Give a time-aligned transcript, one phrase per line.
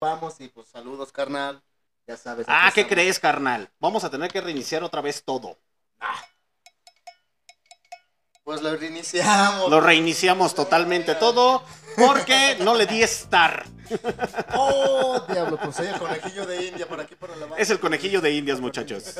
[0.00, 1.60] Vamos y pues saludos, carnal.
[2.06, 2.46] Ya sabes.
[2.48, 2.94] Ah, ¿qué estamos.
[2.94, 3.68] crees, carnal?
[3.80, 5.58] Vamos a tener que reiniciar otra vez todo.
[8.44, 9.68] Pues lo reiniciamos.
[9.68, 11.62] Lo reiniciamos totalmente todo
[11.96, 13.66] porque no le di estar.
[14.54, 17.56] Oh, diablo, pues el conejillo de India para aquí para la banda.
[17.58, 19.16] Es el conejillo de indias, muchachos.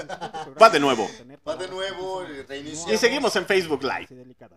[0.60, 1.10] Va de nuevo.
[1.46, 2.92] Va de nuevo y reiniciamos.
[2.92, 4.08] Y seguimos en Facebook Live.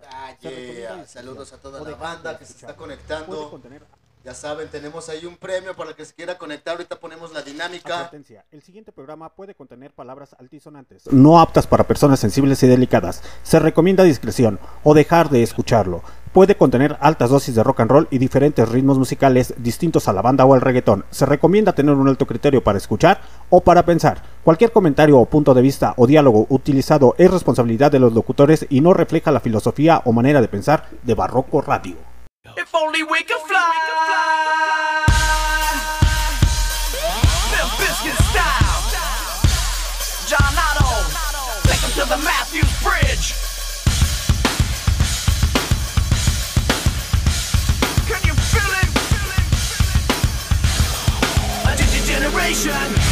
[0.09, 1.05] Ah, yeah.
[1.07, 3.59] Saludos a toda la banda que se está conectando.
[4.23, 6.75] Ya saben, tenemos ahí un premio para el que se quiera conectar.
[6.75, 7.97] Ahorita ponemos la dinámica.
[7.97, 13.23] Advertencia, El siguiente programa puede contener palabras altisonantes, no aptas para personas sensibles y delicadas.
[13.41, 16.03] Se recomienda discreción o dejar de escucharlo.
[16.33, 20.21] Puede contener altas dosis de rock and roll y diferentes ritmos musicales distintos a la
[20.21, 21.03] banda o al reggaetón.
[21.09, 24.21] Se recomienda tener un alto criterio para escuchar o para pensar.
[24.43, 28.81] Cualquier comentario o punto de vista o diálogo utilizado es responsabilidad de los locutores y
[28.81, 32.10] no refleja la filosofía o manera de pensar de Barroco Radio.
[32.57, 33.71] If only we could fly.
[37.51, 38.81] Limp Bizkit style.
[40.27, 40.89] John Otto.
[41.67, 43.35] Take 'em to the Matthews Bridge.
[48.07, 48.89] Can you feel it?
[51.67, 53.10] A generation.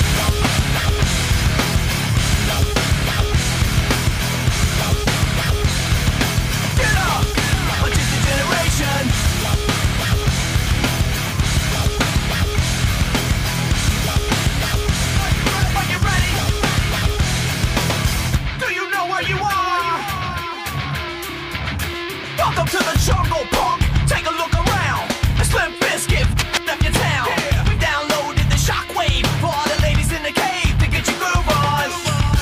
[22.69, 23.81] To the jungle, punk.
[24.07, 25.09] Take a look around.
[27.65, 31.89] We downloaded the shockwave for all the ladies in the cave to get groove on.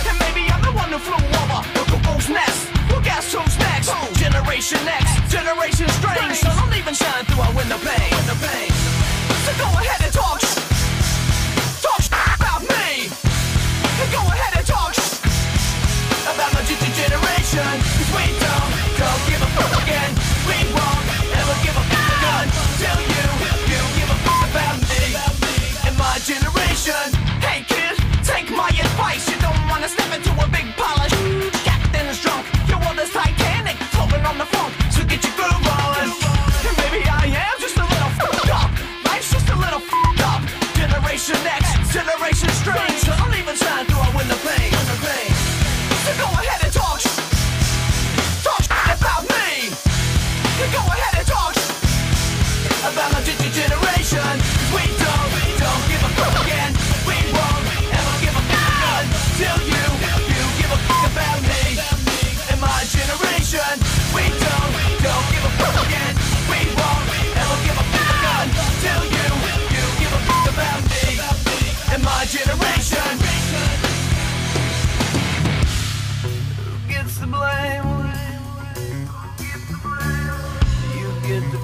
[0.03, 2.67] And maybe I'm the one who flew over the cuckoo's nest.
[2.89, 3.89] Well, guess who's next?
[4.19, 6.37] Generation X, Generation Strange.
[6.43, 8.66] So don't even shine through our window pane.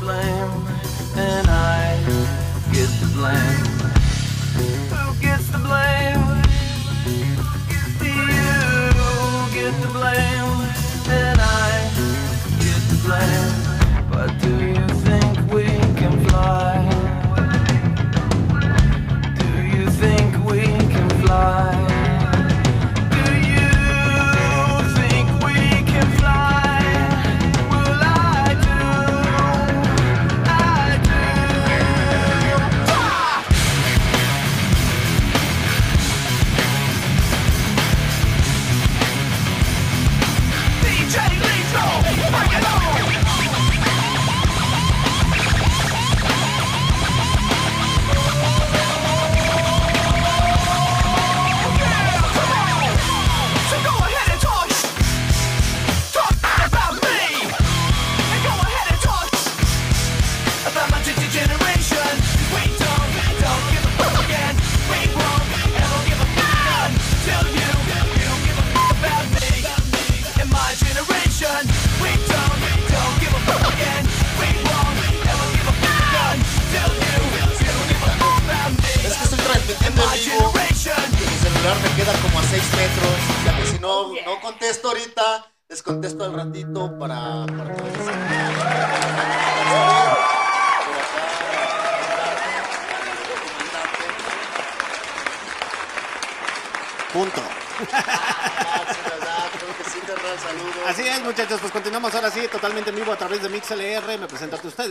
[0.04, 0.68] Blame,
[1.16, 1.98] and I
[2.74, 3.68] get the blame.
[4.92, 6.44] Who gets the blame?
[7.70, 7.84] You
[9.54, 10.54] get the blame,
[11.08, 11.90] and I
[12.60, 13.53] get the blame.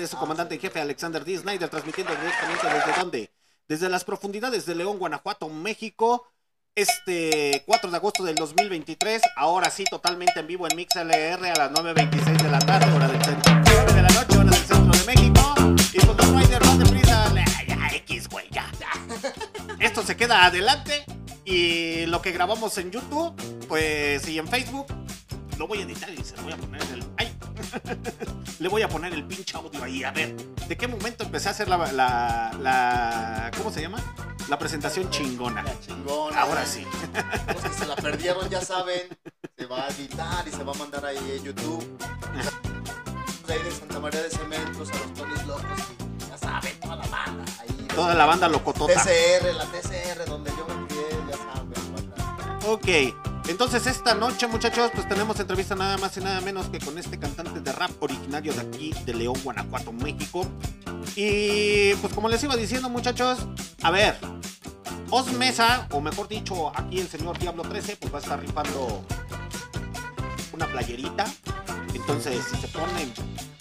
[0.02, 1.38] Ustedes, su comandante en jefe Alexander D.
[1.38, 3.30] Snyder, transmitiendo directamente desde dónde?
[3.68, 6.26] desde las profundidades de León, Guanajuato, México.
[6.74, 11.70] Este 4 de agosto del 2023, ahora sí, totalmente en vivo en MixLR a las
[11.70, 15.04] 9.26 de la tarde, hora del centro, 9 de la noche, hora del centro de
[15.04, 15.54] México.
[15.92, 18.68] Y pues no hay de más de prisa, le- ya, X, güey, ya.
[19.78, 21.04] Esto se queda adelante
[21.44, 23.34] y lo que grabamos en YouTube,
[23.68, 24.86] pues y en Facebook,
[25.58, 27.31] lo voy a editar y se lo voy a poner en el...
[28.58, 30.34] Le voy a poner el pinche audio ahí, a ver.
[30.68, 31.76] ¿De qué momento empecé a hacer la...
[31.92, 33.98] la, la- ¿Cómo se llama?
[34.48, 35.62] La presentación chingona.
[35.62, 36.40] La chingona.
[36.40, 36.86] Ahora sí.
[37.54, 39.02] Los que se la perdieron ya saben,
[39.56, 41.98] se va a editar y se va a mandar ahí en YouTube.
[43.46, 45.64] De ahí de Santa María de Cementos a los Tonis Locos
[46.26, 47.44] y ya saben, toda la banda.
[47.60, 48.94] Ahí, Toda la banda locotota.
[48.94, 52.58] TCR, la TCR, donde yo me crié, ya saben, banda.
[52.66, 52.88] Ok,
[53.48, 57.18] entonces esta noche, muchachos, pues tenemos entrevista nada más y nada menos que con este
[57.18, 60.46] cantante de rap originario de aquí, de León, Guanajuato, México.
[61.16, 63.40] Y pues como les iba diciendo, muchachos,
[63.82, 64.16] a ver,
[65.10, 69.04] Os Mesa, o mejor dicho, aquí el señor Diablo 13, pues va a estar rifando
[70.52, 71.24] una playerita.
[71.94, 73.12] Entonces, si se ponen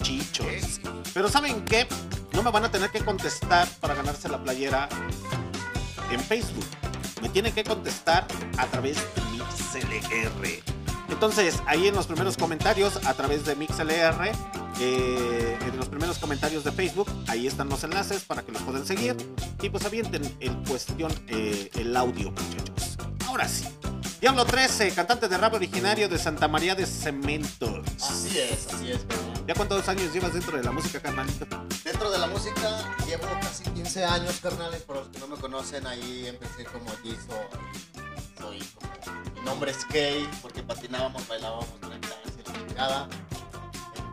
[0.01, 0.79] chichos.
[1.13, 1.87] Pero ¿saben qué?
[2.33, 4.87] No me van a tener que contestar para ganarse la playera
[6.09, 6.65] en Facebook.
[7.21, 8.25] Me tienen que contestar
[8.57, 9.30] a través de
[9.73, 10.63] MixLR.
[11.09, 14.31] Entonces, ahí en los primeros comentarios, a través de MixLR,
[14.79, 18.85] eh, en los primeros comentarios de Facebook, ahí están los enlaces para que los puedan
[18.85, 19.15] seguir.
[19.61, 22.97] Y pues avienten en cuestión eh, el audio, muchachos.
[23.27, 23.65] Ahora sí.
[24.21, 27.81] Diablo 13, cantante de rap originario de Santa María de Cementos.
[28.01, 29.45] Así es, así es, carnal.
[29.47, 31.47] ¿Ya cuántos años llevas dentro de la música, carnalito?
[31.83, 34.81] Dentro de la música llevo casi 15 años, carnales.
[34.83, 37.49] Para los que no me conocen, ahí empecé como Gizo.
[38.41, 38.91] Soy como.
[39.35, 43.09] Mi nombre es Kay, porque patinábamos, bailábamos breakdance y la chingada.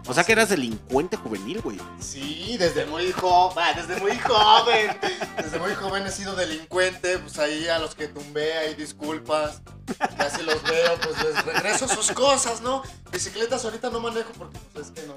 [0.07, 1.79] O sea que eras delincuente juvenil, güey.
[2.01, 4.97] Sí, desde muy joven, desde muy joven,
[5.37, 9.61] desde muy joven he sido delincuente, pues ahí a los que tumbé, ahí disculpas,
[10.19, 12.83] ya si los veo, pues les regreso sus cosas, ¿no?
[13.11, 15.15] Bicicletas ahorita no manejo porque pues es que no,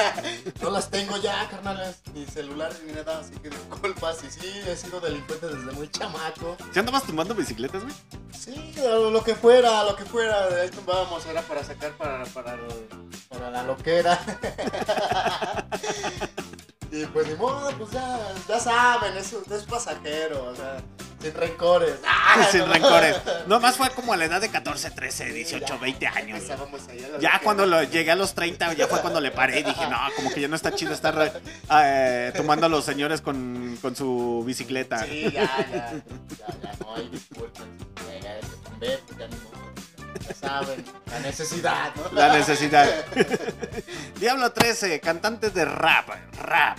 [0.62, 4.76] no las tengo ya, carnales, ni celular ni nada, así que disculpas, y sí, he
[4.76, 6.56] sido delincuente desde muy chamaco.
[6.72, 7.94] ¿Sí andabas tumbando bicicletas, güey?
[8.38, 12.58] Sí, lo, que fuera, lo que fuera, de ahí tumbábamos, era para sacar para, para,
[13.28, 14.18] para la loquera.
[16.90, 20.82] y pues ni modo, pues ya, ya saben, eso es pasajero, o sea,
[21.22, 21.94] sin rencores.
[22.50, 23.16] Sin rencores.
[23.46, 26.42] Nomás fue como a la edad de 14, 13, 18, 20 años.
[27.20, 29.98] Ya cuando lo, llegué a los 30, ya fue cuando le paré y dije, no,
[30.16, 31.40] como que ya no está chido estar
[31.70, 35.04] eh, tomando a los señores con, con su bicicleta.
[35.04, 36.02] Sí, ya, ya, ya,
[36.62, 37.64] ya, no hay disculpen.
[38.06, 39.52] Ya, ya, que tumbé, ya ni modo.
[40.26, 42.12] Ya saben, la necesidad, ¿no?
[42.12, 43.04] La necesidad.
[44.20, 46.08] Diablo 13, cantante de rap,
[46.40, 46.78] rap.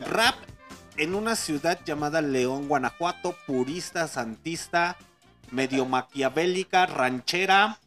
[0.00, 0.34] Rap
[1.02, 4.96] en una ciudad llamada León, Guanajuato, purista, santista,
[5.50, 7.80] medio maquiavélica, ranchera,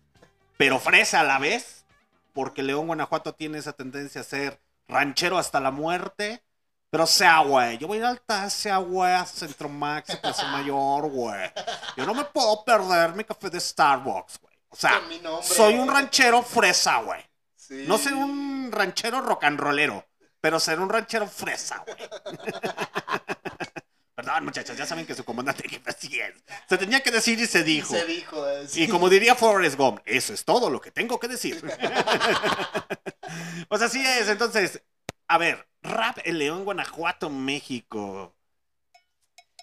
[0.57, 1.85] pero fresa a la vez,
[2.33, 4.59] porque León, Guanajuato tiene esa tendencia a ser
[4.89, 6.43] ranchero hasta la muerte.
[6.89, 11.09] Pero sea, güey, yo voy a ir al Tasia, güey, a Centro Max, Plaza Mayor,
[11.09, 11.51] güey.
[11.95, 14.53] Yo no me puedo perder mi café de Starbucks, güey.
[14.69, 15.41] O sea, nombre.
[15.41, 17.21] soy un ranchero fresa, güey.
[17.55, 17.85] Sí.
[17.87, 20.05] No ser un ranchero rock and rollero,
[20.45, 21.97] pero ser un ranchero fresa, güey.
[24.15, 26.35] Perdón, muchachos, ya saben que su comandante jefe así es.
[26.69, 27.95] Se tenía que decir y se dijo.
[27.95, 28.47] Se dijo.
[28.47, 28.83] eh, sí.
[28.83, 31.59] Y como diría Forrest Gump, eso es todo lo que tengo que decir.
[33.69, 34.83] pues así es, entonces,
[35.27, 38.35] a ver, rap en León, Guanajuato, México.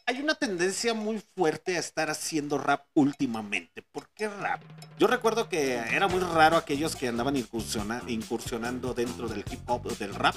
[0.07, 3.83] Hay una tendencia muy fuerte a estar haciendo rap últimamente.
[3.83, 4.61] ¿Por qué rap?
[4.99, 9.87] Yo recuerdo que era muy raro aquellos que andaban incursiona- incursionando dentro del hip hop
[9.87, 10.35] o del rap.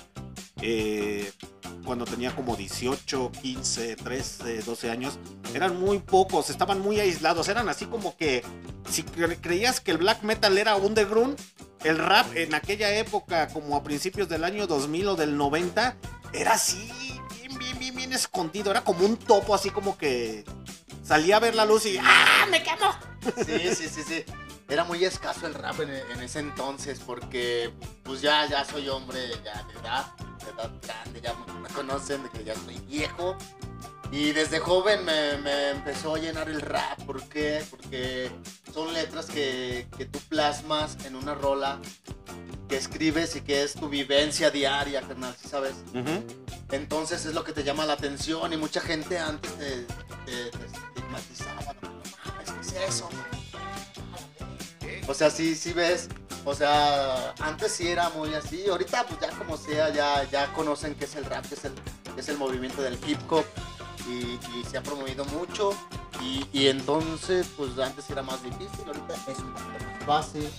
[0.61, 1.31] eh,
[1.83, 5.19] cuando tenía como 18, 15, 13, 12 años.
[5.53, 7.49] Eran muy pocos, estaban muy aislados.
[7.49, 8.41] Eran así como que
[8.89, 11.37] si cre- creías que el black metal era underground,
[11.83, 15.97] el rap en aquella época, como a principios del año 2000 o del 90,
[16.33, 16.89] era así,
[17.75, 18.71] bien, bien, escondido.
[18.71, 20.43] Era como un topo, así como que
[21.03, 22.95] salía a ver la luz y ¡ah, me quemo!
[23.45, 24.25] Sí, sí, sí, sí.
[24.67, 27.71] Era muy escaso el rap en, en ese entonces porque
[28.03, 30.05] pues ya, ya soy hombre ya de edad,
[30.43, 33.37] de edad grande, ya me conocen de que ya soy viejo.
[34.11, 36.99] Y desde joven me, me empezó a llenar el rap.
[37.03, 37.63] ¿Por qué?
[37.69, 38.31] Porque
[38.73, 41.79] son letras que, que tú plasmas en una rola
[42.69, 45.73] que escribes y que es tu vivencia diaria, carnal, ¿sí sabes?
[46.71, 49.85] Entonces es lo que te llama la atención y mucha gente antes te,
[50.25, 51.73] te- te estigmatizaba.
[51.83, 52.01] No,
[52.43, 53.09] ¿qué es eso?
[55.07, 56.09] O sea, sí, sí ves.
[56.43, 58.67] O sea, antes sí era muy así.
[58.67, 61.73] Ahorita, pues ya como sea, ya, ya conocen qué es el rap, qué es el,
[62.13, 63.45] qué es el movimiento del hip hop.
[64.07, 64.37] y,
[64.69, 65.71] se ha promovido mucho.
[66.21, 69.63] Y, y entonces, pues antes era más difícil, ahorita es un más
[70.05, 70.49] fácil.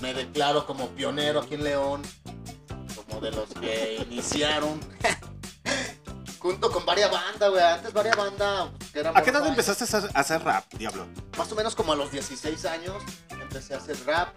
[0.00, 2.02] Me declaro como pionero aquí en León,
[2.94, 4.80] como de los que iniciaron.
[6.38, 7.62] Junto con varias bandas, güey.
[7.62, 8.68] Antes varias bandas.
[8.92, 11.06] que ¿A qué edad empezaste a hacer, rap, Diablo?
[11.36, 12.94] Más o menos como a los 16 años
[13.30, 14.28] empecé a hacer rap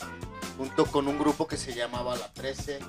[0.58, 2.80] junto con un grupo que se llamaba La 13,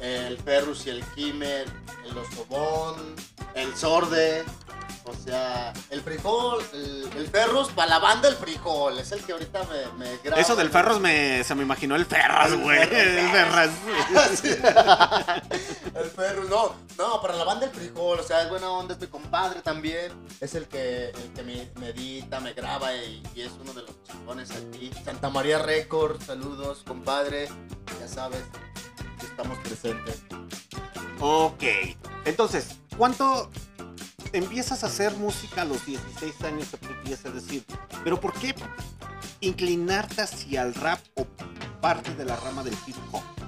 [0.00, 1.66] el Ferrus y el Kimmer,
[2.04, 3.14] el Osobón,
[3.54, 4.44] el Sorde,
[5.04, 9.32] o sea, el frijol, el, el Ferrus para la banda el frijol, es el que
[9.32, 10.40] ahorita me, me graba.
[10.40, 12.86] Eso del Ferros me, se me imaginó el Ferras, El güey.
[12.86, 13.70] Ferros, El Ferras.
[15.94, 19.00] el Ferrus, no, no, para la banda el frijol, o sea, es buena onda, es
[19.00, 23.72] mi compadre también, es el que, el que me, edita, me graba y, es uno
[23.74, 24.90] de los chingones aquí.
[25.04, 27.48] Santa María Records, saludos, compadre,
[28.00, 28.42] ya sabes,
[29.22, 30.22] estamos presentes.
[31.20, 31.62] Ok.
[32.24, 33.50] Entonces, ¿cuánto
[34.32, 36.68] empiezas a hacer música a los 16 años?
[36.68, 37.64] Te empiezas decir,
[38.02, 38.54] pero ¿por qué
[39.40, 41.26] inclinarte hacia el rap o
[41.80, 43.41] parte de la rama del hip hop?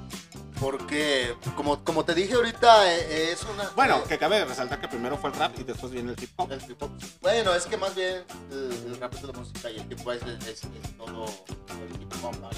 [0.64, 3.68] Porque, como, como te dije ahorita, eh, es una...
[3.76, 6.30] Bueno, eh, que cabe resaltar que primero fue el rap y después viene el hip
[6.36, 6.50] hop.
[6.50, 6.90] El hip hop.
[7.20, 10.12] Bueno, es que más bien el, el rap es la música y el hip hop
[10.12, 12.34] es, es- es todo el hip hop.
[12.40, 12.48] ¿no?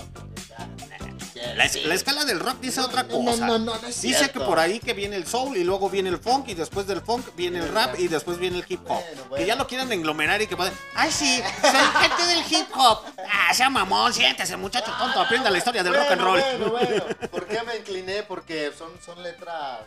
[1.54, 3.46] La, la escala del rock dice No, otra cosa.
[3.46, 4.40] no, no, Dice cierto.
[4.40, 7.00] que por ahí que viene el soul y luego viene el funk y después del
[7.02, 8.88] funk viene el rap y después viene el hip hop.
[9.02, 9.46] Bueno, Que bueno.
[9.46, 10.72] ya lo quieren englomerar y que pueden...
[10.94, 13.00] Ay, sí, soy gente del hip hop.
[13.30, 16.40] Ah, sea mamón, siéntese, muchacho tonto, aprenda la historia del rock and roll.
[16.40, 17.04] Bueno, bueno.
[17.30, 18.22] ¿Por qué me incliné?
[18.22, 19.80] Porque son, son letras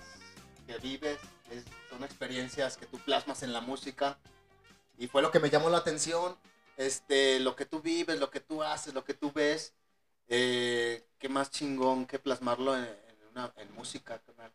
[0.67, 1.17] que vives,
[1.51, 4.17] es- son experiencias que tú plasmas en la música.
[4.97, 6.37] Y fue lo que me llamó la atención.
[6.77, 9.73] Este, lo que tú vives, lo que tú haces, lo que tú ves.
[10.29, 14.53] Eh, qué más chingón que plasmarlo en, en una, en música, carnal.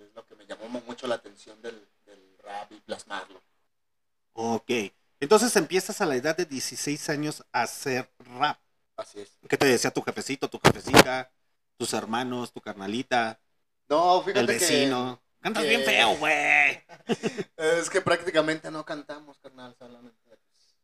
[0.00, 3.42] Es lo que me llamó mu- mucho la atención del, del rap y plasmarlo.
[4.32, 4.70] Ok.
[5.20, 8.58] Entonces empiezas a la edad de 16 años a hacer rap.
[8.96, 9.38] Así es.
[9.48, 11.32] ¿Qué te decía tu jefecito, tu jefecita,
[11.76, 13.40] tus hermanos, tu carnalita,
[13.88, 15.22] No, fíjate el vecino?
[15.40, 16.84] Cantas que- bien feo, güey.
[17.56, 20.76] Es que prácticamente no cantamos, carnal, solamente pues,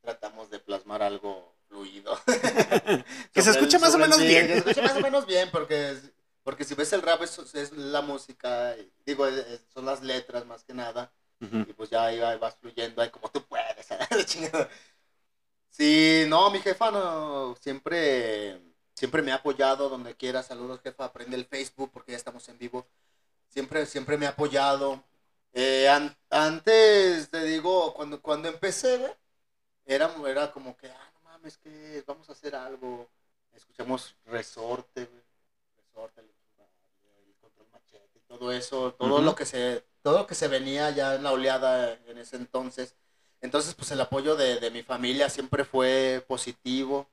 [0.00, 2.18] tratamos de plasmar algo fluido.
[3.32, 4.46] Que se escuche el- más o menos bien.
[4.46, 5.96] Que se escuche más o menos bien, porque,
[6.42, 10.46] porque si ves el rap es, es la música, y digo, es- son las letras
[10.46, 13.86] más que nada, y pues ya ahí va- vas fluyendo, ahí como tú puedes.
[15.70, 18.60] Sí, no, mi jefa no, siempre,
[18.94, 22.58] siempre me ha apoyado donde quiera, saludos jefa, aprende el Facebook porque ya estamos en
[22.58, 22.86] vivo,
[23.50, 25.04] siempre, siempre me ha apoyado.
[25.52, 29.16] Eh, an- antes, te digo, cuando, cuando empecé,
[29.84, 31.12] era, era como que, ah,
[31.46, 33.08] mames, que vamos a hacer algo,
[33.54, 35.22] escuchamos Resorte, güey,
[35.76, 36.26] Resorte, el,
[37.28, 41.14] el Control Machete, todo eso, todo lo que se, todo lo que se venía ya
[41.14, 42.96] en la oleada en ese entonces.
[43.40, 47.06] Entonces, pues el apoyo de, de mi familia siempre fue positivo,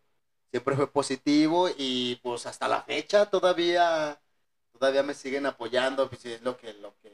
[0.50, 4.20] siempre fue positivo y pues hasta la fecha todavía,
[4.72, 7.12] todavía me siguen apoyando, pues es lo que, lo que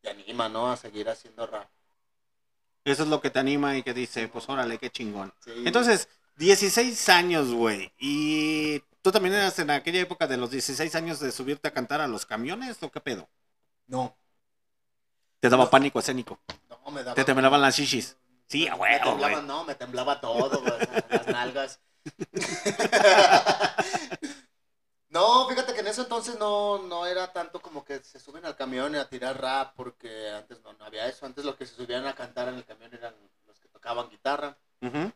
[0.00, 0.70] te anima, ¿no?
[0.70, 1.68] A seguir haciendo rap.
[2.84, 5.32] Eso es lo que te anima y que dice, pues órale, qué chingón.
[5.44, 5.50] Sí.
[5.64, 7.92] Entonces, 16 años, güey.
[7.98, 12.00] ¿Y tú también eras en aquella época de los 16 años de subirte a cantar
[12.00, 13.28] a los camiones o qué pedo?
[13.86, 14.16] no,
[15.40, 15.70] Te daba No.
[15.70, 16.38] pánico escénico.
[16.68, 17.14] no me daba.
[17.14, 18.16] Te temblaban las shishis.
[18.48, 19.46] Sí, a me temblaba, güey.
[19.46, 20.78] no, me temblaba todo, güey,
[21.10, 21.80] las nalgas.
[25.08, 28.56] No, fíjate que en ese entonces no, no era tanto como que se suben al
[28.56, 31.24] camión y a tirar rap, porque antes no, no había eso.
[31.24, 33.14] Antes los que se subían a cantar en el camión eran
[33.46, 34.58] los que tocaban guitarra.
[34.82, 35.10] Ujú.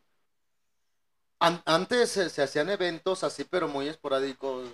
[1.40, 4.68] An- antes se, se hacían eventos así, pero muy esporádicos,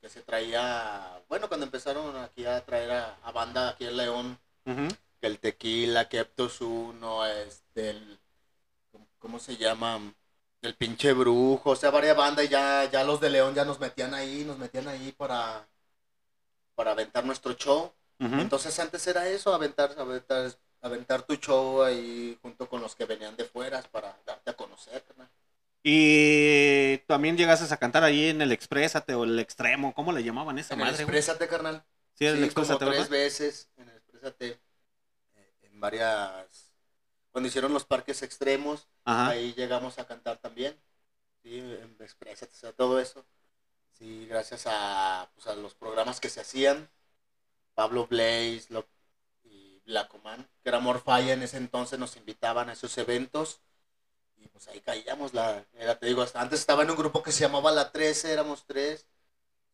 [0.00, 4.38] que se traía, bueno, cuando empezaron aquí a traer a, a banda aquí en León,
[5.20, 8.18] que el Tequila, que Eptos Uno, este, el,
[8.92, 10.00] ¿cómo- ¿cómo se llama?
[10.62, 13.80] El pinche brujo, o sea, varias bandas y ya, ya los de León ya nos
[13.80, 15.66] metían ahí, nos metían ahí para,
[16.74, 17.92] para aventar nuestro show.
[18.40, 20.50] Entonces antes era eso, aventar, aventar,
[20.80, 25.02] aventar tu show ahí junto con los que venían de fuera para darte a conocer,
[25.04, 25.28] carnal.
[25.88, 30.58] Y también llegaste a cantar ahí en el Exprésate o el Extremo, ¿cómo le llamaban
[30.58, 31.00] esa En el güey?
[31.02, 31.84] Exprésate, carnal.
[32.14, 34.60] Sí, el Sí, como Exprésate, tres veces en el Exprésate.
[35.36, 36.72] eh, En varias...
[37.30, 39.28] Cuando hicieron los parques extremos, Ajá.
[39.28, 40.76] ahí llegamos a cantar también.
[41.44, 43.24] Sí, en Exprésate, o sea, todo eso.
[43.92, 46.88] Sí, gracias a, pues, a los programas que se hacían.
[47.74, 48.88] Pablo Blaze lo-
[49.44, 53.60] y Blacoman, que era Morfaya en ese entonces, nos invitaban a esos eventos.
[54.46, 55.34] Y pues ahí caíamos.
[55.34, 58.32] La, era, te digo, hasta antes estaba en un grupo que se llamaba La 13,
[58.32, 59.06] éramos tres.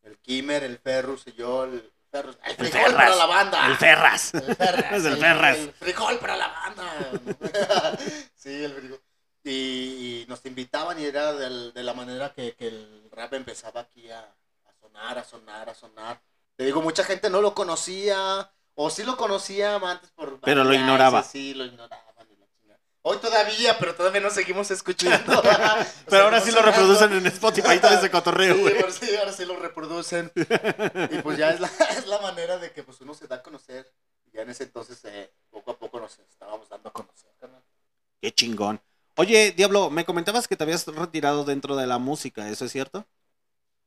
[0.01, 2.37] El Kimmer, el Ferrus y yo, el Ferros.
[2.43, 2.95] El El frijol Ferras.
[2.95, 3.67] para la banda.
[3.67, 4.33] El Ferras.
[4.33, 4.91] El Ferras.
[5.05, 5.57] El Ferras.
[5.57, 6.93] el frijol para la banda.
[8.35, 9.01] sí, el frijol.
[9.45, 13.81] Y, y nos invitaban y era del- de la manera que, que el rap empezaba
[13.81, 16.21] aquí a, a sonar, a sonar, a sonar.
[16.55, 20.39] Te digo, mucha gente no lo conocía, o sí lo conocía antes por...
[20.39, 21.23] Pero lo ignoraba.
[21.23, 22.02] Sí, lo ignoraban.
[23.05, 25.41] Hoy todavía, pero todavía no seguimos escuchando.
[26.09, 28.75] Pero ahora sí lo reproducen en Spotify todo ese cotorreo, Sí, güey.
[28.77, 30.31] ahora sí, ahora sí lo reproducen.
[31.11, 31.67] Y pues ya es la,
[31.97, 33.91] es la manera de que pues uno se da a conocer.
[34.25, 37.61] Y ya en ese entonces, eh, poco a poco nos estábamos dando a conocer, carnal.
[38.21, 38.81] Qué chingón.
[39.17, 43.05] Oye, Diablo, me comentabas que te habías retirado dentro de la música, ¿eso es cierto?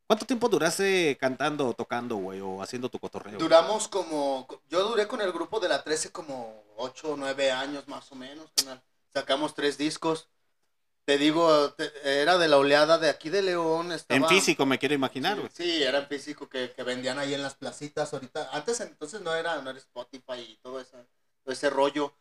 [0.06, 3.38] ¿Cuánto tiempo duraste cantando tocando, güey, o haciendo tu cotorreo?
[3.38, 7.88] Duramos como, yo duré con el grupo de la 13 como 8 o 9 años
[7.88, 8.80] más o menos, carnal.
[9.16, 10.28] Sacamos tres discos.
[11.06, 13.90] Te digo, te- era de la oleada de aquí de León.
[13.90, 15.48] Estaba, En físico, me quiero imaginar, güey.
[15.54, 18.50] Sí, era en físico que, que vendían ahí en las placitas ahorita.
[18.52, 21.06] Antes entonces no era, no era Spotify y todo, esa-
[21.44, 22.14] todo ese rollo.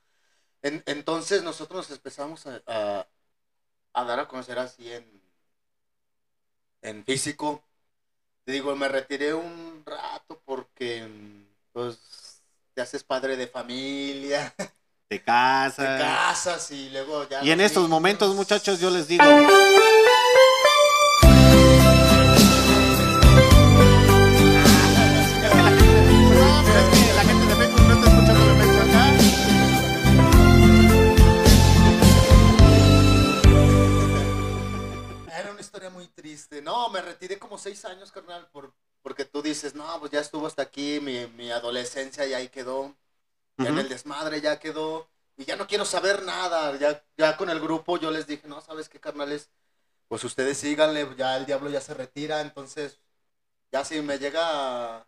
[0.62, 3.08] En- entonces nosotros nos empezamos a, a-
[3.94, 5.22] a dar a conocer así en,
[6.82, 7.64] en físico.
[8.46, 11.08] Te digo, me retiré un rato porque
[11.74, 14.54] pues te haces padre de familia,
[15.08, 16.02] Te te casas.
[16.02, 17.44] casas y luego ya...
[17.44, 17.92] Y en estos niños.
[17.92, 19.24] momentos, muchachos, yo les digo.
[19.24, 19.48] Era
[35.52, 36.64] una historia muy triste.
[36.64, 40.48] No, me retiré como seis años, carnal, por, porque tú dices, no, pues ya estuvo
[40.48, 42.96] hasta aquí, mi, mi adolescencia ya ahí quedó,
[43.62, 46.78] ya en el desmadre ya quedó, y ya no quiero saber nada.
[46.78, 49.50] Ya, ya con el grupo yo les dije, no, ¿sabes qué, carnales?
[50.08, 53.00] Pues ustedes síganle, ya el diablo ya se retira, entonces,
[53.72, 55.08] ya si me llega a,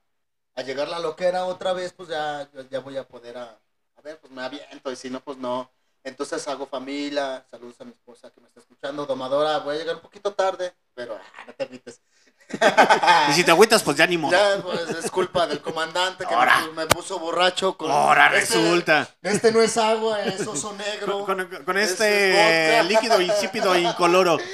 [0.55, 3.59] a llegar la loquera otra vez, pues ya, ya- voy a poder a,
[3.97, 5.71] a ver, pues me aviento, y si no, pues no.
[6.03, 9.95] Entonces hago familia, saludos a mi esposa que me está escuchando, domadora, voy a llegar
[9.95, 12.01] un poquito tarde, pero ah, no te agüites.
[13.29, 14.31] Y si te agüitas, pues ya ni modo.
[14.31, 16.61] Ya, pues es culpa del comandante que Ahora.
[16.67, 17.91] me, me puso borracho con...
[17.91, 19.09] Ahora Este- resulta.
[19.21, 21.25] Este no es agua, es oso negro.
[21.25, 22.83] Con, con- con Ese este es vodka.
[22.93, 24.37] líquido insípido e incoloro.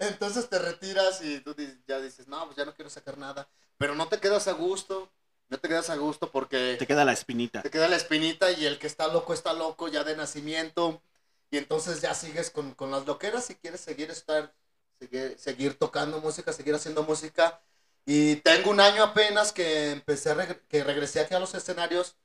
[0.00, 1.54] Entonces te retiras y tú
[1.86, 3.48] ya dices, no, pues ya no quiero sacar nada.
[3.78, 5.10] Pero no te quedas a gusto,
[5.48, 7.62] no te quedas a gusto porque Te queda la espinita.
[7.62, 11.02] te queda la espinita y el que está loco está loco ya de nacimiento.
[11.50, 14.52] Y entonces ya sigues con, con las loqueras y quieres seguir estar,
[15.00, 17.60] seguir, seguir tocando música, seguir haciendo música.
[18.06, 22.16] Y tengo un año apenas que empecé, reg- que regresé aquí a los escenarios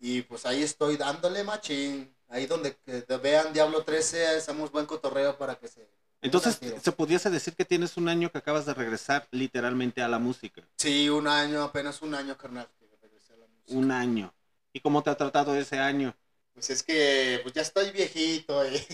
[0.00, 2.14] y pues ahí estoy dándole machín.
[2.28, 2.76] Ahí donde
[3.22, 5.88] vean Diablo 13, hacemos buen cotorreo para que se...
[6.22, 10.18] Entonces, se pudiese decir que tienes un año que acabas de regresar literalmente a la
[10.18, 10.62] música.
[10.78, 13.78] Sí, un año, apenas un año, carnal, que regresé a la música.
[13.78, 14.34] Un año.
[14.72, 16.16] ¿Y cómo te ha tratado ese año?
[16.54, 18.84] Pues es que pues ya estoy viejito y...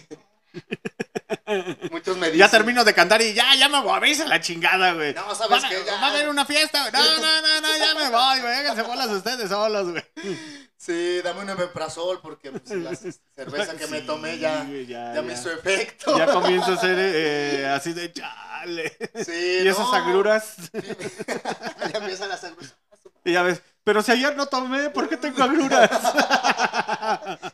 [1.91, 2.39] Muchos me dicen...
[2.41, 5.15] Ya termino de cantar y ya, ya me voy, veis a la chingada, güey.
[5.15, 5.83] No, ¿sabes qué?
[5.85, 6.93] Ya- Va a haber una fiesta, güey.
[6.93, 8.55] No, no, no, no, ya me voy, güey.
[8.55, 10.05] Háganse bolas ustedes solos, güey.
[10.77, 15.35] Sí, dame un omeprazol porque pues, la cerveza que me tomé ya, ya, ya me
[15.35, 15.35] ya.
[15.35, 16.17] hizo efecto.
[16.17, 18.97] Ya comienzo a ser eh, así de chale.
[19.25, 19.95] Sí, Y esas no.
[19.95, 20.55] agruras.
[21.93, 22.55] ya empiezan a hacer...
[23.25, 23.61] Y ya ves,
[23.91, 25.91] pero si ayer no tomé, ¿por qué tengo agruras?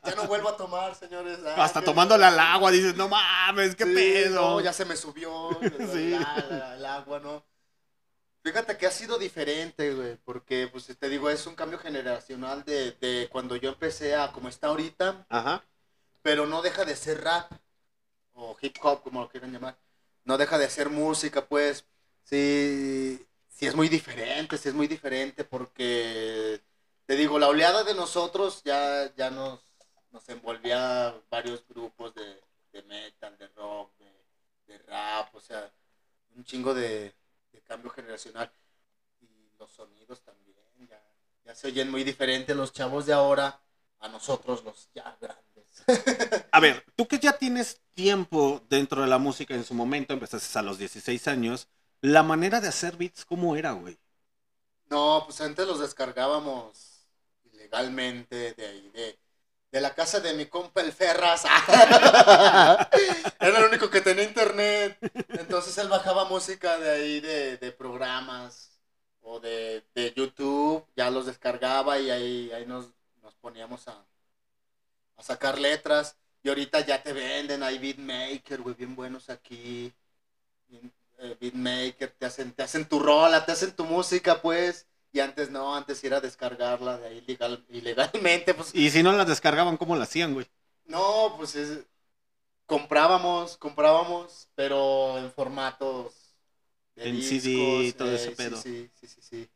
[0.05, 1.39] Ya no vuelvo a tomar, señores.
[1.47, 4.35] Ah, Hasta tomándole al agua dices, no mames, qué Sí, pedo.
[4.43, 5.59] no, ya se me subió
[5.95, 6.11] Sí.
[6.11, 7.43] la- la- el agua, ¿no?
[8.43, 12.93] Fíjate que ha sido diferente, güey, porque, pues, te digo, es un cambio generacional de,
[12.93, 15.65] de cuando yo empecé a como está ahorita, Ajá.
[16.21, 17.51] pero no deja de ser rap,
[18.35, 19.79] o hip hop, como lo quieran llamar.
[20.25, 21.87] No deja de ser música, pues,
[22.25, 26.61] sí, sí es muy diferente, sí es muy diferente, porque,
[27.07, 29.61] te digo, la oleada de nosotros ya, ya nos,
[30.13, 32.41] nos envolvía varios grupos de,
[32.73, 33.91] de metal, de rock,
[34.67, 35.73] de, rap, o sea,
[36.37, 37.15] un chingo de,
[37.53, 38.53] de cambio generacional.
[39.23, 41.03] Y los sonidos también, ya,
[41.45, 43.59] ya se oyen muy diferentes los chavos de ahora
[44.01, 45.83] a nosotros, los ya grandes.
[46.53, 50.59] A ver, tú que ya tienes tiempo dentro de la música en su momento, empezaste
[50.59, 51.69] a los 16 años,
[52.01, 53.99] la manera de hacer beats, ¿cómo era, güey?
[54.91, 57.07] No, pues antes los descargábamos
[57.53, 59.19] ilegalmente de ahí, de,
[59.73, 61.45] de la casa de mi compa el Ferras.
[63.41, 64.99] Era el único que tenía internet.
[65.35, 68.81] Entonces él bajaba música de ahí, de, de programas
[69.21, 72.87] o de, de YouTube, ya los descargaba y ahí, ahí nos,
[73.23, 74.07] nos poníamos a,
[75.17, 76.17] a sacar letras.
[76.43, 79.93] Y ahorita ya te venden, hay beatmaker, güey, bien buenos aquí.
[80.69, 84.87] Bien- eh, beatmaker, te hacen, te hacen tu rola, te hacen tu música, pues.
[85.13, 88.75] Y antes no, antes era descargarla de ahí legal, ilegalmente, pues.
[88.75, 90.47] Y si no las descargaban, ¿cómo la hacían, güey?
[90.85, 91.81] No, pues es,
[92.67, 96.37] comprábamos, comprábamos, pero en formatos
[96.97, 98.57] de En CD y discos, todo eh, ese pedo.
[98.57, 99.51] Sí, sí, sí, sí.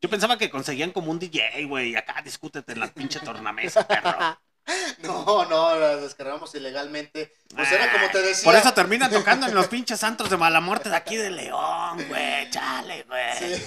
[0.00, 4.16] Yo pensaba que conseguían como un DJ, güey, acá discútete en la pinche tornamesa, perro.
[4.98, 7.32] No, no, las descargamos ilegalmente.
[7.54, 8.44] Pues era como te decía.
[8.44, 12.04] Por eso terminan tocando en los pinches santos de mala muerte de aquí de León,
[12.08, 12.50] güey.
[12.50, 13.38] Chale, güey.
[13.38, 13.64] Sí.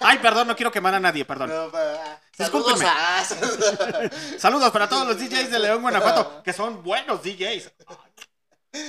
[0.00, 1.48] Ay, perdón, no quiero quemar a nadie, perdón.
[1.50, 2.86] No, saludos Discúlpenme.
[2.88, 3.24] a...
[4.38, 7.72] Saludos para todos los DJs de León, Guanajuato, que son buenos DJs.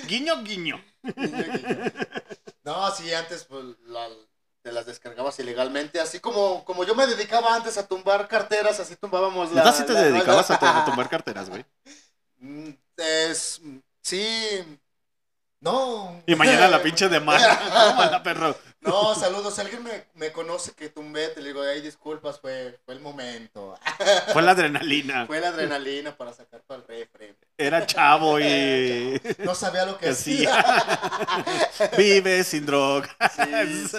[0.05, 0.83] Guiño, guiño.
[2.63, 4.07] No, sí, antes pues, la-
[4.61, 8.95] te las descargabas ilegalmente, así como, como yo me dedicaba antes a tumbar carteras, así
[8.95, 9.63] tumbábamos la...
[9.63, 11.65] ¿Neta sí te la- dedicabas a, tomar carteras, güey?
[12.97, 13.59] Es,
[14.03, 14.79] sí,
[15.59, 16.21] no.
[16.27, 17.57] Y mañana la pinche de mala.
[17.89, 18.55] Tómala, perro.
[18.81, 22.95] No, saludos, si alguien me, me conoce que tumbé, te digo, ay, disculpas, fue, fue
[22.95, 23.77] el momento.
[24.33, 25.27] Fue la adrenalina.
[25.27, 27.35] Fue la adrenalina para sacar para el refre.
[27.57, 29.21] Era chavo y.
[29.39, 30.63] No sabía lo que hacía.
[31.97, 33.15] Vive sin droga.
[33.35, 33.97] Sí, sí.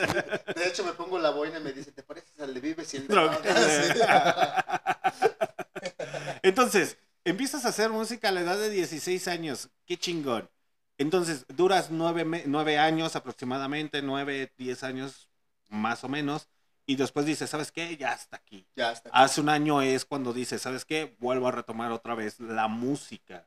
[0.54, 3.06] De hecho, me pongo la boina y me dice, ¿te pareces al de Vive sin
[3.06, 3.38] Droga.
[6.42, 9.68] Entonces, empiezas a hacer música a la edad de 16 años.
[9.86, 10.48] Qué chingón.
[10.98, 15.28] Entonces, duras nueve, nueve años aproximadamente, nueve, diez años
[15.68, 16.48] más o menos.
[16.86, 17.96] Y después dices, ¿sabes qué?
[17.96, 18.66] Ya hasta aquí.
[18.76, 19.10] Ya está.
[19.10, 21.16] Hace un año es cuando dices, ¿sabes qué?
[21.18, 23.46] Vuelvo a retomar otra vez la música.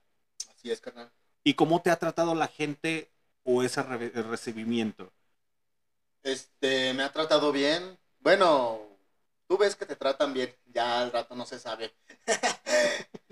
[0.49, 1.11] Así es, carnal.
[1.45, 3.09] ¿Y cómo te ha tratado la gente
[3.43, 5.13] o ese re- recibimiento?
[6.23, 7.97] Este, me ha tratado bien.
[8.19, 8.81] Bueno,
[9.47, 10.53] tú ves que te tratan bien.
[10.65, 11.93] Ya al rato no se sabe.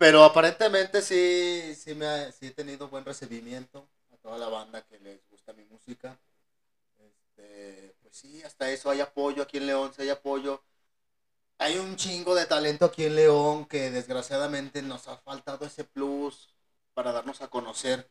[0.00, 4.82] Pero aparentemente sí, sí, me ha- sí he tenido buen recibimiento a toda la banda
[4.86, 6.18] que les gusta mi música.
[6.98, 10.64] Este, pues sí, hasta eso hay apoyo aquí en León, sí hay apoyo.
[11.58, 16.54] Hay un chingo de talento aquí en León que desgraciadamente nos ha faltado ese plus
[16.94, 18.10] para darnos a conocer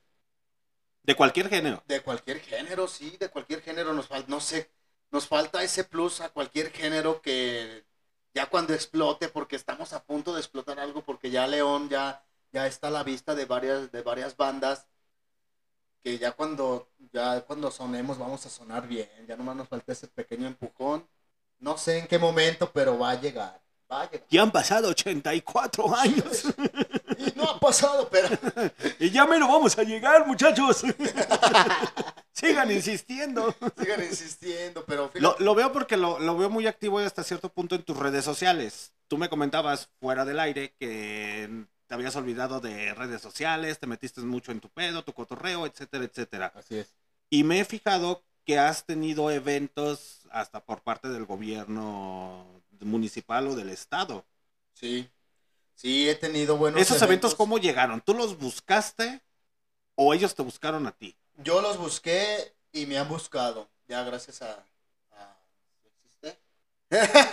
[1.03, 1.83] De cualquier género.
[1.85, 4.71] de cualquier género, sí, de cualquier género nos falta, no sé,
[5.11, 7.85] nos falta ese plus a cualquier género que
[8.33, 12.67] ya cuando explote, porque estamos a punto de explotar algo, porque ya León ya, ya
[12.67, 14.85] está a la vista de varias, de varias bandas,
[16.03, 20.07] que ya cuando, ya cuando sonemos vamos a sonar bien, ya nomás nos falta ese
[20.07, 21.07] pequeño empujón,
[21.59, 23.59] no sé en qué momento, pero va a llegar,
[23.91, 24.27] va a llegar.
[24.29, 26.45] Ya han pasado 84 años.
[27.17, 28.29] Y no ha pasado, pero
[28.99, 30.83] Y ya me lo vamos a llegar, muchachos.
[32.39, 33.53] Sigan insistiendo.
[33.77, 37.75] sigan insistiendo, pero Lo, lo veo porque lo, lo veo muy activo hasta cierto punto
[37.75, 38.93] en tus redes sociales.
[39.07, 44.21] Tú me comentabas fuera del aire que te habías olvidado de redes sociales, te metiste
[44.21, 46.53] mucho en tu pedo, tu cotorreo, etcétera, etcétera.
[46.55, 46.93] así es.
[47.31, 52.45] Y me he fijado que has tenido eventos hasta por parte del gobierno
[52.79, 54.25] municipal o del estado.
[54.73, 55.09] Sí,
[55.75, 58.01] sí, he tenido buenos ¿Esos eventos cómo llegaron?
[58.01, 59.21] ¿Tú los buscaste
[59.95, 61.15] o ellos te buscaron a ti?
[61.43, 63.69] Yo los busqué y me han buscado.
[63.87, 64.63] Ya gracias a...
[65.11, 65.37] a-
[65.85, 66.39] ¿Existe?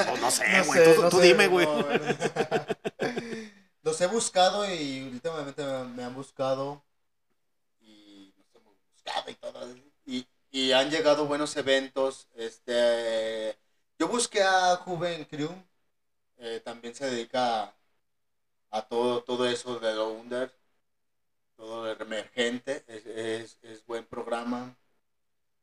[0.06, 0.94] Pues no sé, güey.
[0.94, 1.66] tú tú dime, güey.
[3.82, 6.82] los he buscado y últimamente me, han buscado
[7.80, 8.32] y
[8.94, 9.74] buscado y todo.
[10.06, 12.28] Y, y han llegado buenos eventos.
[12.34, 13.56] Este,
[13.98, 15.50] yo busqué a Juven Crew.
[16.38, 17.74] eh, también se dedica a,
[18.70, 20.52] a todo, todo eso de lo under
[21.56, 24.76] todo emergente, es, es, es buen programa,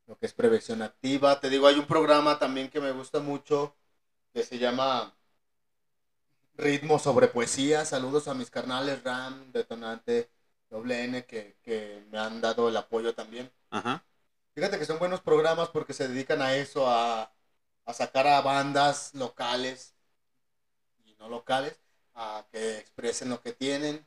[0.07, 1.39] lo que es prevención activa.
[1.39, 3.75] Te digo, hay un programa también que me gusta mucho
[4.33, 5.15] que se llama
[6.55, 7.85] Ritmo sobre Poesía.
[7.85, 10.29] Saludos a mis carnales Ram, Detonante,
[10.69, 13.51] Doble N, que, que me han dado el apoyo también.
[13.71, 14.03] Ajá.
[14.55, 17.31] Fíjate que son buenos programas porque se dedican a eso, a,
[17.85, 19.95] a sacar a bandas locales
[21.05, 21.79] y no locales,
[22.15, 24.05] a que expresen lo que tienen.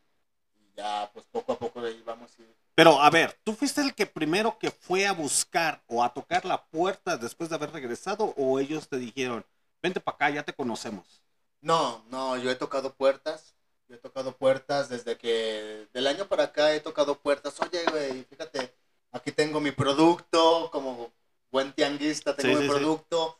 [0.77, 2.55] Ya, pues poco a poco de ahí vamos a ir.
[2.75, 6.45] Pero a ver, ¿tú fuiste el que primero que fue a buscar o a tocar
[6.45, 9.45] la puerta después de haber regresado o ellos te dijeron,
[9.83, 11.23] vente para acá, ya te conocemos?
[11.61, 13.55] No, no, yo he tocado puertas.
[13.89, 17.61] Yo he tocado puertas desde que del año para acá he tocado puertas.
[17.61, 18.75] Oye, güey, fíjate,
[19.12, 21.12] aquí tengo mi producto, como
[21.51, 22.75] buen tianguista tengo Sí, mi sí, sí.
[22.75, 23.39] producto.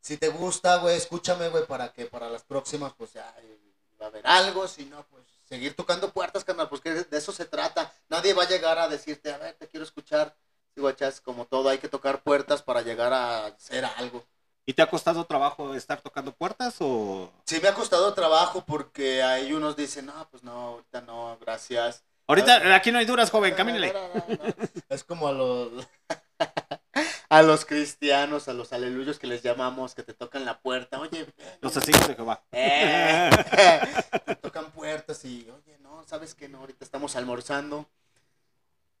[0.00, 3.58] Si te gusta, güey, escúchame, güey, para que para las próximas, pues ya eh,
[4.00, 4.68] va a haber algo.
[4.68, 7.92] Si no, pues seguir tocando puertas, carnal, pues que de eso se trata.
[8.08, 10.36] Nadie va a llegar a decirte, a ver, te quiero escuchar.
[10.74, 14.24] Sí, guachas, como todo, hay que tocar puertas para llegar a hacer algo.
[14.66, 17.32] ¿Y te ha costado trabajo estar tocando puertas o...?
[17.46, 22.04] Sí me ha costado trabajo porque hay unos dicen, no, pues no, ahorita no, gracias.
[22.26, 24.54] Ahorita aquí no hay duras, joven, no, no, no.
[24.90, 25.72] Es como a los...
[27.30, 31.00] a los cristianos, a los aleluyos que les llamamos, que te tocan la puerta.
[31.00, 32.42] Oye, ven, Los testigos de Jehová.
[32.52, 33.30] eh,
[34.26, 36.48] te tocan puertas y, oye, no, ¿sabes qué?
[36.48, 37.86] No, ahorita estamos almorzando.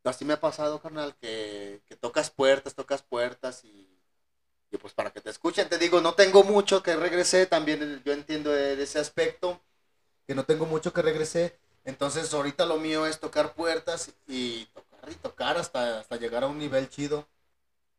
[0.04, 3.86] Así me ha pasado, carnal, que, que tocas puertas, tocas puertas y,
[4.70, 8.12] y pues para que te escuchen, te digo, no tengo mucho que regresé, también yo
[8.12, 9.60] entiendo de, de ese aspecto,
[10.26, 11.58] que no tengo mucho que regresé.
[11.84, 16.48] Entonces ahorita lo mío es tocar puertas y tocar y tocar hasta, hasta llegar a
[16.48, 17.28] un nivel chido.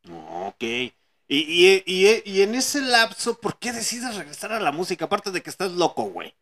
[0.09, 0.61] Ok.
[0.61, 0.93] Y,
[1.27, 5.05] y, y, y en ese lapso, ¿por qué decides regresar a la música?
[5.05, 6.35] Aparte de que estás loco, güey.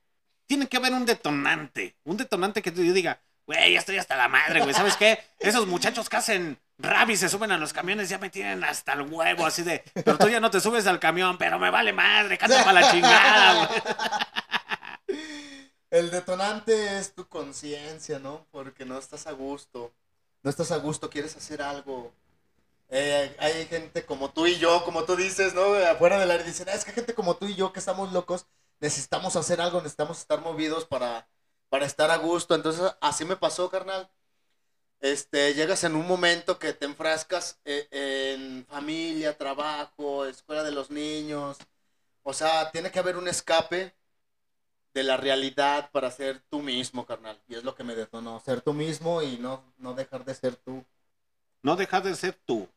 [0.48, 1.96] Tiene que haber un detonante.
[2.06, 4.74] Un detonante que yo diga, güey, ya estoy hasta la madre, güey.
[4.74, 5.20] ¿Sabes qué?
[5.40, 8.94] Esos muchachos que hacen rap y se suben a los camiones ya me tienen hasta
[8.94, 11.92] el huevo, así de, pero tú ya no te subes al camión, pero me vale
[11.92, 13.82] madre, canta para la chingada, güey.
[15.90, 18.46] El detonante es tu conciencia, ¿no?
[18.52, 19.94] Porque no estás a gusto.
[20.44, 22.14] No estás a gusto, quieres hacer algo.
[22.90, 25.74] Eh, hay gente como tú y yo, como tú dices, ¿no?
[25.76, 28.48] Afuera del área dicen, "Ah, es que gente como tú y yo que estamos locos,
[28.80, 31.28] necesitamos hacer algo, necesitamos estar movidos para,
[31.70, 32.56] para estar a gusto.
[32.56, 34.10] Entonces, así me pasó, carnal.
[35.00, 40.92] Este, llegas en un momento que te enfrascas eh, en familia, trabajo, escuela de los
[40.92, 41.58] niños.
[42.24, 43.96] O sea, tiene que haber un escape
[44.94, 47.40] de la realidad para ser tú mismo, carnal.
[47.48, 50.56] Y es lo que me detonó, ser tú mismo y no, no dejar de ser
[50.56, 50.84] tú.
[51.64, 52.70] No dejas de ser tú.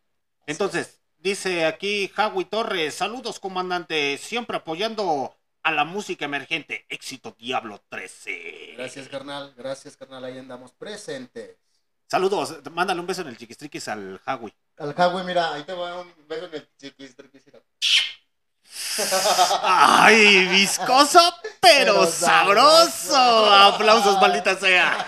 [0.47, 6.87] Entonces, dice aquí Javi Torres, saludos comandante, siempre apoyando a la música emergente.
[6.89, 8.75] Éxito Diablo 13.
[8.77, 9.55] Gracias, carnal.
[9.57, 10.25] Gracias, carnal.
[10.25, 11.57] Ahí andamos presentes.
[12.09, 14.53] Saludos, mándale un beso en el chiquistriquis al Jawi.
[14.79, 17.15] Al Jagüey, mira, ahí te voy a dar un beso en el chiquis.
[17.15, 17.61] triquis, mira.
[19.63, 21.21] ¡Ay, viscoso,
[21.61, 22.91] pero Pero sabroso!
[22.91, 23.53] sabroso.
[23.55, 25.07] Aplausos, maldita sea.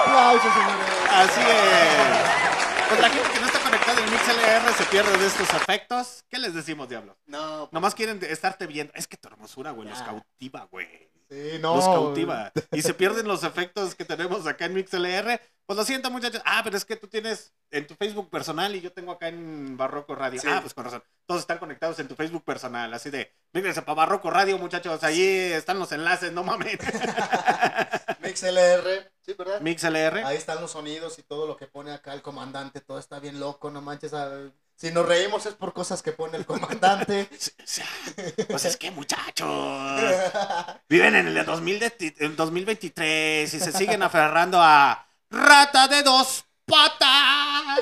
[0.00, 0.86] Aplausos, señores.
[1.10, 2.88] Así es.
[2.88, 3.31] Pues la gente
[4.76, 6.24] se pierde de estos efectos.
[6.28, 7.16] ¿Qué les decimos, diablo?
[7.26, 8.92] No, pues, Nomás quieren estarte viendo.
[8.94, 10.88] Es que tu hermosura, güey, los cautiva, güey.
[11.30, 11.76] sí, no.
[11.76, 12.52] Los cautiva.
[12.72, 15.40] Y se pierden los efectos que tenemos acá en MixLR.
[15.66, 16.42] Pues lo siento, muchachos.
[16.44, 19.76] Ah, pero es que tú tienes en tu Facebook personal y yo tengo acá en
[19.76, 20.40] Barroco Radio.
[20.40, 20.48] Sí.
[20.50, 21.02] Ah, pues con razón.
[21.26, 22.92] Todos están conectados en tu Facebook personal.
[22.94, 25.04] Así de, mírense para Barroco Radio, muchachos.
[25.04, 26.78] Allí están los enlaces, no mames.
[28.32, 29.12] MixLR.
[29.24, 29.60] Sí, ¿verdad?
[29.60, 30.24] MixLR.
[30.24, 32.80] Ahí están los sonidos y todo lo que pone acá el comandante.
[32.80, 34.12] Todo está bien loco, no manches.
[34.74, 37.28] Si nos reímos es por cosas que pone el comandante.
[38.48, 39.48] Pues es que, muchachos.
[40.88, 46.44] Viven en el 2000 de- en 2023 y se siguen aferrando a rata de dos
[46.66, 47.78] patas.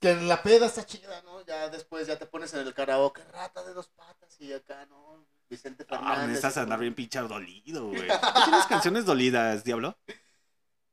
[0.00, 1.44] que en la peda está chida, ¿no?
[1.44, 5.26] Ya después ya te pones en el karaoke, rata de dos patas y acá, ¿no?
[5.48, 6.26] Vicente Ah, Fernández.
[6.28, 8.08] necesitas andar bien pinche dolido, güey.
[8.08, 9.98] ¿Tú tienes canciones dolidas, Diablo?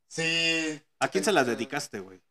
[0.07, 0.81] Sí.
[0.99, 2.21] ¿A quién se las dedicaste, güey?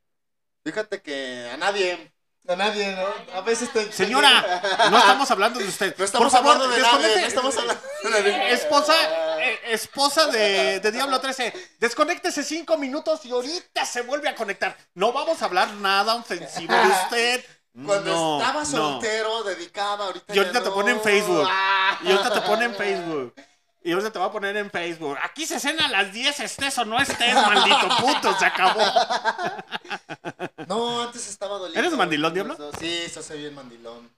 [0.64, 2.12] Fíjate que a nadie.
[2.48, 3.34] A nadie, ¿no?
[3.36, 3.92] A veces te...
[3.92, 5.94] Señora, no estamos hablando de usted.
[5.98, 8.52] No estamos Por favor, hablando de nadie, desconecte- no estamos hablando de nadie.
[8.52, 8.94] Esposa,
[9.40, 14.76] eh, esposa de, de Diablo 13, desconéctese cinco minutos y ahorita se vuelve a conectar.
[14.94, 17.44] No vamos a hablar nada ofensivo de usted.
[17.74, 18.66] Cuando No, estaba no.
[18.66, 20.74] soltero, dedicaba, ahorita Y ahorita ya te no.
[20.74, 21.46] pone en Facebook.
[21.50, 21.98] Ah.
[22.02, 23.34] Y ahorita te pone en Facebook.
[23.84, 25.18] Y ahorita te va a poner en Facebook.
[25.24, 28.80] Aquí se cena a las 10, estés o no estés, maldito puto, se acabó.
[30.68, 31.78] No, antes estaba dolido.
[31.80, 32.56] ¿Eres mandilón, Diablo?
[32.78, 34.08] Sí, yo soy bien mandilón.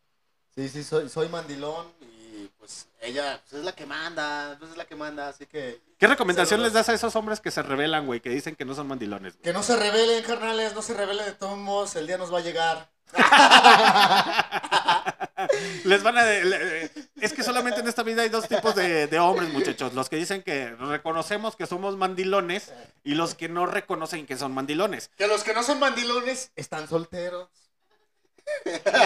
[0.54, 4.76] Sí, sí, soy, soy mandilón y pues ella pues, es la que manda, pues es
[4.76, 5.80] la que manda, así que...
[5.98, 8.20] ¿Qué recomendación les das a esos hombres que se rebelan, güey?
[8.20, 9.32] Que dicen que no son mandilones.
[9.32, 9.42] güey?
[9.42, 12.38] Que no se rebelen, carnales, no se rebelen de todos modos, el día nos va
[12.38, 12.90] a llegar.
[15.84, 16.24] Les van a...
[16.24, 19.94] le- Es que solamente en esta vida hay dos tipos de, de hombres, muchachos.
[19.94, 22.72] Los que dicen que reconocemos que somos mandilones
[23.02, 25.10] y los que no reconocen que son mandilones.
[25.16, 27.48] Que los que no son mandilones están solteros.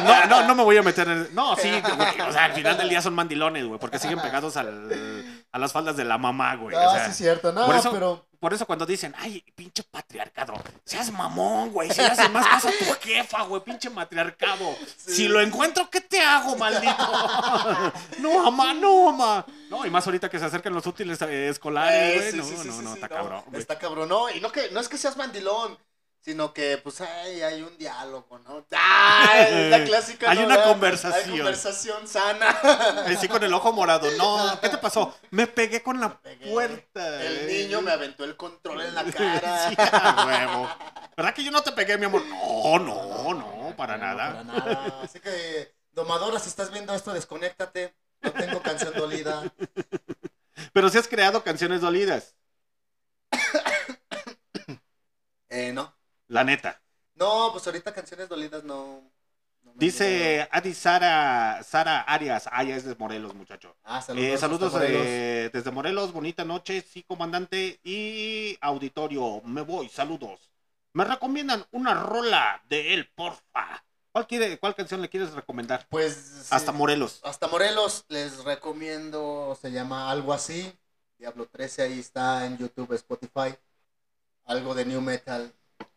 [0.05, 1.33] No, no, no me voy a meter en...
[1.35, 1.83] No, sí, güey,
[2.29, 5.73] o sea, al final del día son mandilones, güey, porque siguen pegados al- a las
[5.73, 6.75] faldas de la mamá, güey.
[6.75, 8.28] o sea, sí, es cierto, no, por eso- pero...
[8.41, 12.69] Por eso cuando dicen, ay, pinche patriarcado, seas mamón, güey, si le haces más caso
[12.69, 14.77] a tu jefa, güey, pinche matriarcado.
[14.97, 16.95] Si lo encuentro, ¿qué te hago, maldito?
[18.21, 19.47] no, mamá, no, mamá.
[19.69, 22.49] No, y más ahorita que se acercan los útiles eh, escolares, güey.
[22.49, 23.43] Sí, no, sí, no, no, está cabrón.
[23.53, 25.77] Está cabrón, no, y no, que, no es que seas mandilón,
[26.29, 28.63] sino que pues hay, hay un diálogo, ¿no?
[28.73, 29.33] ¡Ah!
[29.49, 30.31] es la clásica.
[30.31, 30.45] Hay ¿no?
[30.45, 31.31] una conversación.
[31.31, 32.51] Hay conversación sana.
[33.07, 34.11] Así con el ojo morado.
[34.19, 35.17] No, ¿qué te pasó?
[35.31, 36.51] Me pegué con la pegué.
[36.51, 37.23] puerta.
[37.25, 37.63] El eh.
[37.65, 39.71] niño me aventó el control en la cara.
[39.71, 40.69] Sí, a huevo.
[41.17, 42.23] ¿Verdad que yo no te pegué, mi amor?
[42.27, 44.29] No, no, no, para No, nada.
[44.29, 45.01] para nada.
[45.03, 47.95] Así que, domadora, si estás viendo esto, desconéctate.
[48.21, 49.51] No tengo canción dolida.
[50.75, 52.35] Pero si has creado canciones dolidas,
[55.51, 55.98] Eh, no.
[56.29, 56.81] La neta.
[57.15, 59.03] No, pues ahorita canciones dolidas no.
[59.75, 62.49] Dice Adi Sara, Sara Arias.
[62.51, 63.77] Ah, ya es de Morelos, muchacho.
[63.85, 64.35] Ah, saludos.
[64.35, 65.03] Eh, saludos hasta Morelos.
[65.07, 69.41] eh, desde Morelos, bonita noche, sí, comandante y auditorio.
[69.45, 70.51] Me voy, saludos.
[70.95, 73.85] Me recomiendan una rola de él, porfa.
[74.11, 75.87] ¿Cuál, quiere, ¿Cuál canción le quieres recomendar?
[75.89, 76.15] Pues.
[76.15, 77.21] sí, Hasta Morelos.
[77.23, 80.73] Hasta Morelos les recomiendo, se llama Algo Así,
[81.19, 83.55] Diablo 13, ahí está en YouTube, Spotify,
[84.45, 85.53] algo de New Metal,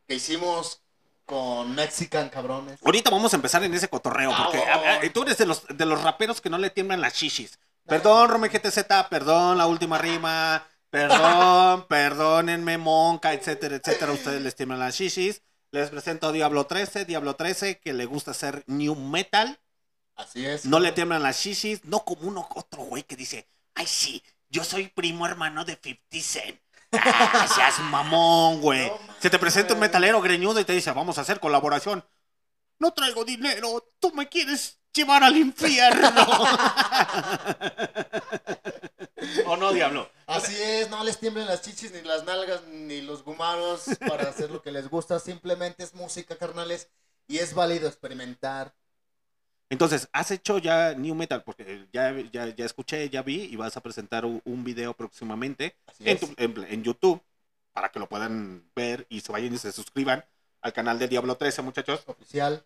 [0.08, 0.82] que hicimos
[1.26, 2.80] con Mexican cabrones.
[2.84, 5.66] Ahorita vamos a empezar en ese cotorreo, porque Ah, a- a- tú eres de los,
[5.68, 7.58] de los raperos que no le tiemblan las shishis.
[7.86, 14.12] Perdón, Rome GTZ, perdón, la última rima, perdón, perdónenme, Monca, etcétera, etcétera.
[14.12, 15.42] Ustedes les tiemblan las shishis.
[15.72, 19.58] Les presento a Diablo 13, Diablo 13, que le gusta hacer new metal.
[20.18, 20.66] Así es.
[20.66, 24.66] No le tiemblan las shishis, no como uno otro güey que dice, ay sí, yo
[24.66, 26.60] soy primo hermano de 50 Cent.
[26.94, 28.88] Ah, seas mamón, güey.
[28.88, 32.06] No Se te presenta un metalero greñudo y te dice, vamos a hacer colaboración.
[32.80, 36.10] No traigo dinero, tú me quieres llevar al infierno.
[39.46, 40.10] ¿O no, diablo?
[40.26, 44.50] Así es, no les tiemblen las chichis, ni las nalgas, ni los gumaros para hacer
[44.50, 46.90] lo que les gusta, simplemente es música, carnales,
[47.28, 48.74] y es válido experimentar.
[49.72, 53.78] Entonces, has hecho ya New Metal, porque ya, ya, ya escuché, ya vi, y vas
[53.78, 57.22] a presentar un, un video próximamente en, tu- en- en YouTube,
[57.74, 60.26] para que lo puedan ver y se vayan y se suscriban
[60.62, 62.04] al canal de Diablo 13, muchachos.
[62.08, 62.66] Oficial.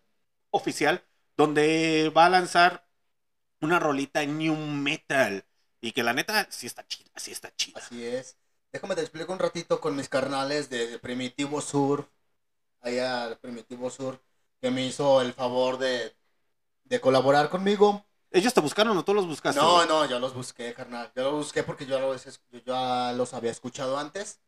[0.50, 1.02] oficial
[1.36, 2.86] donde va a lanzar
[3.60, 5.44] una rolita new metal
[5.80, 7.80] y que la neta sí está chida, sí está chida.
[7.80, 8.36] Así es.
[8.72, 12.08] Déjame te explico un ratito con mis carnales de Primitivo Sur.
[12.80, 14.22] Allá Primitivo Sur.
[14.60, 16.14] Que me hizo el favor de,
[16.88, 18.04] de colaborar conmigo.
[18.30, 19.60] ¿Ellos te buscaron o tú los buscaste?
[19.60, 21.10] No, no, yo los busqué, carnal.
[21.14, 24.40] Yo los busqué porque yo, los, yo ya los había escuchado antes.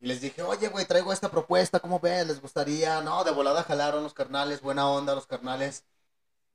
[0.00, 2.26] Y les dije, oye, güey, traigo esta propuesta, ¿cómo ves?
[2.26, 3.00] ¿Les gustaría?
[3.02, 5.84] No, de volada jalaron los carnales, buena onda los carnales.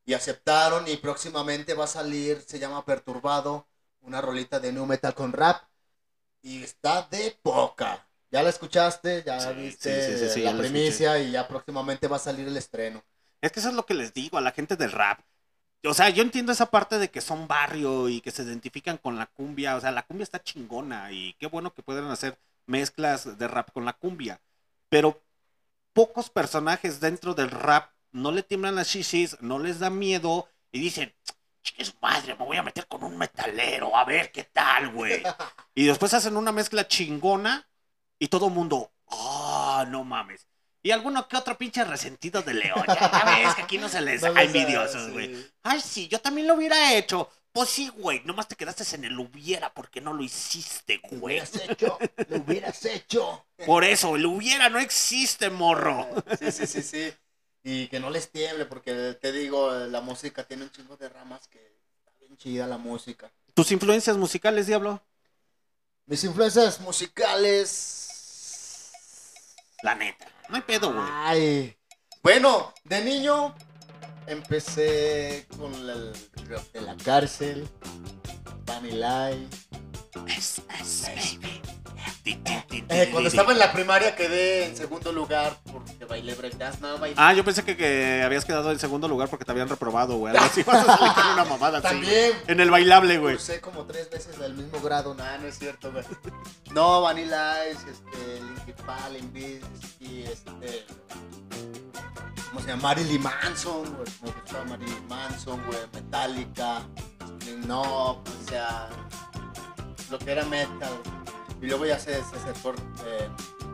[0.06, 3.68] Y aceptaron y próximamente va a salir, se llama Perturbado,
[4.02, 5.64] una rolita de New Metal con rap.
[6.42, 8.08] Y está de poca.
[8.32, 12.20] Ya la escuchaste, ya Sí, viste sí, sí, la primicia y ya próximamente va a
[12.20, 13.04] salir el estreno.
[13.44, 15.20] Es que eso es lo que les digo a la gente del rap.
[15.84, 19.18] O sea, yo entiendo esa parte de que son barrio y que se identifican con
[19.18, 19.76] la cumbia.
[19.76, 23.74] O sea, la cumbia está chingona y qué bueno que puedan hacer mezclas de rap
[23.74, 24.40] con la cumbia.
[24.88, 25.22] Pero
[25.92, 30.80] pocos personajes dentro del rap no le tiemblan las shishis, no les da miedo y
[30.80, 31.14] dicen,
[31.64, 35.22] chingue su madre, me voy a meter con un metalero, a ver qué tal, güey.
[35.76, 37.68] Y después hacen una mezcla chingona
[38.20, 40.48] y todo el mundo, ah, no mames.
[40.84, 42.84] Y alguno que otro pinche resentido de León.
[42.88, 45.12] Ya, ves que aquí no se les No da envidiosos, sí.
[45.12, 45.52] güey.
[45.64, 47.30] Ay, sí, yo también lo hubiera hecho.
[47.54, 51.36] Pues sí, güey, nomás te quedaste en el hubiera porque no lo hiciste, Lo güey.
[51.40, 53.46] hubieras hecho, lo hubieras hecho.
[53.66, 56.08] Por eso, el hubiera no existe, morro.
[56.40, 57.14] Sí, sí, sí, sí.
[57.64, 61.48] Y que no les tiemble, porque te digo, la música tiene un chingo de ramas
[61.48, 63.32] que está bien chida la música.
[63.54, 65.02] ¿Tus influencias musicales, Diablo?
[66.08, 68.00] Mis influencias musicales.
[69.84, 70.28] La neta.
[70.50, 71.06] No hay pedo, güey.
[71.10, 71.78] Ay.
[72.22, 73.54] Bueno, de niño
[74.28, 77.68] empecé con la cárcel,
[78.66, 79.32] Vanilla
[82.26, 86.80] Eh, cuando estaba en la primaria quedé en segundo lugar porque bailé breakdance.
[86.80, 87.16] No, bailé.
[87.18, 90.34] Ah, yo pensé que, que habías quedado en segundo lugar porque te habían reprobado, güey.
[90.34, 90.64] Algo así.
[90.68, 91.88] Vas a salir con una mamada así.
[91.88, 92.34] También.
[92.48, 93.36] En el bailable, güey.
[93.36, 95.14] Cursé como tres veces del mismo grado.
[95.16, 96.06] Nah, no es cierto, güey.
[96.72, 100.86] No, Vanilla Ice, este, Linkin Park, Bizkit, este...
[102.50, 102.84] ¿Cómo se llama?
[102.84, 104.08] Marilyn Manson, güey.
[104.22, 105.80] Me gustaba Marilyn Manson, güey.
[105.94, 106.82] Metallica,
[107.64, 108.90] Slipknot, o sea...
[110.14, 110.94] Lo que era metal.
[111.60, 113.28] Y luego ya se, se acercó eh,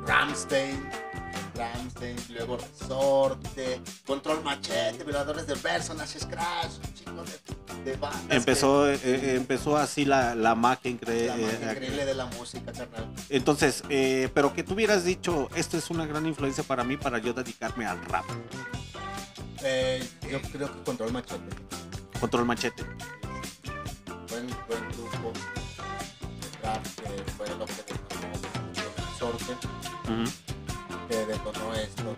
[0.07, 0.89] Ramstein.
[1.53, 8.23] Ramstein, luego Resorte, Control Machete, Violadores del Verso, Nash Crash, un chico de, de bandas.
[8.29, 12.71] Empezó, eh, eh, empezó así la, la magia incre- la magia increíble de la música,
[12.71, 13.11] carnal.
[13.27, 17.17] Entonces, eh, pero que tú hubieras dicho, esto es una gran influencia para mí para
[17.17, 18.23] yo dedicarme al rap.
[19.61, 21.43] Eh, yo creo que Control Machete.
[22.21, 22.83] Control machete.
[24.29, 25.33] Buen, buen grupo
[26.63, 29.53] rap que fue lo que detonó el sorte,
[30.05, 31.07] Ujú.
[31.09, 32.15] que detonó esto.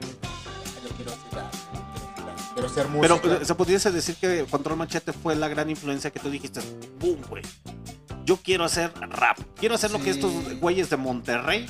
[0.83, 1.53] Yo quiero rap,
[2.53, 3.19] quiero ser música.
[3.21, 6.59] Pero eh, se pudiese decir que Control Machete fue la gran influencia que tú dijiste,
[6.99, 7.43] boom, güey.
[8.25, 9.37] Yo quiero hacer rap.
[9.55, 11.67] Quiero hacer lo que estos güeyes de Monterrey,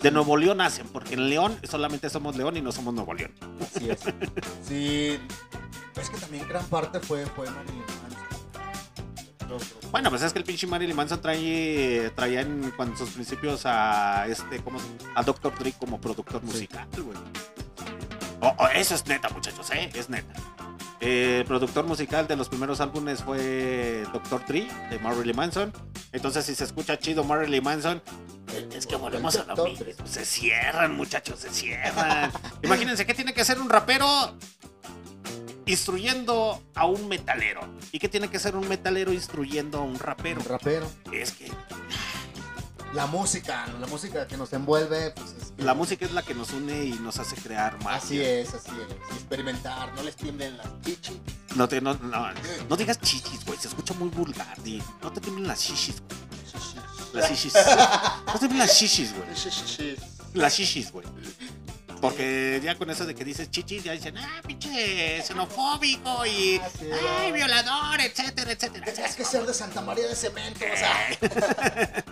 [0.00, 3.32] de Nuevo León hacen, porque en León solamente somos León y no somos Nuevo León.
[3.60, 3.98] Así es.
[4.66, 5.18] Sí,
[6.00, 7.82] es que también gran parte fue, fue Marilyn
[9.90, 14.62] Bueno, pues es que el pinche Marilyn Manson trae, traía en, sus principios a este,
[14.62, 15.52] ¿cómo se- a Dr.
[15.58, 17.18] Dre como productor musical, güey.
[18.40, 19.90] Oh, oh, eso es neta, muchachos, ¿eh?
[19.94, 20.32] Es neta.
[21.00, 24.44] Eh, el productor musical de los primeros álbumes fue Dr.
[24.46, 25.72] Dre de Marilyn Manson.
[26.12, 28.02] Entonces, si se escucha chido Marilyn Manson,
[28.52, 29.86] eh, es que volvemos a lo mismo.
[30.04, 32.32] Se cierran, muchachos, se cierran.
[32.62, 34.06] Imagínense qué tiene que hacer un rapero
[35.66, 37.60] instruyendo a un metalero.
[37.92, 40.40] ¿Y qué tiene que ser un metalero instruyendo a un rapero?
[40.40, 40.90] Un rapero.
[41.12, 41.50] Es que
[42.92, 46.34] La música, la música que nos envuelve, pues es que- la música es la que
[46.34, 48.02] nos une y nos hace crear más.
[48.04, 49.16] Así es, así es.
[49.16, 51.16] Experimentar, no les tiemblen las chichis.
[51.54, 52.26] No, te, no, no,
[52.68, 53.56] no digas chichis, güey.
[53.60, 54.56] Se escucha muy vulgar.
[55.02, 56.20] No te tiemblen las shishis, güey.
[57.12, 57.52] Las shishis.
[58.26, 59.34] No te tiemblen las shishis, güey.
[59.34, 59.98] Chichis.
[60.34, 61.06] Las shishis, güey.
[62.00, 66.58] Porque ya con eso de que dices chichis, ya dicen, ah, pinche xenofóbico y.
[66.62, 66.88] Ah, sí.
[67.18, 68.86] Ay, violador, etcétera, etcétera.
[68.86, 71.08] Tenías que ser de Santa María de Cemento, o sea.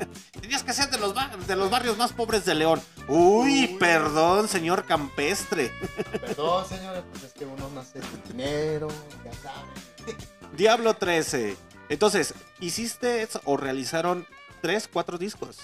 [0.41, 1.15] Tenías que ser de los,
[1.47, 2.83] de los barrios más pobres de León.
[3.09, 3.77] Uy, Uy.
[3.79, 5.73] perdón, señor campestre.
[6.21, 8.89] Perdón, señores, pues es que uno nace sin dinero,
[9.25, 10.17] ya saben.
[10.57, 11.57] Diablo 13.
[11.89, 14.27] Entonces, ¿hiciste eso o realizaron
[14.61, 15.59] tres, cuatro discos?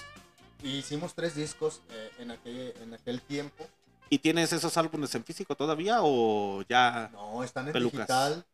[0.63, 3.67] Hicimos tres discos eh, en, aquel, en aquel tiempo.
[4.09, 7.11] ¿Y tienes esos álbumes en físico todavía o ya?
[7.11, 8.13] No, están en Pelucas.
[8.17, 8.45] digital,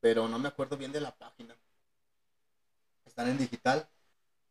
[0.00, 1.56] pero no me acuerdo bien de la página.
[3.04, 3.88] Están en digital,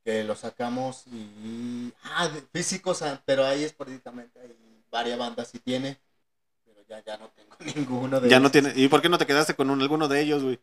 [0.03, 1.93] que lo sacamos y...
[2.03, 4.55] Ah, de- físicos, ah, pero ahí esporádicamente hay
[4.91, 5.99] varias bandas sí tiene,
[6.65, 8.51] pero ya, ya no tengo ninguno de Ya no esos.
[8.51, 8.73] tiene.
[8.75, 10.59] ¿Y por qué no te quedaste con un- alguno de ellos, güey?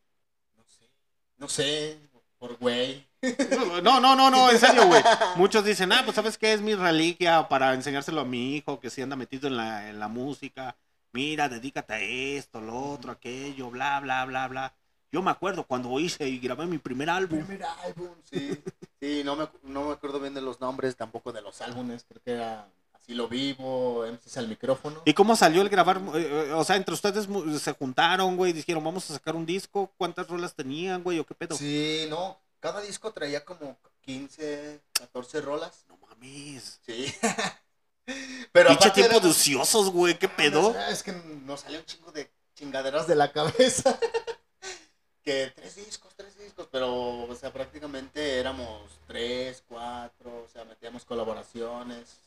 [0.56, 0.90] No sé,
[1.38, 1.98] no sé,
[2.38, 3.07] por güey.
[3.82, 5.02] No, no, no, no, en serio, güey.
[5.36, 8.90] Muchos dicen, ah, pues sabes qué es mi reliquia para enseñárselo a mi hijo que
[8.90, 10.76] si anda metido en la, en la música.
[11.12, 14.74] Mira, dedícate a esto, lo otro, aquello, bla, bla, bla, bla.
[15.10, 17.44] Yo me acuerdo cuando hice y grabé mi primer álbum.
[17.44, 18.60] Primer álbum, sí.
[19.00, 22.22] Sí, no me, no me acuerdo bien de los nombres, tampoco de los álbumes, creo
[22.22, 22.68] que era
[23.08, 25.00] Así lo vivo, énfasis al micrófono.
[25.06, 25.98] ¿Y cómo salió el grabar?
[26.14, 27.26] Eh, eh, O sea, entre ustedes
[27.58, 29.90] se juntaron, güey, dijeron, vamos a sacar un disco.
[29.96, 31.18] ¿Cuántas rolas tenían, güey?
[31.18, 31.56] ¿O qué pedo?
[31.56, 35.84] Sí, no, cada disco traía como 15, 14 rolas.
[35.88, 36.80] No mames.
[36.84, 37.14] Sí.
[38.52, 40.74] Pero Pinche aparte tiempo éramos- de ociosos, güey, ¿qué pedo?
[40.76, 43.98] Ah, Es que nos salió un chingo de chingaderas de la cabeza.
[45.22, 51.04] que tres discos, tres discos, pero, o sea, prácticamente éramos tres, cuatro, o sea, metíamos
[51.04, 52.20] colaboraciones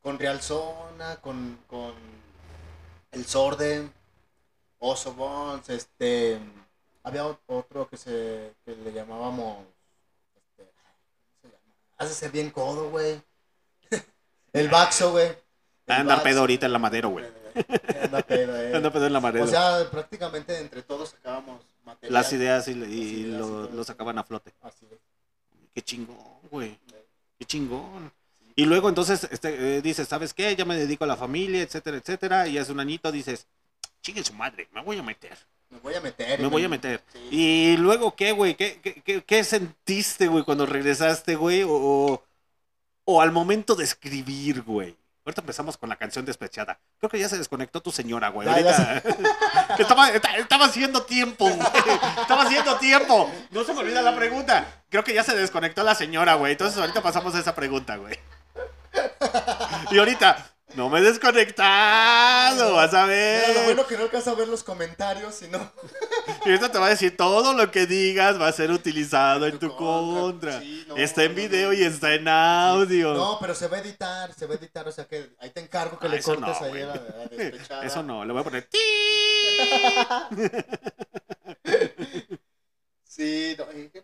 [0.00, 1.94] con Real Zona, con, con
[3.12, 3.88] El Sorde,
[4.78, 6.40] Oso Bones, este,
[7.06, 9.64] había ot- otro que se, que le llamábamos,
[10.36, 10.70] este,
[11.40, 11.74] ¿cómo se llama?
[11.98, 13.22] Hace ser bien codo, güey.
[14.52, 15.28] El Baxo, güey.
[15.86, 17.24] El Anda pedo ahorita en la madero, güey.
[18.02, 18.72] Anda pedo, eh.
[18.76, 19.44] Anda pedo en la madero.
[19.44, 22.12] O sea, prácticamente entre todos sacábamos material.
[22.12, 24.52] Las ideas y, y Las ideas lo sacaban a flote.
[24.62, 24.98] Así es.
[25.72, 26.16] Qué chingón,
[26.50, 26.76] güey.
[27.38, 28.10] Qué chingón.
[28.56, 30.56] Y luego entonces este, eh, dices, ¿sabes qué?
[30.56, 32.48] Ya me dedico a la familia, etcétera, etcétera.
[32.48, 33.46] Y hace un añito dices,
[34.02, 35.36] chingue su madre, me voy a meter.
[35.70, 36.40] Me voy a meter.
[36.40, 37.02] Me voy a meter.
[37.12, 37.28] Sí.
[37.30, 38.54] Y luego, ¿qué, güey?
[38.54, 41.64] ¿Qué, qué, qué- qué sentiste, güey, cuando regresaste, güey?
[41.68, 42.22] O,
[43.04, 44.96] o al momento de escribir, güey.
[45.24, 46.78] Ahorita empezamos con la canción despechada.
[46.98, 48.48] Creo que ya se desconectó tu señora, güey.
[48.48, 49.02] Ahorita
[49.78, 51.66] estaba, esta- estaba haciendo tiempo, güey.
[52.20, 53.28] Estaba haciendo tiempo.
[53.50, 54.84] No se me olvida la pregunta.
[54.88, 56.52] Creo que ya se desconectó la señora, güey.
[56.52, 58.16] Entonces ahorita pasamos a esa pregunta, güey.
[59.90, 63.48] Y ahorita, no me he desconectado, vas a ver.
[63.48, 65.58] Mira, lo bueno que no alcanza a ver los comentarios, sino
[66.44, 69.58] Y ahorita te va a decir todo lo que digas va a ser utilizado en
[69.58, 70.60] tu contra.
[70.60, 71.74] Sí, no, está en no, video no.
[71.74, 73.14] y está en audio.
[73.14, 75.60] No, pero se va a editar, se va a editar, o sea que ahí te
[75.60, 77.84] encargo que Ah, le cortes ahí a la, a la despechada.
[77.84, 78.68] Eso no, le voy a poner.
[83.16, 84.02] Sí, no, ¿y qué?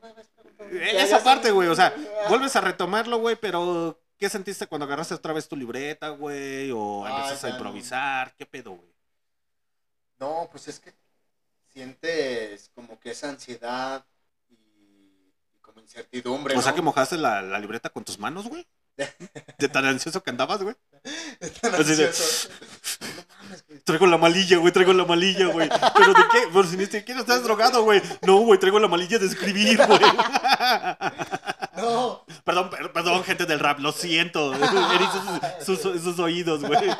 [0.72, 1.68] Ya, Esa parte, güey.
[1.68, 1.94] O sea,
[2.30, 6.70] vuelves a retomarlo, güey, pero ¿qué sentiste cuando agarraste otra vez tu libreta, güey?
[6.70, 7.56] O Ah, empezaste a no.
[7.56, 8.32] improvisar.
[8.36, 8.92] ¿Qué pedo, güey?
[10.20, 10.94] No, pues es que
[11.72, 14.04] sientes como que esa ansiedad
[14.48, 16.56] y, y como incertidumbre.
[16.56, 18.64] O sea que mojaste la, la libreta con tus manos, güey.
[19.58, 20.76] De tan ansioso que andabas, güey.
[21.60, 22.48] Tan de- ansioso.
[23.00, 23.80] No mames, güey.
[23.80, 25.68] Traigo la malilla, güey, traigo la malilla, güey.
[25.96, 26.46] ¿Pero de qué?
[26.52, 28.00] Por si ni siquiera estás drogado, güey.
[28.24, 29.98] No, güey, traigo la malilla de escribir, güey.
[31.74, 34.52] No, Perdón, per- perdón, gente del rap, lo siento.
[35.64, 36.90] Sus- sus oídos, güey.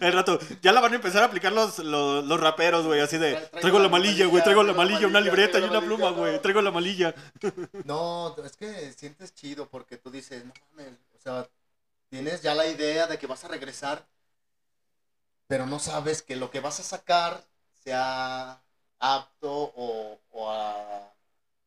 [0.00, 3.18] El rato, ya la van a empezar a aplicar los, los, los raperos, güey, así
[3.18, 6.62] de, traigo la malilla, güey, traigo la malilla, una libreta y una pluma, güey, traigo
[6.62, 7.14] la malilla.
[7.84, 11.46] no, es que sientes chido porque tú dices, no mames, o sea,
[12.08, 14.06] tienes ya la idea de que vas a regresar,
[15.46, 17.44] pero no sabes que lo que vas a sacar
[17.84, 18.62] sea
[18.98, 21.11] apto o, o a-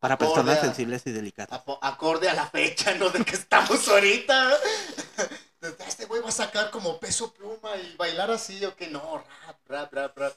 [0.05, 1.61] Para personas a- sensibles y delicadas.
[1.81, 3.09] acorde a la fecha, ¿no?
[3.09, 4.51] De que estamos ahorita.
[5.87, 9.57] Este güey va a sacar como peso pluma y bailar así o que no, rap,
[9.67, 10.33] rap, rap, rap.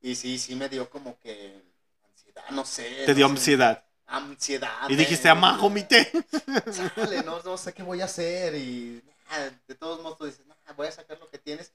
[0.00, 1.62] Y sí, sí me dio como que
[2.10, 3.04] ansiedad, no sé.
[3.06, 3.84] Te no dio sé, ansiedad.
[4.06, 4.88] Ansiedad.
[4.88, 6.10] Y eh, dijiste, amago, mi té.
[6.96, 8.56] Chale, no, no sé qué voy a hacer.
[8.56, 11.72] Y nah, de todos modos tú dices, nah, voy a sacar lo que tienes.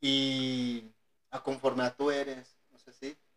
[0.00, 0.84] Y
[1.30, 2.48] a conforme a tú eres,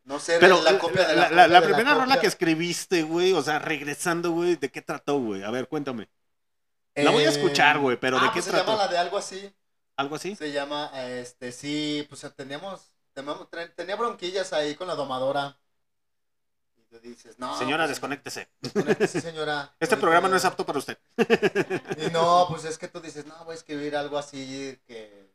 [0.06, 2.22] no sé Pero la copia de la, la, la- la de primera rola copia.
[2.22, 5.43] que escribiste, güey, o sea, regresando, güey, ¿de qué trató, güey?
[5.43, 6.10] A ver, cuéntame.
[6.95, 8.72] La voy a escuchar, güey, pero ¿de ah, qué pues Se trató?
[8.72, 9.53] llama la de algo así.
[9.97, 10.36] ¿Algo así?
[10.36, 12.91] Se llama, este, sí, pues teníamos,
[13.76, 15.58] tenía bronquillas ahí con la domadora.
[16.78, 17.58] Y tú dices, no.
[17.58, 18.49] Señora, pues, desconéctese.
[18.62, 19.74] desconéctese, señora.
[19.80, 20.97] Este programa no es apto para usted.
[21.97, 25.30] Y no, pues es que tú dices, no, voy a escribir algo así que.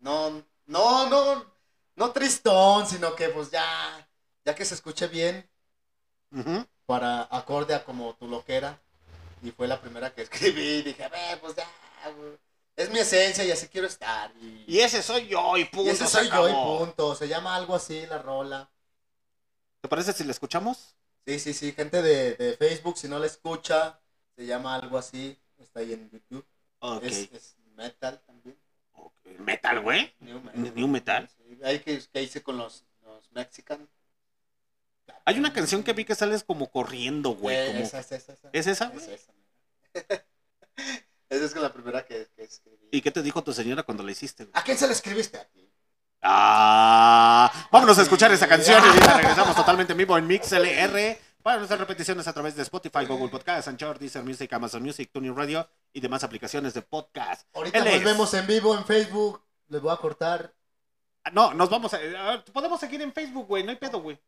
[0.00, 1.53] No, no, no,
[1.96, 4.08] no tristón, sino que pues ya,
[4.44, 5.48] ya que se escuche bien
[6.86, 8.80] para acorde a como tu loquera.
[9.42, 11.66] Y fue la primera que escribí y dije, a ver, pues ya,
[12.16, 12.38] güey,
[12.76, 14.32] es mi esencia y así quiero estar.
[14.40, 15.90] Y, Y ese soy yo, y punto.
[15.90, 17.14] y ese se soy yo y punto.
[17.14, 18.70] Se llama algo así la rola.
[19.80, 20.96] ¿Te parece si la escuchamos?
[21.26, 24.00] Sí, sí, sí, gente de, de Facebook, si no la escucha,
[24.36, 25.38] se llama algo así.
[25.58, 26.46] Está ahí en YouTube.
[26.98, 28.58] Es, es metal también.
[29.38, 30.14] Metal, güey.
[30.20, 30.74] New metal.
[30.74, 31.28] New metal.
[31.28, 33.88] Sí, Hay que, que hice con los, los mexicanos.
[35.24, 37.56] Hay una canción que vi que sales como corriendo, güey.
[37.56, 37.80] Eh, como...
[37.80, 38.50] esa, esa, esa, esa.
[38.52, 39.04] ¿Es esa, güey?
[39.04, 39.32] Es esa.
[41.30, 42.88] Esa es la primera que, que escribí.
[42.92, 44.52] ¿Y qué te dijo tu señora cuando la hiciste, güey?
[44.54, 45.68] ¿A quién se la escribiste a ti?
[46.22, 51.78] Ah, vámonos a escuchar esa canción y regresamos totalmente en vivo en MixLR para nuestras
[51.78, 56.00] repeticiones a través de Spotify, Google Podcast, Anchor, Deezer Music, Amazon Music, Tuning Radio y
[56.00, 57.46] demás aplicaciones de podcast.
[57.54, 59.42] Ahorita Él nos es- vemos en vivo en Facebook.
[59.68, 60.54] Les voy a cortar.
[61.22, 64.00] Ah, No, nos vamos a, a ver, podemos seguir en Facebook, güey, no hay pedo,
[64.00, 64.18] güey.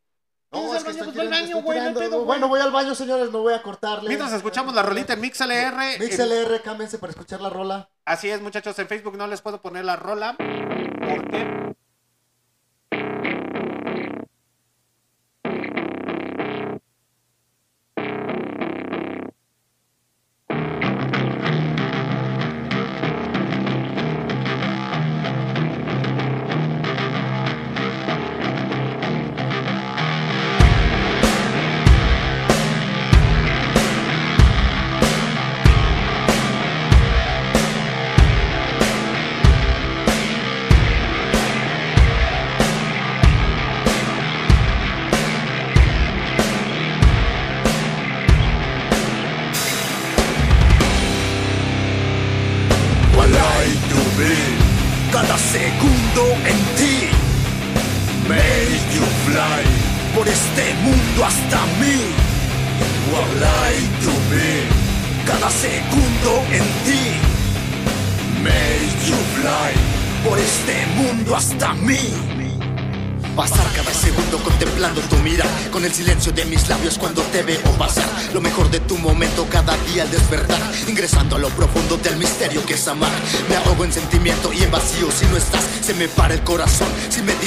[0.52, 2.24] No, ¿Quieres es que estoy Pues tirando, estoy tirando.
[2.24, 4.08] Bueno, voy al baño, señores, no voy a cortarle.
[4.08, 5.94] Mientras escuchamos la rolita en MixLR.
[5.94, 7.88] en- MixLR, cámbiense para escuchar la rola.
[8.04, 11.74] Así es, muchachos, en Facebook no les puedo poner la rola porque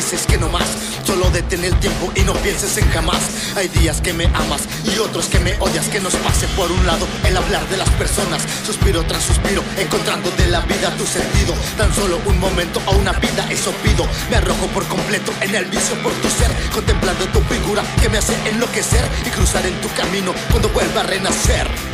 [0.10, 0.68] dices que no más.
[1.06, 3.22] Solo detén el tiempo y no pienses en jamás.
[3.56, 5.88] Hay días que me amas y otros que me odias.
[5.90, 8.42] Que nos pase por un lado el hablar de las personas.
[8.66, 11.54] Suspiro tras suspiro encontrando de la vida tu sentido.
[11.78, 14.08] Tan solo un momento o una vida eso pido.
[14.32, 18.18] Me arrojo por completo en el vicio por tu ser Contemplando tu figura que me
[18.18, 21.89] hace enloquecer Y cruzar en tu camino cuando vuelva a renacer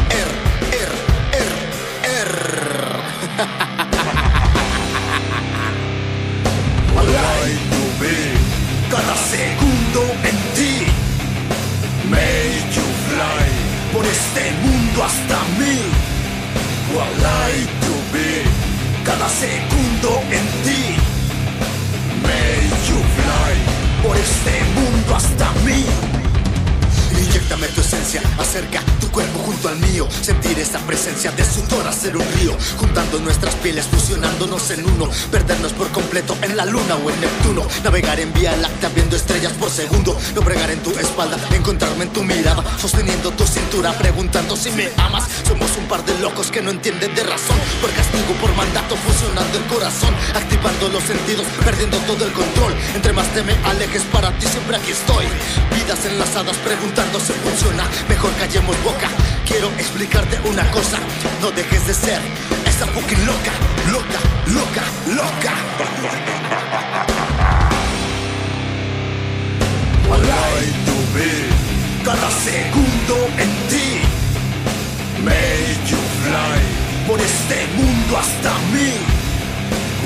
[28.55, 28.84] cuerpo
[29.45, 30.07] junto al mío.
[30.21, 32.57] Sentir esa presencia de sudor hacer un río.
[32.77, 35.07] Juntando nuestras pieles, fusionándonos en uno.
[35.31, 37.65] Perdernos por completo en la luna o en Neptuno.
[37.83, 40.17] Navegar en vía láctea viendo estrellas por segundo.
[40.33, 42.63] No bregar en tu espalda, encontrarme en tu mirada.
[42.79, 45.25] Sosteniendo tu cintura, preguntando si me amas.
[45.47, 47.57] Somos un par de locos que no entienden de razón.
[47.81, 50.13] Por castigo, por mandato, fusionando el corazón.
[50.33, 52.73] Activando los sentidos, perdiendo todo el control.
[52.95, 55.25] Entre más te me alejes, para ti siempre aquí estoy.
[55.75, 57.83] Vidas enlazadas, preguntando si funciona.
[58.09, 59.09] Mejor callemos boca
[59.45, 60.97] Quiero explicarte una cosa.
[61.41, 62.19] No dejes de ser
[62.65, 63.51] esa fucking loca
[63.91, 64.83] Loca, loca,
[65.15, 65.53] loca.
[70.07, 71.29] I to be
[72.03, 74.01] Cada segundo en ti.
[75.23, 76.61] Make you fly
[77.07, 78.91] Por este mundo hasta mí.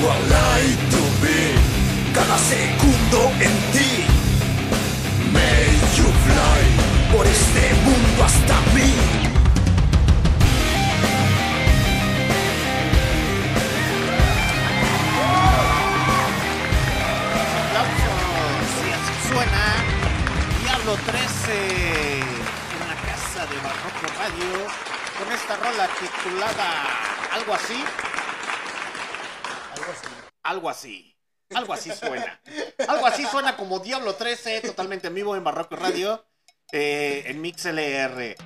[0.00, 1.54] I to be
[2.12, 4.20] Cada segundo en ti.
[5.96, 9.29] You fly por este mundo hasta mí.
[20.82, 24.66] Diablo 13 en la casa de Barroco Radio
[25.18, 27.84] con esta rola titulada Algo así.
[29.74, 30.08] Algo así.
[30.42, 31.16] Algo así.
[31.54, 32.40] Algo así suena.
[32.88, 36.24] Algo así suena como Diablo 13, totalmente en vivo en Barroco Radio,
[36.72, 38.36] eh, en MixLR.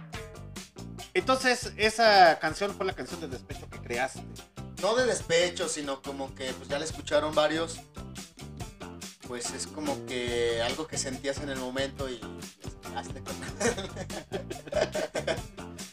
[1.15, 4.25] Entonces, esa canción fue la canción de despecho que creaste.
[4.83, 7.79] No de despecho, sino como que pues ya la escucharon varios.
[9.29, 12.21] Pues es como que algo que sentías en el momento y
[12.83, 13.35] sacaste con-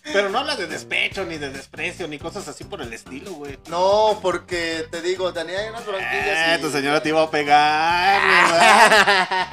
[0.03, 3.57] Pero no habla de despecho, ni de desprecio, ni cosas así por el estilo, güey.
[3.69, 6.61] No, porque te digo, tenía unas bronquillas Eh, y...
[6.61, 8.19] tu señora te iba a pegar,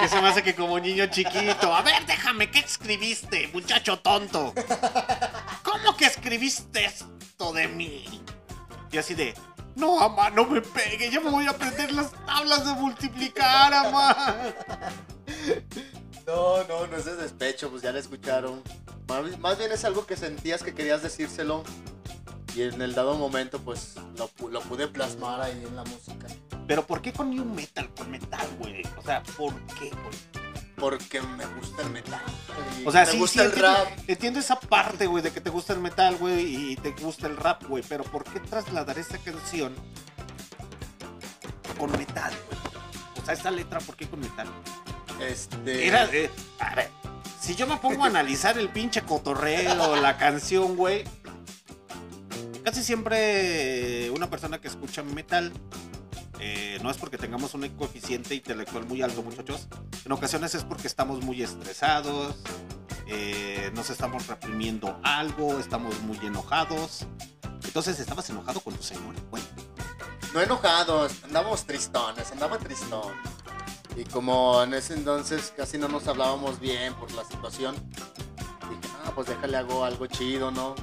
[0.00, 1.72] que se me hace que como niño chiquito.
[1.74, 4.52] A ver, déjame, ¿qué escribiste, muchacho tonto?
[5.62, 8.04] ¿Cómo que escribiste esto de mí?
[8.90, 9.34] Y así de,
[9.78, 14.16] no, mamá, no me pegue, yo me voy a aprender las tablas de multiplicar, mamá.
[16.26, 18.62] No, no, no es de despecho, pues ya la escucharon.
[19.08, 21.62] Más, más bien es algo que sentías que querías decírselo.
[22.54, 26.26] Y en el dado momento, pues lo, lo pude plasmar ahí en la música.
[26.66, 28.82] Pero ¿por qué con new metal, con metal, güey?
[28.98, 30.47] O sea, ¿por qué, güey?
[30.78, 32.22] Porque me gusta el metal.
[32.84, 33.98] O sea, me sí, gusta sí, el entiendo, rap.
[34.06, 37.36] entiendo esa parte, güey, de que te gusta el metal, güey, y te gusta el
[37.36, 39.74] rap, güey, pero ¿por qué trasladar esa canción
[41.78, 42.60] con metal, güey?
[43.22, 44.46] O sea, esa letra, ¿por qué con metal?
[45.20, 45.86] Este.
[45.86, 46.90] Era, eh, a ver,
[47.40, 51.04] si yo me pongo a analizar el pinche cotorreo, la canción, güey,
[52.64, 55.52] casi siempre una persona que escucha metal,
[56.40, 59.68] eh, no es porque tengamos un coeficiente intelectual muy alto, muchachos,
[60.04, 62.36] en ocasiones es porque estamos muy estresados,
[63.06, 67.06] eh, nos estamos reprimiendo algo, estamos muy enojados.
[67.64, 69.42] Entonces, ¿estabas enojado con tu señora, güey?
[70.32, 73.14] No enojados, andábamos tristones, andaba tristón.
[73.96, 77.74] Y como en ese entonces casi no nos hablábamos bien por la situación,
[78.70, 80.74] dije, ah, pues déjale hago algo chido, ¿no?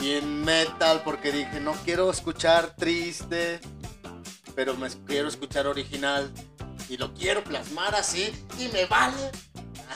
[0.00, 3.60] Y en metal, porque dije, no quiero escuchar triste,
[4.56, 6.32] pero me quiero escuchar original.
[6.88, 9.30] Y lo quiero plasmar así, y me vale.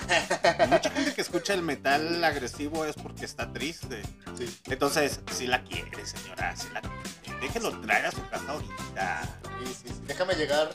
[0.68, 4.02] Mucha gente que escucha el metal agresivo es porque está triste.
[4.36, 4.60] Sí.
[4.66, 9.22] Entonces, si la quiere, señora, si la quiere, déjelo traer a su casa ahorita.
[9.64, 10.00] Sí, sí, sí.
[10.06, 10.70] Déjame llegar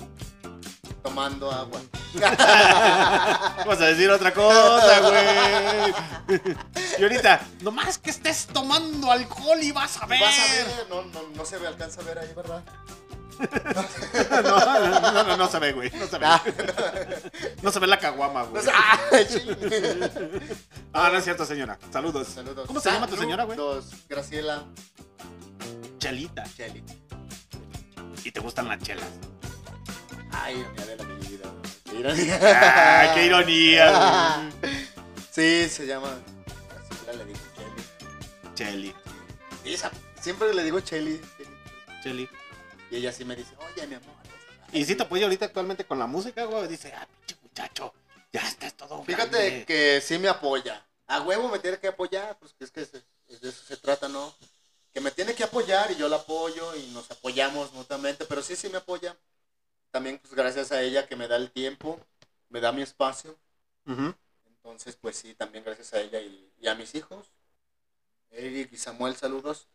[1.03, 1.81] tomando agua.
[2.15, 6.39] Vas a decir otra cosa, güey.
[6.97, 10.21] Y ahorita, nomás que estés tomando alcohol y vas a ver.
[10.21, 12.63] Vas a ver, no, no, no se ve, alcanza a ver ahí, ¿verdad?
[13.39, 14.39] No,
[14.99, 15.91] no, no, no, no se ve, güey.
[15.91, 16.25] No se ve.
[16.25, 16.41] Ah,
[17.61, 18.63] No se ve la caguama, güey.
[18.73, 18.99] ah.
[20.93, 21.77] Ah, no es cierto, señora.
[21.91, 22.27] Saludos.
[22.27, 22.67] Saludos.
[22.67, 23.57] ¿Cómo se llama tu señora, güey?
[24.09, 24.63] Graciela
[25.99, 26.43] Chelita.
[26.55, 26.83] Cheli.
[28.23, 29.07] Y te gustan las chelas.
[30.31, 31.49] Ay, mi Adela, mi vida.
[31.85, 33.11] Qué ironía.
[33.13, 34.49] Qué ironía,
[35.31, 36.09] Sí, se llama.
[36.89, 37.39] Graciela le digo.
[39.63, 41.19] Sí, esa- siempre le digo Cheli.
[42.03, 42.29] Cheli.
[42.91, 44.15] Y ella sí me dice, oye, mi amor.
[44.71, 46.67] Y si te apoya ahorita actualmente con la música, güey.
[46.67, 47.93] Dice, ah, pinche muchacho,
[48.31, 49.65] ya estás todo Fíjate grande".
[49.65, 50.85] que sí me apoya.
[51.07, 54.07] A huevo me tiene que apoyar, pues que es que se- de eso se trata,
[54.09, 54.33] ¿no?
[54.93, 58.55] Que me tiene que apoyar y yo la apoyo y nos apoyamos mutuamente, pero sí,
[58.55, 59.15] sí me apoya.
[59.91, 61.99] También pues gracias a ella que me da el tiempo,
[62.49, 63.37] me da mi espacio.
[64.47, 67.27] Entonces pues sí, también gracias a ella y, y a mis hijos,
[68.31, 69.67] Eric y Samuel, saludos.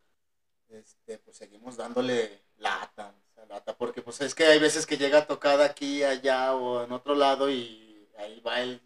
[0.69, 3.15] Este, pues seguimos dándole lata,
[3.49, 7.15] lata, porque pues es que hay veces que llega tocada aquí, allá o en otro
[7.15, 8.81] lado y ahí va el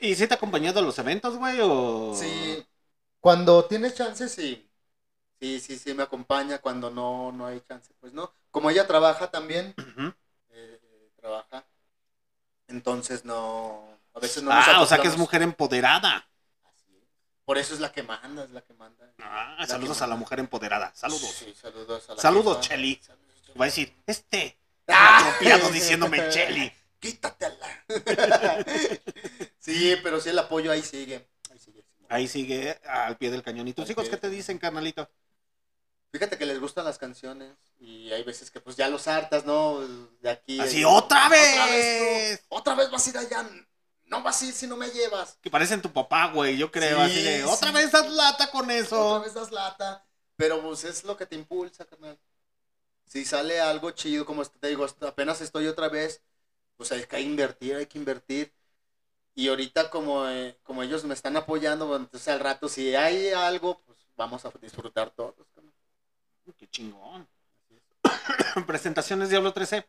[0.00, 1.58] ¿Y si te ha acompañado a los eventos, güey?
[1.60, 2.14] O...
[2.14, 2.64] Sí,
[3.20, 4.68] cuando tienes chance, sí.
[5.40, 6.58] Sí, sí, sí, me acompaña.
[6.58, 8.32] Cuando no, no hay chance, pues no.
[8.50, 9.74] Como ella trabaja también,
[10.50, 11.64] eh, trabaja.
[12.68, 13.98] Entonces no.
[14.14, 16.28] A veces no nos Ah, o sea que es mujer empoderada.
[17.44, 19.12] Por eso es la que manda, es la que manda.
[19.18, 20.92] Ah, La saludos que a la mujer empoderada.
[20.94, 21.34] Saludos.
[21.38, 22.60] Sí, saludos a la Saludos.
[22.60, 23.00] Cheli.
[23.60, 25.18] Va a decir, este Ah.
[25.28, 26.72] atropiado diciéndome Cheli.
[27.00, 27.84] Quítatela.
[29.58, 31.26] sí, pero sí el apoyo ahí sigue.
[31.50, 31.84] Ahí sigue.
[32.08, 33.66] Ahí sigue al pie del cañón.
[33.66, 35.10] ¿Y tus Al hijos pie qué te dicen, carnalito?
[36.12, 39.80] Fíjate que les gustan las canciones y hay veces que pues ya los hartas, ¿no?
[40.20, 40.60] De aquí.
[40.60, 41.70] Así, ¡otra Otra vez!
[41.70, 43.48] vez, tú, otra vez vas a ir allá.
[44.12, 45.38] No vas a ir si no me llevas.
[45.40, 46.98] Que parecen tu papá, güey, yo creo.
[46.98, 47.74] Sí, así de, otra sí.
[47.74, 49.08] vez das lata con eso.
[49.08, 50.04] Otra vez das lata.
[50.36, 52.18] Pero pues es lo que te impulsa, carnal.
[53.06, 56.20] Si sale algo chido, como te digo, apenas estoy otra vez,
[56.76, 58.52] pues hay que invertir, hay que invertir.
[59.34, 63.80] Y ahorita como, eh, como ellos me están apoyando, entonces al rato si hay algo,
[63.86, 65.46] pues vamos a disfrutar todos.
[65.54, 65.72] carnal.
[66.58, 67.26] Qué chingón.
[68.66, 69.88] Presentaciones Diablo 13.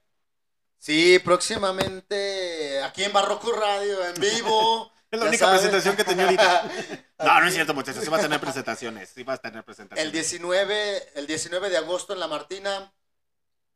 [0.84, 4.92] Sí, próximamente aquí en Barroco Radio, en vivo.
[5.14, 5.62] Es la única sabes.
[5.62, 6.72] presentación que tenía ahorita.
[7.24, 8.04] No, no es cierto, muchachos.
[8.04, 9.10] Sí va a tener presentaciones.
[9.16, 10.06] Sí va a tener presentaciones.
[10.06, 12.92] El 19, el 19 de agosto en La Martina,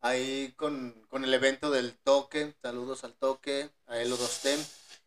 [0.01, 2.55] ahí con, con el evento del toque.
[2.62, 4.60] Saludos al toque, a Elo Dostem.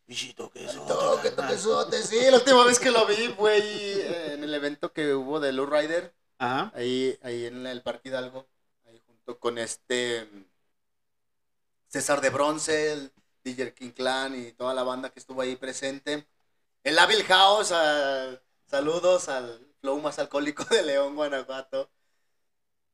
[0.06, 1.48] Bichito, que Al eso, toque, carnal.
[1.48, 2.02] toquesote.
[2.02, 5.38] Sí, la última vez que lo vi fue ahí eh, en el evento que hubo
[5.38, 6.14] de Lou Rider.
[6.38, 6.72] Ajá.
[6.74, 8.48] ahí, ahí en el Parque Hidalgo,
[8.86, 10.26] ahí junto con este
[11.90, 13.12] César de Bronce, el
[13.44, 16.26] DJ King Clan y toda la banda que estuvo ahí presente.
[16.84, 17.74] El Avil House,
[18.66, 21.90] saludos al flow más alcohólico de León, Guanajuato.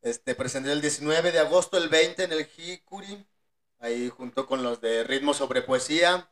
[0.02, 3.26] Este, presente el 19 de agosto, el 20 en el Hikuri,
[3.80, 6.30] ahí junto con los de Ritmo sobre Poesía.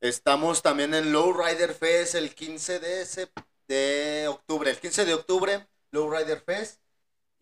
[0.00, 5.14] Estamos también en Low Rider Fest el 15 de, sep- de octubre, el 15 de
[5.14, 6.80] octubre, Low Rider Fest.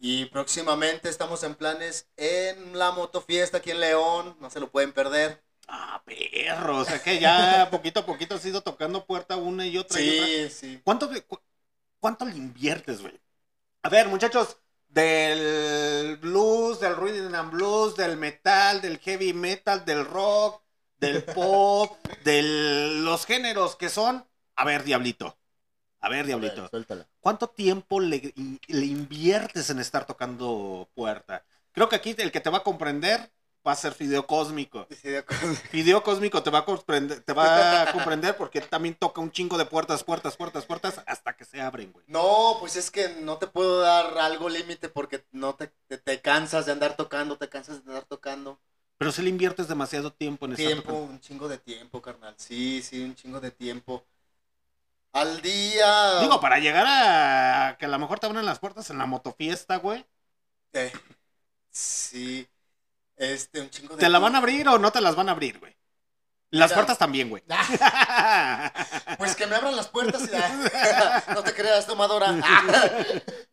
[0.00, 4.92] Y próximamente estamos en planes en la motofiesta aquí en León, no se lo pueden
[4.92, 5.42] perder.
[5.66, 6.78] Ah, perro.
[6.78, 10.08] O sea que ya poquito a poquito has ido tocando puerta una y otra y
[10.10, 10.26] otra.
[10.26, 10.80] Sí, sí.
[10.84, 11.40] ¿Cuánto, cu-
[12.00, 13.20] ¿Cuánto le inviertes, güey?
[13.82, 20.04] A ver, muchachos, del blues, del rhythm and blues, del metal, del heavy metal, del
[20.04, 20.62] rock,
[20.96, 22.42] del pop, de
[23.02, 24.26] los géneros que son.
[24.56, 25.37] A ver, Diablito.
[26.00, 26.68] A ver, Diablito.
[26.68, 27.06] Suéltala.
[27.20, 28.32] ¿Cuánto tiempo le,
[28.68, 31.44] le inviertes en estar tocando puerta?
[31.72, 33.30] Creo que aquí el que te va a comprender
[33.66, 34.86] va a ser Fideo Cósmico.
[35.70, 39.58] Fideo Cósmico te va a comprender, te va a comprender porque también toca un chingo
[39.58, 42.04] de puertas, puertas, puertas, puertas hasta que se abren, güey.
[42.08, 46.20] No, pues es que no te puedo dar algo límite porque no te, te, te
[46.22, 48.58] cansas de andar tocando, te cansas de andar tocando.
[48.98, 52.34] Pero si le inviertes demasiado tiempo en estar Tiempo, un chingo de tiempo, carnal.
[52.38, 54.04] Sí, sí, un chingo de tiempo.
[55.12, 56.20] Al día.
[56.20, 59.76] Digo, para llegar a que a lo mejor te abran las puertas en la motofiesta,
[59.76, 60.06] güey.
[60.72, 60.92] Eh,
[61.70, 62.46] sí.
[63.16, 65.32] Este, un chingo de ¿Te la van a abrir o no te las van a
[65.32, 65.76] abrir, güey?
[66.50, 66.76] Las Mira.
[66.76, 67.42] puertas también, güey.
[69.18, 72.34] Pues que me abran las puertas y no te creas, tomadora.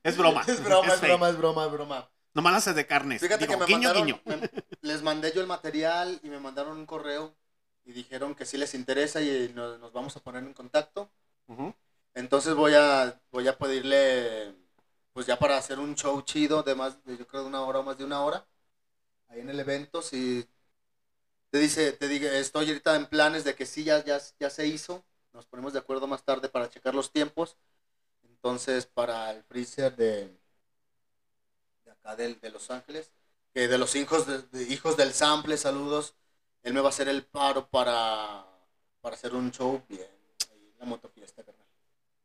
[0.04, 0.44] es broma.
[0.48, 2.10] es broma, es broma, es broma, es broma.
[2.34, 3.22] Nomás las de carnes.
[3.22, 4.22] Fíjate Digo, que me guiño, mandaron, guiño.
[4.26, 4.50] me-
[4.82, 7.36] les mandé yo el material y me mandaron un correo
[7.86, 11.10] y dijeron que sí les interesa y nos, nos vamos a poner en contacto.
[12.14, 14.56] Entonces voy a voy a pedirle
[15.14, 17.80] pues ya para hacer un show chido de más de yo creo de una hora
[17.80, 18.48] o más de una hora
[19.30, 20.48] ahí en el evento si
[21.52, 24.68] te dice te diga estoy ahorita en planes de que sí ya ya, ya se
[24.68, 27.58] hizo nos ponemos de acuerdo más tarde para checar los tiempos.
[28.24, 30.38] Entonces para el freezer de
[31.86, 33.12] de acá del- de Los Ángeles
[33.54, 36.16] de los hijos de, de hijos del sample saludos
[36.64, 38.46] él me va a hacer el paro para
[39.02, 40.10] para hacer un show bien
[40.80, 41.66] la motofiesta carnal.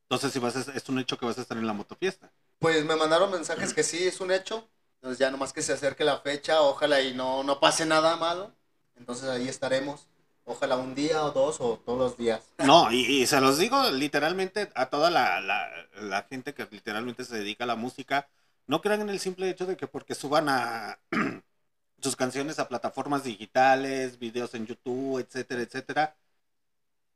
[0.04, 2.30] Entonces, si vas a- es un hecho que vas a estar en la motofiesta.
[2.58, 4.68] Pues me mandaron mensajes que sí, es un hecho.
[4.96, 8.52] Entonces ya nomás que se acerque la fecha, ojalá y no, no pase nada malo.
[8.96, 10.06] Entonces ahí estaremos.
[10.44, 12.42] Ojalá un día o dos o todos los días.
[12.58, 17.24] No, y, y se los digo literalmente a toda la, la, la gente que literalmente
[17.24, 18.28] se dedica a la música.
[18.66, 20.98] No crean en el simple hecho de que porque suban a
[22.02, 26.16] sus canciones a plataformas digitales, videos en YouTube, etcétera, etcétera.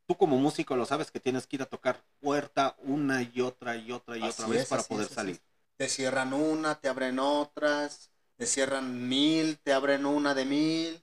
[0.06, 3.76] Tú como músico lo sabes que tienes que ir a tocar puerta una y otra
[3.76, 5.40] y otra y Así otra vez es, para poder es, salir.
[5.76, 8.10] Te cierran una, te abren otras.
[8.36, 11.02] Te cierran mil, te abren una de mil.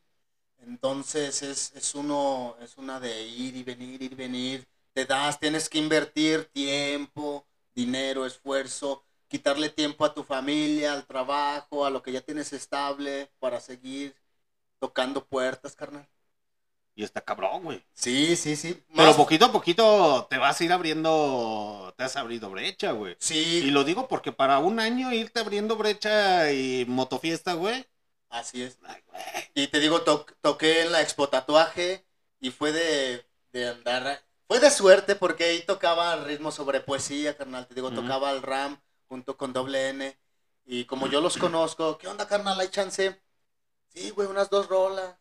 [0.60, 4.68] Entonces es, es uno, es una de ir y venir, ir y venir.
[4.93, 11.86] Te das, tienes que invertir tiempo, dinero, esfuerzo, quitarle tiempo a tu familia, al trabajo,
[11.86, 14.14] a lo que ya tienes estable para seguir
[14.80, 16.08] tocando puertas, carnal.
[16.96, 17.86] Y está cabrón, güey.
[17.94, 18.84] Sí, sí, sí.
[18.96, 23.14] Pero poquito a poquito te vas a ir abriendo, te has abrido brecha, güey.
[23.14, 27.86] Y Sí, lo digo porque para un año irte abriendo brecha y motofiesta, güey.
[28.30, 28.78] así es.
[28.84, 29.22] Ay, güey.
[29.54, 32.06] Y te digo, to- toqué en la Expo Tatuaje
[32.39, 34.22] y fue de, de andar.
[34.48, 37.68] Fue de suerte porque ahí tocaba ritmo sobre poesía, carnal.
[37.68, 40.18] Te digo, tocaba el RAM junto con doble N.
[40.66, 42.60] Y como yo los conozco, ¿qué onda, carnal?
[42.60, 43.20] ¿Hay chance?
[43.94, 45.16] Sí, güey, unas dos rolas.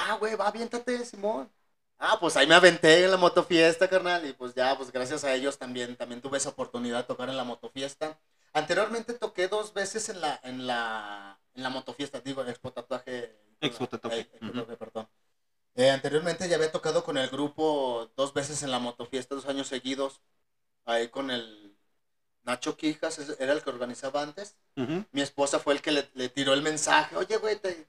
[0.00, 1.50] Ah, güey, va, aviéntate, Simón.
[1.98, 4.24] Ah, pues ahí me aventé en la motofiesta, carnal.
[4.26, 7.36] Y pues ya, pues gracias a ellos también, también tuve esa oportunidad de tocar en
[7.36, 8.18] la motofiesta.
[8.52, 13.36] Anteriormente toqué dos veces en la, en la, en la motofiesta, digo, Expo Tatuaje.
[13.60, 14.38] Expo Tatuaje, Eh.
[14.40, 15.08] Tatuaje, perdón.
[15.74, 19.66] Eh, anteriormente ya había tocado con el grupo dos veces en la motofiesta, dos años
[19.68, 20.20] seguidos.
[20.84, 21.76] Ahí con el
[22.44, 24.56] Nacho Quijas, era el que organizaba antes.
[25.12, 27.16] Mi esposa fue el que le, le tiró el mensaje.
[27.16, 27.86] Oye, güey, te-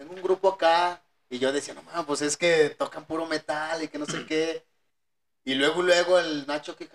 [0.00, 1.02] tengo un grupo acá.
[1.28, 4.24] Y yo decía, no mames, pues es que tocan puro metal y que no sé
[4.24, 4.64] qué.
[5.44, 6.88] Y luego, luego el Nacho que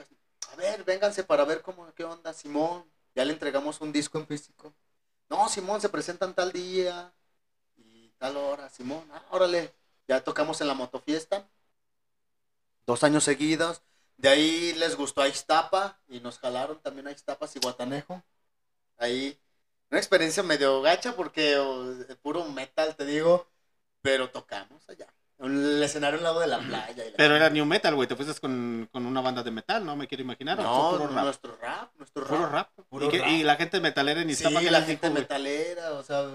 [0.52, 2.84] a ver, vénganse para ver cómo, qué onda, Simón.
[3.14, 4.74] Ya le entregamos un disco en físico.
[5.30, 7.14] No, Simón, se presentan tal día
[7.78, 9.08] y tal hora, Simón.
[9.14, 9.72] Ah, órale.
[10.08, 11.48] Ya tocamos en la motofiesta.
[12.88, 13.84] Dos años seguidos.
[14.18, 18.24] De ahí les gustó a Ixtapa y nos jalaron también a Ixtapas y Guatanejo.
[18.98, 19.40] Ahí,
[19.96, 21.86] una experiencia medio gacha porque oh,
[22.22, 23.48] puro metal, te digo,
[24.02, 25.08] pero tocamos allá.
[25.40, 27.06] El escenario al lado de la playa.
[27.06, 28.08] y la- Pero era new metal, güey.
[28.08, 29.96] Te fuiste con, con una banda de metal, ¿no?
[29.96, 30.60] Me quiero imaginar.
[30.60, 31.24] ¿o No, puro rap.
[31.26, 32.30] nuestro rap, nuestro rap.
[32.38, 32.70] Puro rap.
[32.90, 33.28] Puro ¿Y, rap.
[33.30, 35.22] y la gente metalera en Sí, Iztapa, ¿qué la dijo, gente güey?
[35.22, 36.26] metalera, o sea,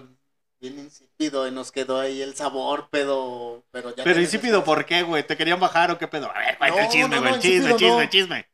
[0.61, 4.05] bien insípido y nos quedó ahí el sabor, pero, pero ya.
[4.05, 5.27] Pero insípido, ¿por qué, güey?
[5.27, 6.31] ¿Te querían bajar o qué pedo?
[6.35, 7.33] A ver, cuenta el No, chisme, no, güey.
[7.33, 8.11] no, chisme, insípido chisme, no.
[8.11, 8.49] chisme.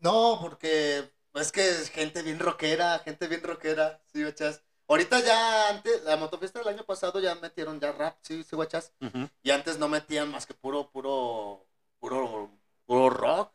[0.00, 4.62] No, porque es que es gente bien rockera, gente bien rockera, sí, guachas.
[4.88, 8.92] Ahorita ya antes, la motofiesta del año pasado ya metieron ya rap, sí, sí, guachas.
[9.00, 9.28] Ujú.
[9.42, 11.66] Y antes no metían más que puro, puro,
[12.00, 12.50] puro,
[12.86, 13.52] puro rock.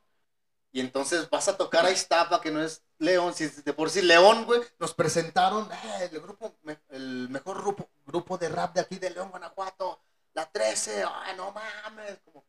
[0.72, 4.02] Y entonces vas a tocar a Iztapa, que no es León, si de por sí
[4.02, 6.56] León, güey, nos presentaron eh, el grupo,
[6.90, 10.00] el mejor grupo, grupo de rap de aquí de León, Guanajuato,
[10.34, 12.44] la 13, ay, no mames, como.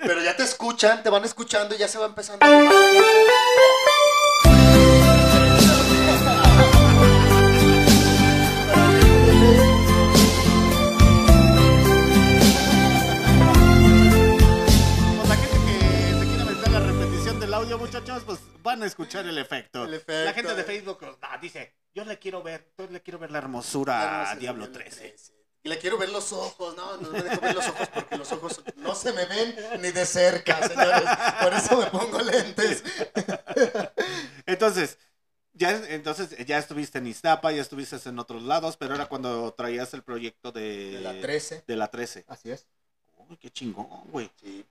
[0.00, 2.44] Pero ya te escuchan, te van escuchando y ya se va empezando.
[15.26, 19.38] Pues que se quiera aventar la repetición del audio, muchachos, pues van a escuchar el
[19.38, 19.84] efecto.
[19.84, 20.24] El efecto.
[20.24, 23.38] La gente de Facebook ah, dice, yo le quiero ver, yo le quiero ver la
[23.38, 25.35] hermosura a Diablo el 13.
[25.66, 28.30] Y le quiero ver los ojos, no, no me dejo ver los ojos porque los
[28.30, 31.02] ojos no se me ven ni de cerca, señores.
[31.42, 32.84] Por eso me pongo lentes.
[34.46, 34.96] Entonces,
[35.54, 39.92] ya, entonces, ya estuviste en Iztapa, ya estuviste en otros lados, pero era cuando traías
[39.94, 41.64] el proyecto de, De la 13.
[41.66, 42.24] de la 13.
[42.28, 42.68] Así es.
[43.28, 44.30] Uy, qué chingón, güey.
[44.40, 44.64] Sí.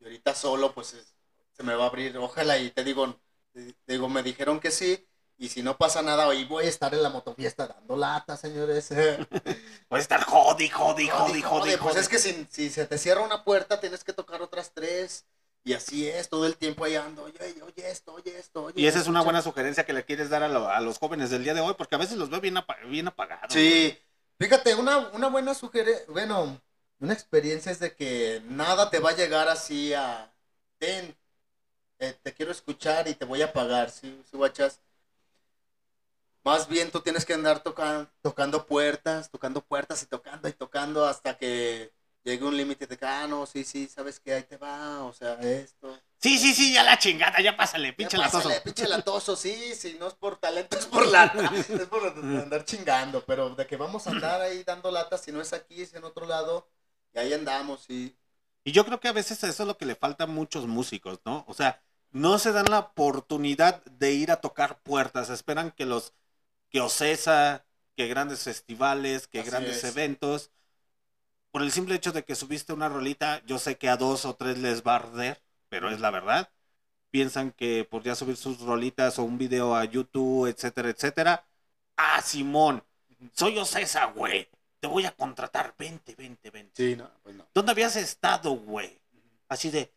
[0.00, 1.14] Y ahorita solo, pues es-
[1.52, 2.16] se me va a abrir.
[2.16, 3.20] Ojalá y te digo,
[3.52, 5.06] te digo, me dijeron que sí.
[5.40, 8.90] Y si no pasa nada, hoy voy a estar en la motofiesta dando lata, señores.
[9.88, 13.42] Puede estar jodi, jodi, jodi, jodi, Pues es que si, si se te cierra una
[13.42, 15.24] puerta, tienes que tocar otras tres.
[15.64, 17.24] Y así es, todo el tiempo ahí ando.
[17.24, 20.28] Oye, oye esto, oye esto, oye Y esa es una buena sugerencia que le quieres
[20.28, 22.40] dar a, lo- a los jóvenes del día de hoy, porque a veces los veo
[22.42, 23.48] bien, apa- bien apagados.
[23.50, 23.98] Sí,
[24.38, 26.60] fíjate, una, una buena sugerencia, bueno,
[26.98, 30.32] una experiencia es de que nada te va a llegar así a,
[30.78, 31.16] ten,
[32.00, 34.80] eh, te quiero escuchar y te voy a pagar, ¿sí, sí guachas?
[36.44, 41.04] Más bien tú tienes que andar toca- tocando puertas, tocando puertas y tocando y tocando
[41.06, 41.92] hasta que
[42.24, 45.12] llegue un límite de que, ah, no, sí, sí, sabes que ahí te va, o
[45.12, 45.98] sea, esto.
[46.22, 48.48] Sí, sí, sí, ya la chingada, ya pásale, pinche Ya latoso.
[48.48, 51.52] pásale, Pinche latoso, sí, sí, no es por talento, es por lata.
[51.76, 55.40] es por andar chingando, pero de que vamos a andar ahí dando latas, si no
[55.40, 56.66] es aquí, es en otro lado,
[57.14, 58.16] y ahí andamos, sí.
[58.64, 61.20] Y yo creo que a veces eso es lo que le falta a muchos músicos,
[61.24, 61.44] ¿no?
[61.48, 66.14] O sea, no se dan la oportunidad de ir a tocar puertas, esperan que los,
[66.70, 67.66] que Ocesa,
[67.96, 69.84] que grandes festivales, que Así grandes es.
[69.84, 70.50] eventos,
[71.50, 74.34] por el simple hecho de que subiste una rolita, yo sé que a dos o
[74.34, 76.50] tres les va a arder, pero es la verdad.
[77.10, 81.44] Piensan que por ya subir sus rolitas o un video a YouTube, etcétera, etcétera.
[81.96, 82.82] Ah, Simón,
[83.32, 84.48] soy Ocesa, güey.
[84.78, 86.72] Te voy a contratar, vente, vente, vente.
[86.74, 87.46] Sí, no, pues no.
[87.52, 88.98] ¿Dónde habías estado, güey?
[89.48, 89.92] Así de,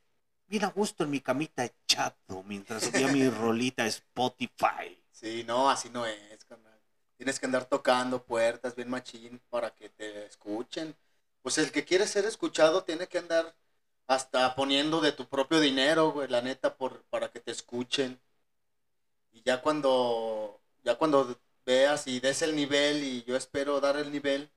[0.47, 4.99] bien a gusto en mi camita echado mientras subía mi rolita a Spotify.
[5.11, 6.32] Sí, no, así no es.
[7.23, 10.93] Tienes que andar tocando puertas bien machín para que te escuchen.
[11.41, 13.55] Pues el que quiere ser escuchado tiene que andar
[14.07, 18.19] hasta poniendo de tu propio dinero, güey, la neta, por, para que te escuchen.
[19.31, 24.11] Y ya cuando, ya cuando veas y des el nivel y yo espero dar el
[24.11, 24.51] nivel,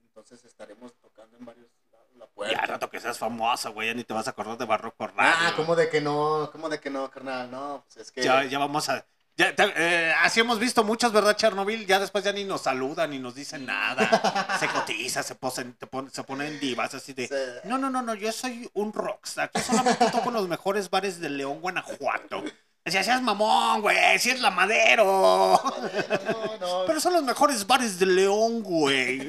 [0.00, 2.66] entonces estaremos tocando en varios lados la Ya puerta.
[2.66, 5.48] rato que seas famosa, güey, ya ni te vas a acordar de Barroco Radio.
[5.48, 6.48] Ah, ¿cómo de que no?
[6.52, 7.50] ¿Cómo de que no, carnal?
[7.50, 8.22] No, pues es que...
[8.22, 9.06] Ya, ya vamos a...
[9.38, 11.86] Ya, te- eh, así hemos visto muchas, ¿verdad, Chernobyl?
[11.86, 14.56] Ya después ya ni nos saludan, ni nos dicen nada.
[14.58, 17.60] Se cotiza, se, posen, pon- se ponen divas así de...
[17.64, 19.44] No, no, no, no, yo soy un rockstar.
[19.54, 22.42] Aquí solamente toco en los mejores bares de León, Guanajuato.
[22.84, 25.04] Decía, seas mamón, güey, si es la madero.
[25.04, 29.28] No, no, Pero son los mejores bares de León, güey.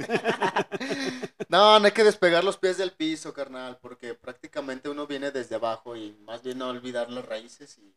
[1.49, 5.55] No, no hay que despegar los pies del piso, carnal, porque prácticamente uno viene desde
[5.55, 7.93] abajo y más bien no olvidar las raíces y,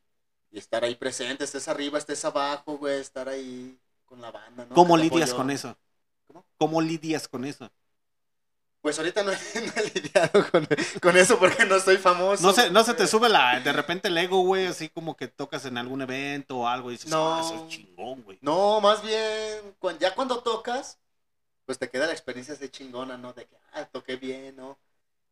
[0.53, 4.75] y estar ahí presente, estés arriba, estés abajo, güey, estar ahí con la banda, ¿no?
[4.77, 5.77] ¿Cómo lidias con eso?
[6.27, 6.45] ¿Cómo?
[6.59, 7.71] ¿Cómo lidias con eso?
[8.81, 10.67] Pues ahorita no he, no he lidiado con,
[11.01, 12.43] con eso porque no soy famoso.
[12.43, 13.09] No se, no se te güey.
[13.09, 16.67] sube la, de repente el ego, güey, así como que tocas en algún evento o
[16.69, 17.35] algo y dices, No.
[17.35, 18.39] ah, soy chingón, güey.
[18.43, 20.99] No, más bien, ya cuando tocas,
[21.67, 23.33] pues te queda la experiencia así chingona, ¿no?
[23.35, 24.79] De que, ah, toqué bien, ¿no?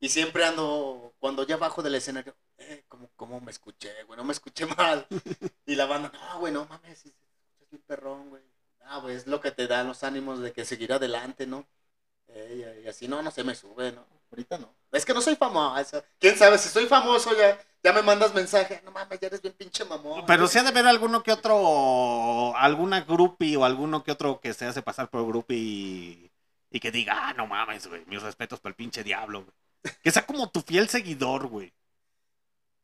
[0.01, 4.17] Y siempre ando, cuando ya bajo del escenario, eh, ¿cómo, cómo me escuché, güey?
[4.17, 5.07] No me escuché mal.
[5.67, 8.43] Y la banda, no, güey, no mames, escuchas bien perrón, güey.
[8.87, 11.69] Ah, güey, es lo que te da los ánimos de que seguir adelante, ¿no?
[12.29, 14.07] Eh, y, así, no, no se me sube, ¿no?
[14.31, 14.75] Ahorita no.
[14.91, 16.03] Es que no soy famoso.
[16.19, 16.57] ¿Quién sabe?
[16.57, 18.81] Si soy famoso ya, ya me mandas mensaje.
[18.85, 20.25] No mames, ya eres bien pinche mamón.
[20.27, 24.55] Pero sí ha de haber alguno que otro, alguna groupie o alguno que otro que
[24.55, 26.33] se hace pasar por groupie y,
[26.71, 29.60] y que diga, ah, no mames, güey, mis respetos para el pinche diablo, güey.
[30.03, 31.73] Que sea como tu fiel seguidor, güey.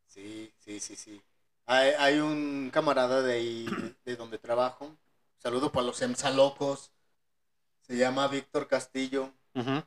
[0.06, 1.22] Sí, sí, sí, sí.
[1.66, 4.96] Hay, hay un camarada de ahí, de, de donde trabajo.
[5.38, 6.92] Saludo para los emsalocos.
[7.82, 9.32] Se llama Víctor Castillo.
[9.54, 9.82] Ujú.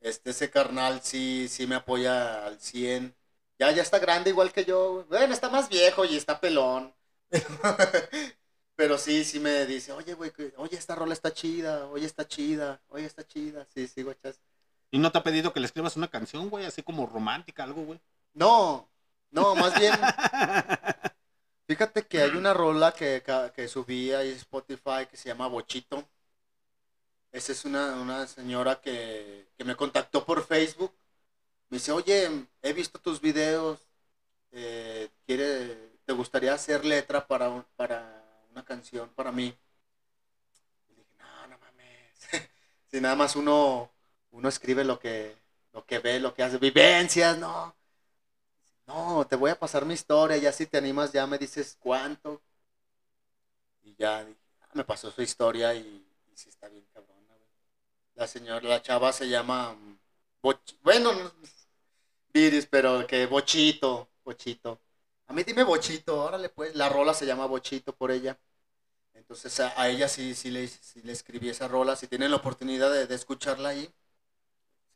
[0.00, 3.14] Este, ese carnal sí, sí me apoya al 100.
[3.58, 5.04] Ya, ya está grande igual que yo.
[5.08, 6.94] Bueno, está más viejo y está pelón.
[8.76, 12.80] Pero sí, sí me dice, oye, güey, oye, esta rola está chida, oye, está chida,
[12.88, 13.66] oye, está chida.
[13.74, 14.40] Sí, sí, guachas.
[14.96, 17.84] ¿Y no te ha pedido que le escribas una canción, güey, así como romántica, algo,
[17.84, 18.00] güey?
[18.32, 18.88] No,
[19.30, 19.92] no, más bien,
[21.68, 23.22] fíjate que hay una rola que,
[23.54, 26.08] que, subí ahí en Spotify que se llama Bochito.
[27.30, 30.92] Esa es una, una señora que, que me contactó por Facebook.
[31.70, 32.30] Me dice, oye,
[32.62, 33.80] he visto tus videos.
[34.52, 39.54] eh, quiere, ¿Te gustaría hacer letra para, un- para una canción para mí?
[40.88, 42.28] Y dije, no, no mames.
[42.90, 43.90] si nada más uno,
[44.36, 45.36] uno escribe lo que,
[45.72, 47.76] lo que ve, lo que hace, vivencias, no.
[48.86, 52.42] No, te voy a pasar mi historia, ya si te animas ya me dices cuánto.
[53.82, 55.80] Y ya ah, me pasó su historia y,
[56.32, 57.50] y sí está bien cabrona, güey.
[58.14, 59.98] La señora, la chava se llama mm,
[60.42, 61.32] Boch- bueno, no-
[62.32, 64.80] Viris, pero que Bochito, Bochito.
[65.26, 68.38] A mí dime Bochito, órale pues, la rola se llama Bochito por ella.
[69.14, 72.38] Entonces a, a ella sí, sí, le, sí le escribí esa rola, si tienen la
[72.38, 73.92] oportunidad de, de escucharla ahí.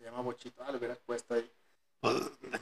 [0.01, 1.47] Se llama Bochito, ah, lo hubieras puesto ahí.
[2.01, 2.15] Pues,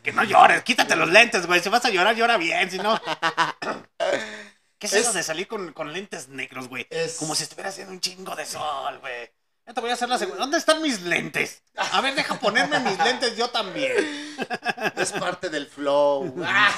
[0.03, 1.61] que no llores, quítate los lentes, güey.
[1.61, 3.01] Si vas a llorar, llora bien, si no.
[4.79, 6.87] ¿Qué es, Es- eso de salir con, con lentes negros, güey?
[6.91, 9.31] Es- Como si estuviera haciendo un chingo de sol, güey.
[9.67, 10.41] Ya te voy a hacer la segunda.
[10.41, 11.63] ¿Dónde están mis lentes?
[11.77, 13.93] A ver, deja ponerme mis lentes yo también.
[14.97, 16.35] Es parte del flow.
[16.45, 16.75] Ah.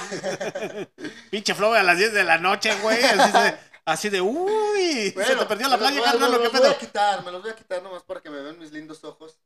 [1.30, 3.02] Pinche flow a las 10 de la noche, güey.
[3.02, 5.10] Así de, así de uy.
[5.10, 7.50] se Bueno, te perdió la playa, carnal, me los voy a quitar, me los voy
[7.52, 9.38] a quitar nomás para que me vean mis lindos ojos.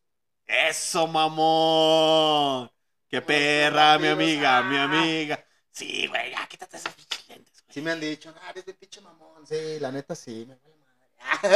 [0.46, 2.70] Eso, mamón.
[3.08, 4.62] Qué perra, mi amiga, ah.
[4.62, 5.44] mi amiga.
[5.70, 7.74] Sí, güey, ya quítate esos pinches lentes, güey.
[7.74, 9.46] Sí me han dicho, ah, eres de pinche mamón.
[9.46, 10.74] Sí, la neta sí, me vale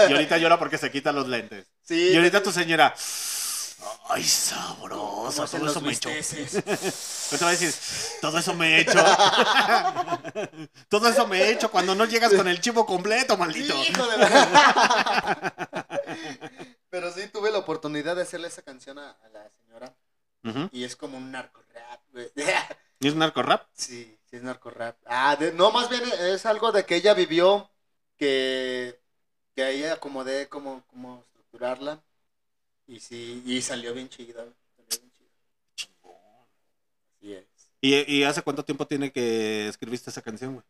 [0.04, 0.14] Y madre.
[0.14, 1.66] ahorita llora porque se quita los lentes.
[1.82, 2.94] Sí, Y ahorita tu señora.
[4.08, 5.46] Ay, sabroso.
[5.46, 6.62] Todo eso me bisteces.
[6.64, 7.72] Pero te va a decir,
[8.20, 8.98] todo eso me he hecho.
[10.88, 13.74] todo eso me he hecho cuando no llegas con el chivo completo, maldito.
[13.82, 15.86] Hijo de la...
[16.90, 19.94] Pero sí tuve la oportunidad de hacerle esa canción a, a la señora.
[20.72, 22.30] Y es como un narco rap, güey.
[23.00, 23.66] ¿Y es narco rap?
[23.72, 24.96] Sí, sí es narco rap.
[25.06, 27.70] Ah, de- no, más bien es algo de que ella vivió,
[28.16, 29.00] que,
[29.54, 32.02] que a ella acomodé cómo, cómo estructurarla.
[32.86, 34.42] Y sí, y salió bien chida.
[34.44, 35.30] güey, Salió bien chida.
[37.16, 37.46] Así es.
[37.80, 40.64] ¿Y, y hace cuánto tiempo tiene que escribiste esa canción, güey?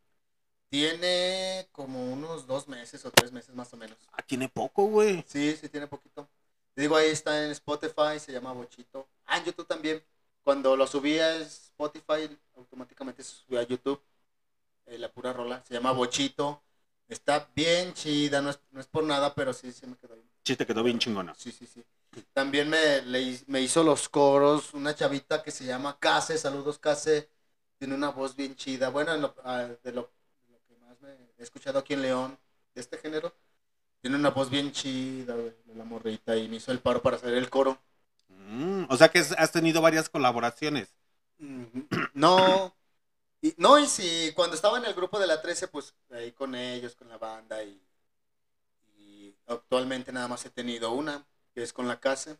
[0.70, 3.96] Tiene como unos dos meses o tres meses más o menos.
[4.12, 5.24] Ah, tiene poco, güey.
[5.26, 6.28] Sí, sí tiene poquito.
[6.74, 9.08] Te digo, ahí está en Spotify, se llama Bochito.
[9.26, 10.02] Ah, en YouTube también.
[10.44, 14.00] Cuando lo subí a Spotify, automáticamente se subió a YouTube.
[14.86, 15.62] eh, la pura rola.
[15.66, 16.62] Se llama Bochito.
[17.08, 20.28] Está bien chida, no es, no es por nada, pero sí, sí me quedó bien.
[20.44, 21.34] Sí, te quedó bien chingona.
[21.34, 21.84] Sí, sí, sí.
[22.32, 26.36] También me, le me hizo los coros una chavita que se llama Case.
[26.38, 27.30] Saludos, Case.
[27.78, 28.88] Tiene una voz bien chida.
[28.90, 30.10] Bueno, en lo- ah, de, lo,
[30.46, 32.38] de lo que más me he escuchado aquí en León,
[32.74, 33.34] de este género,
[34.00, 36.36] tiene una voz bien chida, güey, de la morrita.
[36.36, 37.78] Y me hizo el paro para hacer el coro.
[38.28, 40.88] Mm, o sea que has tenido varias colaboraciones.
[42.14, 42.74] No.
[43.40, 46.56] Y, no, y si cuando estaba en el grupo de la 13, pues ahí con
[46.56, 47.62] ellos, con la banda.
[47.62, 47.80] Y,
[48.98, 51.24] y actualmente nada más he tenido una,
[51.54, 52.36] que es con la casa.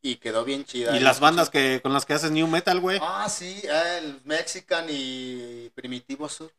[0.00, 0.92] Y quedó bien chida.
[0.92, 2.98] Y Ahí las bandas que con las que haces new metal, güey.
[3.02, 6.50] Ah, sí, ah, el Mexican y Primitivo Sur.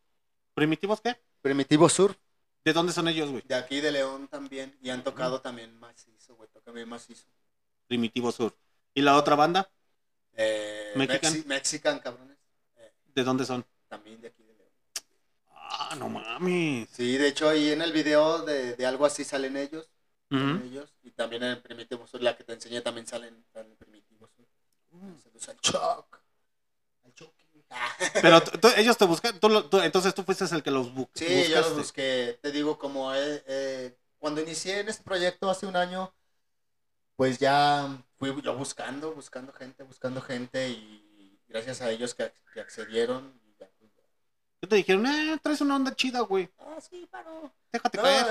[0.54, 1.20] ¿Primitivos qué?
[1.42, 2.16] Primitivo Sur,
[2.64, 3.42] ¿De dónde son ellos, güey?
[3.48, 4.78] de aquí de León también.
[4.82, 7.26] Y han tocado también macizo, güey, tocan bien macizo.
[7.88, 8.56] Primitivo Sur.
[8.94, 9.70] ¿Y la otra banda?
[10.34, 11.34] Eh, Mexican.
[11.34, 12.38] Mexi- Mexican, cabrones.
[12.78, 13.66] Eh, ¿De dónde son?
[13.88, 14.70] también de aquí de León.
[15.50, 16.88] Ah, no mames.
[16.92, 19.90] Sí, de hecho ahí en el video de, de algo así salen ellos.
[20.30, 20.94] salen ellos.
[21.04, 24.46] Y también en el Primitivo Sur, la que te enseñé, también salen en Primitivo Sur.
[25.24, 26.22] Saludos al Choc.
[28.22, 29.48] Pero tú- tú- ellos te buscan, tú,
[29.82, 31.74] entonces tú fuiste el que los bu- Sí, yo los buscaste.
[31.76, 32.40] busqué.
[32.42, 36.14] Te digo, como eh, eh, cuando inicié en este proyecto hace un año,
[37.16, 42.54] pues ya fui yo buscando, buscando gente, buscando gente y gracias a ellos que, ac-
[42.54, 43.40] que accedieron.
[43.46, 44.04] y ya, pues, ya.
[44.62, 46.50] Yo te dijeron, eh, traes una onda chida, güey.
[46.60, 47.54] Ah, sí, paro.
[47.72, 48.04] Déjate No.
[48.04, 48.28] caer.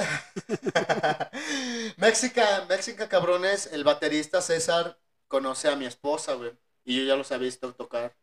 [1.96, 6.52] Méxica, Méxica, cabrones, el baterista César conoce a mi esposa, güey.
[6.84, 8.14] Y yo ya los había visto tocar.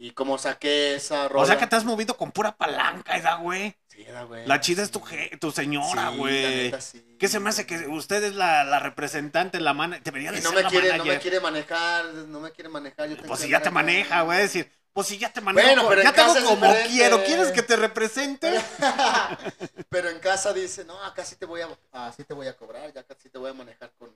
[0.00, 1.42] Y como saqué esa rola.
[1.42, 3.76] O sea que te has movido con pura palanca, esa, güey.
[3.88, 4.46] Sí, era, güey.
[4.46, 5.16] La chida es tu, Sí.
[5.16, 6.42] je- tu señora, Sí, la güey.
[6.64, 7.16] neta, sí.
[7.18, 9.98] ¿Qué se me hace que usted es la, la representante, la mana?
[9.98, 12.68] Debería de Y no ser me la quiere, no me quiere manejar, no me quiere
[12.70, 13.08] manejar.
[13.08, 14.38] Yo tengo Pues si ya te maneja, güey.
[14.38, 16.90] decir, pues si ya te manejo, Bueno, pero ya en te hago casa como diferente.
[16.90, 17.24] quiero.
[17.24, 18.54] ¿Quieres que te represente?
[19.88, 22.92] Pero en casa dice, no, acá sí te voy a, así te voy a cobrar,
[22.92, 24.14] ya acá sí te voy a manejar con,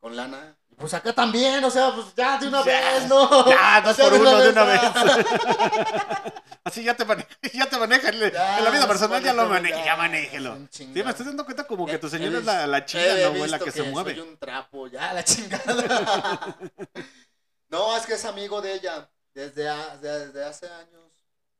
[0.00, 0.56] con lana.
[0.70, 3.48] Y Pues acá también, o sea, pues ya de una Ya, vez, ¿no?
[3.50, 4.80] Ya, dos por uno de una vez.
[6.64, 8.08] Así ya te maneja, ya te maneja.
[8.10, 10.58] En, la vida personal ya lo maneja, ya, manéjelo.
[10.70, 13.30] Sí, me estoy dando cuenta como que tu señora es la, la chida.
[13.46, 14.14] La que se mueve.
[14.14, 16.56] Soy un trapo, ya, la chingada.
[17.68, 21.10] no, es que es amigo de ella desde, a- desde hace años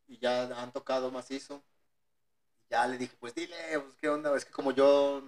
[0.06, 1.62] y ya han tocado macizo.
[2.70, 5.22] Ya le dije, pues dile, pues qué onda, es que como yo...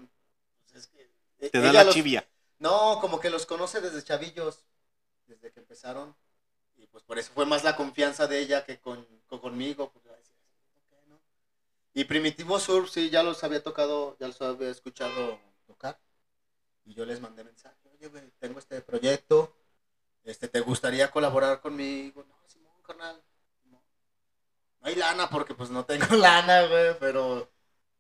[0.71, 2.27] pues, es que, Te da ella la los- chivia.
[2.61, 4.65] No, como que los conoce desde chavillos,
[5.27, 6.17] desde que empezaron.
[6.77, 9.93] Y pues por eso fue más la confianza de ella que con, con- conmigo.
[9.93, 10.35] pues, yo decía,
[10.77, 11.21] "Ok, ¿no?".
[11.95, 16.01] Y Primitivo Surf, sí, ya los había tocado, ya los había escuchado tocar.
[16.85, 19.57] Y yo les mandé mensaje, oye, güey, tengo este proyecto,
[20.25, 22.25] este, ¿te gustaría colaborar conmigo?
[22.29, 23.23] No, Simón, carnal.
[23.63, 23.83] Simón.
[24.81, 27.51] No hay lana porque pues no tengo lana, güey, pero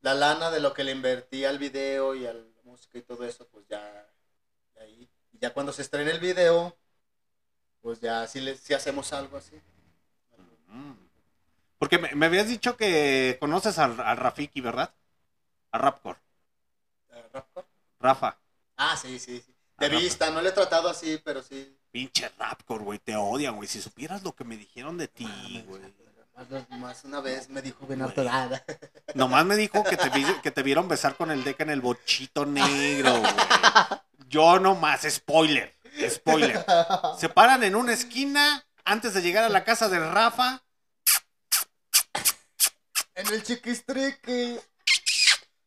[0.01, 3.25] la lana de lo que le invertí al video y a la música y todo
[3.25, 4.10] eso, pues ya
[4.81, 5.09] ahí.
[5.33, 6.77] Y ya cuando se estrene el video,
[7.81, 9.57] pues ya sí, le, sí hacemos algo así.
[10.69, 10.93] Mm.
[11.79, 14.93] Porque me, me habías dicho que conoces al, al Rafiki, ¿verdad?
[15.73, 16.19] A Rapcore.
[17.33, 17.67] ¿Rapcore?
[18.01, 18.39] Rafa.
[18.77, 19.55] Ah, sí, sí, sí.
[19.79, 21.77] De vista, no le he tratado así, pero sí.
[21.91, 22.99] Pinche Rapcore, güey.
[22.99, 23.69] Te odian, güey.
[23.69, 25.27] Si supieras lo que me dijeron de ti,
[25.67, 25.83] güey.
[26.49, 28.09] Más, más una vez me dijo bien Güey.
[28.09, 28.65] alterada.
[29.15, 31.81] Nomás me dijo que te, vi- que te vieron besar con el deca en el
[31.81, 33.33] bochito negro, güey.
[34.29, 35.77] Yo nomás, spoiler.
[36.09, 36.65] Spoiler.
[37.19, 40.63] Se paran en una esquina antes de llegar a la casa de Rafa.
[43.17, 44.59] En el chiquistriqui.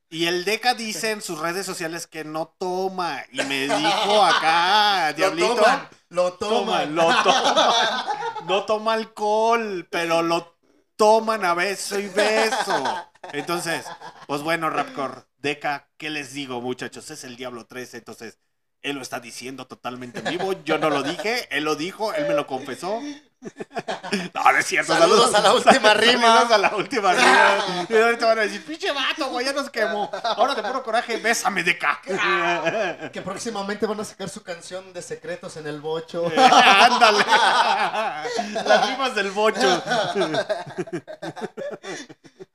[0.10, 3.24] Y el Deca dice en sus redes sociales que no toma.
[3.32, 5.56] Y me dijo acá, Lo Diablito.
[5.56, 6.56] toman, lo Toma,
[6.86, 6.96] toman.
[6.96, 8.06] lo toman.
[8.48, 10.56] No toma alcohol, pero lo
[10.96, 12.84] toman a beso y beso.
[13.32, 13.86] Entonces,
[14.28, 17.10] pues bueno, Rapcore, Deca, ¿qué les digo, muchachos?
[17.12, 18.40] Es el Diablo 13, entonces
[18.84, 20.54] él lo está diciendo totalmente en vivo.
[20.64, 23.02] Yo no lo dije, él lo dijo, él me lo confesó.
[24.34, 24.98] No, no es cierto.
[24.98, 26.22] Saludos a la última rima.
[26.22, 27.86] Saludos a la última rima.
[27.90, 30.10] Y ahorita van a decir, pinche vato, güey, ya nos quemó.
[30.24, 32.00] Ahora de puro coraje, bésame, Deca.
[33.12, 36.32] Que próximamente van a sacar su canción de secretos en el bocho.
[36.38, 37.26] Ándale.
[38.66, 39.84] Las rimas del bocho.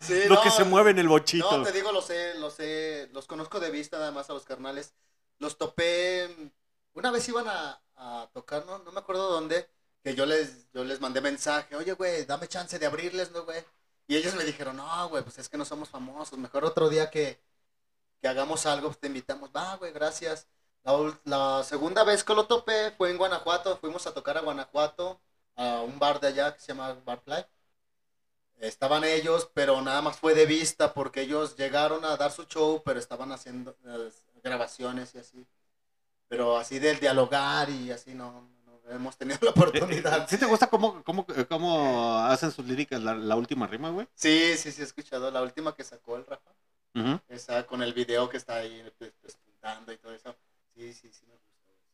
[0.00, 1.58] Sí, Lo no, que se mueve en el bochito.
[1.58, 4.44] No, te digo, los sé, los sé, los conozco de vista nada más a los
[4.44, 4.94] carnales.
[5.38, 6.28] Los topé,
[6.94, 9.68] una vez iban a, a tocar, no, no me acuerdo dónde,
[10.02, 13.64] que yo les, yo les mandé mensaje, oye, güey, dame chance de abrirles, ¿no, güey?
[14.08, 17.10] Y ellos me dijeron, no, güey, pues es que no somos famosos, mejor otro día
[17.10, 17.40] que,
[18.20, 19.50] que hagamos algo, pues te invitamos.
[19.54, 20.48] Va, güey, gracias.
[20.84, 25.20] La, la segunda vez que lo topé fue en Guanajuato, fuimos a tocar a Guanajuato,
[25.56, 27.44] a un bar de allá que se llama Barfly.
[28.58, 32.82] Estaban ellos, pero nada más fue de vista porque ellos llegaron a dar su show,
[32.84, 34.10] pero estaban haciendo eh,
[34.48, 35.46] grabaciones y así.
[36.28, 40.28] Pero así del dialogar y así no, no hemos tenido la oportunidad.
[40.28, 44.06] ¿Sí te gusta cómo, cómo, cómo hacen sus líricas la, la última rima, güey?
[44.14, 45.30] Sí, sí, sí, he escuchado.
[45.30, 46.50] La última que sacó el Rafa,
[46.94, 47.20] Ujú.
[47.28, 50.34] esa con el video que está ahí pues, pues, pintando y todo eso.
[50.74, 51.48] Sí, sí, sí, me gusta.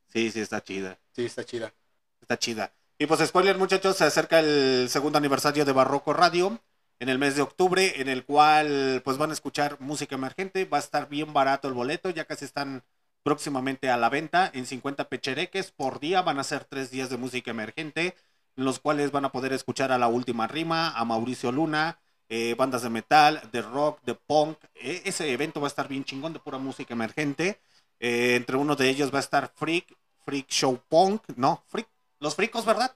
[0.09, 0.98] Sí, sí, está chida.
[1.12, 1.72] Sí, está chida.
[2.20, 2.72] Está chida.
[2.98, 6.60] Y pues spoiler muchachos, se acerca el segundo aniversario de Barroco Radio
[7.00, 10.78] en el mes de octubre, en el cual pues van a escuchar música emergente, va
[10.78, 12.82] a estar bien barato el boleto, ya casi están
[13.22, 17.16] próximamente a la venta en 50 pechereques por día, van a ser tres días de
[17.16, 18.14] música emergente,
[18.56, 21.98] en los cuales van a poder escuchar a La Última Rima, a Mauricio Luna,
[22.28, 26.04] eh, bandas de metal, de rock, de punk, Eh, ese evento va a estar bien
[26.04, 27.60] chingón de pura música emergente,
[28.00, 29.86] Eh, entre uno de ellos va a estar Freak,
[30.24, 31.88] Freak Show Punk, no, Freak,
[32.20, 32.94] los fricos, ¿verdad?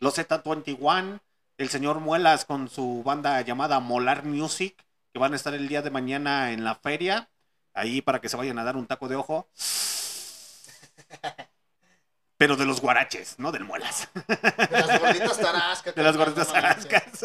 [0.00, 1.20] Los Z21,
[1.60, 4.82] el señor Muelas con su banda llamada Molar Music,
[5.12, 7.28] que van a estar el día de mañana en la feria,
[7.74, 9.46] ahí para que se vayan a dar un taco de ojo.
[12.38, 14.08] Pero de los guaraches, no del Muelas.
[14.70, 15.94] De las gorditas tarascas.
[15.94, 17.22] De las gorditas no manches.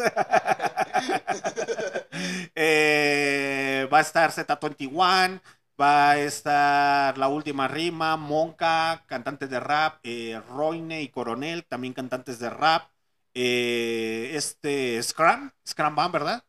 [2.54, 5.40] Eh, va a estar Z21,
[5.80, 11.92] Va a estar La Última Rima, Monca, cantantes de rap, eh, Roine y Coronel, también
[11.92, 12.88] cantantes de rap.
[13.36, 16.44] Eh, este Scram, Scram Band, ¿verdad?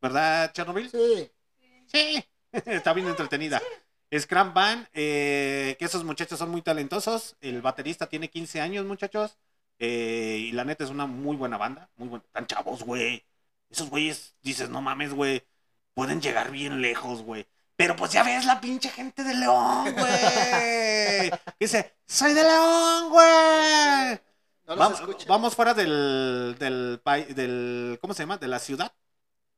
[0.00, 0.90] ¿Verdad, Chernobyl?
[0.90, 1.30] Sí.
[1.86, 2.24] Sí,
[2.66, 3.62] está bien entretenida.
[4.16, 7.36] Scram Band, eh, que esos muchachos son muy talentosos.
[7.40, 9.38] El baterista tiene 15 años, muchachos.
[9.78, 11.90] eh, y la neta es una muy buena banda.
[11.96, 12.24] Muy buena.
[12.32, 13.24] Tan chavos, güey.
[13.70, 15.46] Esos güeyes, dices, no mames, güey.
[15.94, 17.46] Pueden llegar bien lejos, güey.
[17.76, 21.32] Pero pues ya ves la pinche gente de León, güey.
[21.60, 24.20] Dice, soy de León, güey.
[24.76, 27.00] No los Vamos, vamos fuera del, del,
[27.34, 28.38] del, ¿cómo se llama?
[28.38, 28.92] De la ciudad,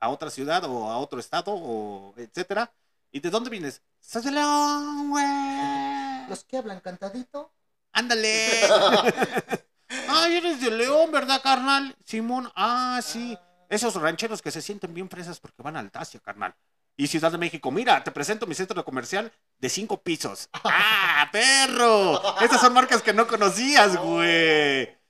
[0.00, 2.72] a otra ciudad o a otro estado, o etcétera.
[3.12, 3.80] ¿Y de dónde vienes?
[4.00, 6.28] Soy de León, güey.
[6.28, 7.52] Los que hablan cantadito.
[7.92, 8.62] Ándale.
[10.08, 11.94] Ay, eres de León, ¿verdad, carnal?
[12.04, 13.38] Simón, ah, sí.
[13.68, 16.54] Esos rancheros que se sienten bien fresas porque van a Altacia, carnal.
[16.96, 20.48] Y Ciudad de México, mira, te presento mi centro comercial de cinco pisos.
[20.64, 22.40] ¡Ah, perro!
[22.40, 25.03] Estas son marcas que no conocías, güey.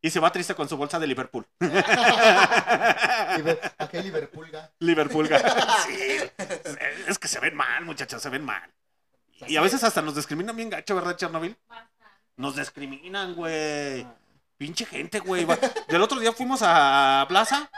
[0.00, 1.44] Y se va triste con su bolsa de Liverpool.
[1.60, 1.78] ¿A
[3.90, 4.70] qué Liverpoolga?
[4.78, 5.28] Liverpool.
[5.86, 6.18] Sí.
[7.06, 8.72] Es que se ven mal, muchachos, se ven mal.
[9.46, 11.56] Y a veces hasta nos discriminan bien gacho, ¿verdad, Chernobyl?
[12.36, 14.06] Nos discriminan, güey.
[14.56, 15.46] Pinche gente, güey.
[15.88, 17.70] Del otro día fuimos a Plaza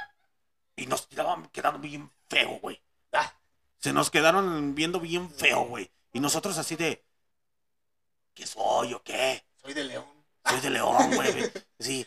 [0.76, 2.82] y nos quedaban quedando bien feo, güey.
[3.12, 3.32] Ah.
[3.78, 5.90] Se nos quedaron viendo bien feo, güey.
[6.12, 7.05] Y nosotros así de...
[8.34, 9.44] ¿Qué soy o qué?
[9.56, 10.19] Soy de León.
[10.48, 11.50] Soy de León, güey.
[11.78, 12.06] Sí.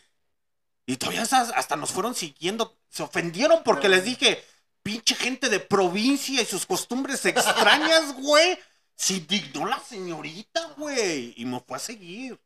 [0.86, 2.78] Y todavía hasta, nos fueron siguiendo.
[2.90, 4.44] Se ofendieron porque les dije,
[4.84, 8.58] pinche gente de provincia y sus costumbres extrañas, güey.
[8.96, 11.34] Se indignó la señorita, güey.
[11.38, 12.40] Y me fue a seguir.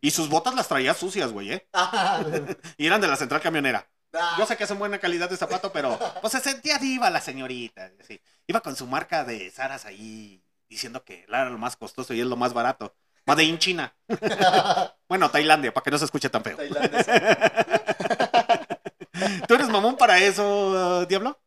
[0.00, 1.68] Y sus botas las traía sucias, güey, ¿eh?
[1.72, 2.22] Ah,
[2.76, 3.90] Y eran de la central camionera.
[4.12, 7.20] ah, Yo sé que hacen buena calidad de zapato, pero pues se sentía diva la
[7.20, 7.90] señorita.
[8.06, 8.20] sí.
[8.46, 12.26] Iba con su marca de Saras ahí diciendo que era lo más costoso y es
[12.26, 12.94] lo más barato.
[13.28, 13.92] Made in China.
[15.08, 16.56] bueno, Tailandia, para que no se escuche tan feo.
[16.56, 17.12] tailandesa.
[19.46, 21.38] ¿Tú eres mamón para eso, Diablo?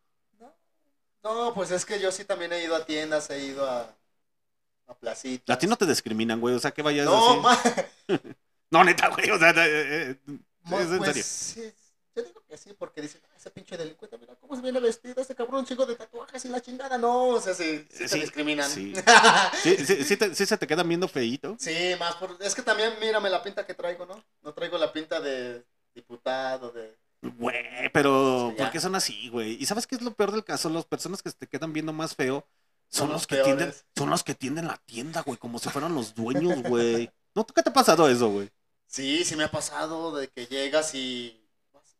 [1.23, 3.95] No, pues es que yo sí también he ido a tiendas, he ido a,
[4.87, 5.55] a placitas.
[5.55, 6.55] A ti no te discriminan, güey.
[6.55, 7.39] O sea, que vayas No, así.
[7.39, 7.59] ma-
[8.71, 9.29] No, neta, güey.
[9.31, 10.15] O sea, eh, eh,
[10.65, 11.23] es en pues, serio.
[11.23, 11.73] sí,
[12.15, 15.21] yo digo que sí, porque dicen, "Ah, ese pinche delincuente, mira cómo se viene vestido,
[15.21, 16.97] ese cabrón, chico de tatuajes y la chingada.
[16.97, 18.69] No, o sea, sí, sí, te Sí, discriminan.
[18.69, 18.93] sí.
[19.63, 21.55] Sí, sí, sí te- sí se te quedan viendo feíto.
[21.59, 22.37] Sí, más por...
[22.41, 24.23] Es que también mírame la pinta que traigo, ¿no?
[24.41, 25.63] No traigo la pinta de
[25.93, 26.97] diputado, de...
[27.21, 29.53] Güey, pero ¿por qué son así, güey?
[29.61, 30.69] ¿Y sabes qué es lo peor del caso?
[30.69, 32.47] Las personas que te quedan viendo más feo
[32.89, 35.69] son, Son los los que tienden, son los que tienden la tienda, güey, como si
[35.69, 37.11] fueran los dueños, güey.
[37.35, 37.45] ¿No?
[37.45, 38.49] ¿Qué te ha pasado eso, güey?
[38.87, 41.40] Sí, sí me ha pasado de que llegas y...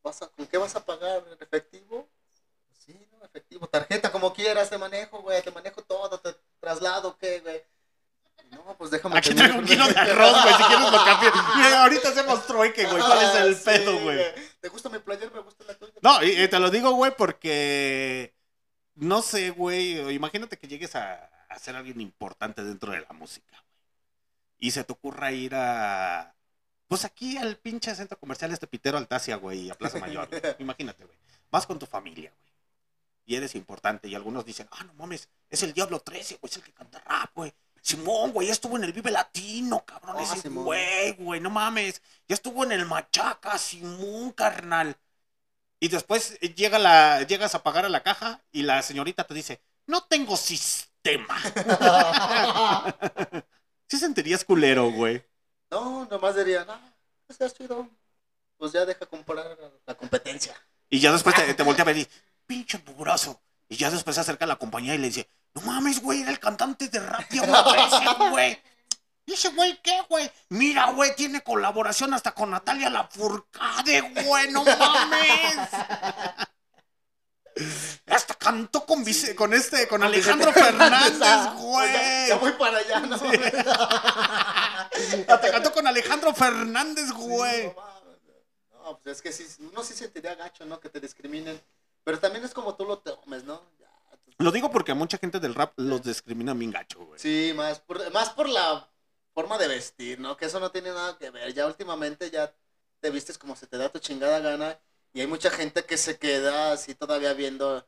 [0.03, 1.23] ¿vas, vas a, ¿Con qué vas a pagar?
[1.27, 2.07] ¿En efectivo?
[2.85, 3.67] Sí, no, efectivo.
[3.67, 7.61] Tarjeta, como quieras, te manejo, güey, te manejo todo, te traslado, ¿qué, güey?
[8.49, 9.17] No, pues déjame...
[9.17, 11.31] Aquí traigo un kilo de arroz, güey, si quieres lo cambio.
[11.55, 13.01] Mira, ahorita hacemos trueque, güey.
[13.01, 14.35] ¿Cuál es el Ah, pedo, sí, güey?
[14.59, 15.31] ¿Te gusta mi player?
[15.31, 15.93] Me gusta la tuya.
[16.01, 18.33] No, y, y te lo digo, güey, porque
[18.95, 20.13] no sé, güey.
[20.13, 23.71] Imagínate que llegues a, a ser alguien importante dentro de la música, güey.
[24.59, 26.35] Y se te ocurra ir a.
[26.91, 30.27] Pues aquí al pinche centro comercial este pitero Altacia, güey, a Plaza Mayor.
[30.27, 30.41] güey.
[30.59, 31.17] Imagínate, güey.
[31.49, 32.53] Vas con tu familia, güey.
[33.25, 34.09] Y eres importante.
[34.09, 36.99] Y algunos dicen, ah, no mames, es el Diablo 13, güey, es el que canta
[36.99, 37.53] rap, güey.
[37.81, 40.17] Simón, güey, ya estuvo en el Vive Latino, cabrón.
[40.19, 40.65] Ah, ese Simón.
[40.65, 42.01] güey, güey, no mames.
[42.27, 44.97] Ya estuvo en el Machaca, Simón, carnal.
[45.79, 49.33] Y después eh, llega la, llegas a pagar a la caja y la señorita te
[49.33, 51.41] dice, no tengo sistema.
[53.87, 55.30] sí sentirías culero, güey.
[55.71, 56.77] No, nomás diría, no,
[57.25, 57.87] pues ya chido.
[58.57, 59.57] Pues ya deja comprar
[59.87, 60.53] la competencia.
[60.89, 62.07] Y ya después te, te voltea a ver y,
[62.45, 63.41] pinche mugroso.
[63.69, 66.31] Y ya después se acerca a la compañía y le dice, no mames, güey, era
[66.31, 67.45] el cantante de rap 13,
[68.29, 68.61] güey.
[69.25, 70.29] ¿Y ese güey qué, güey?
[70.49, 75.69] Mira, güey, tiene colaboración hasta con Natalia Lafourcade, güey, no mames.
[78.07, 81.93] Hasta cantó con, Vice- con este, con Alejandro Fernández, güey.
[81.93, 83.15] Ya, ya voy para allá, ¿no?
[85.27, 87.67] Hasta cantó con Alejandro Fernández, güey.
[87.67, 88.17] No, mames.
[88.83, 90.79] No, pues es que sí, uno sí sentiría gacho, ¿no?
[90.79, 91.61] Que te discriminen.
[92.03, 93.61] Pero también es como tú lo tomes, ¿no?
[93.79, 93.87] Ya,
[94.25, 97.19] tú- Lo digo porque a mucha gente del rap los discrimina bien gacho, güey.
[97.19, 98.87] Sí, más por, más por la
[99.33, 100.35] forma de vestir, ¿no?
[100.37, 101.53] Que eso no tiene nada que ver.
[101.53, 102.53] Ya últimamente ya
[102.99, 104.79] te vistes como se te da tu chingada gana.
[105.13, 107.85] Y hay mucha gente que se queda así todavía viendo.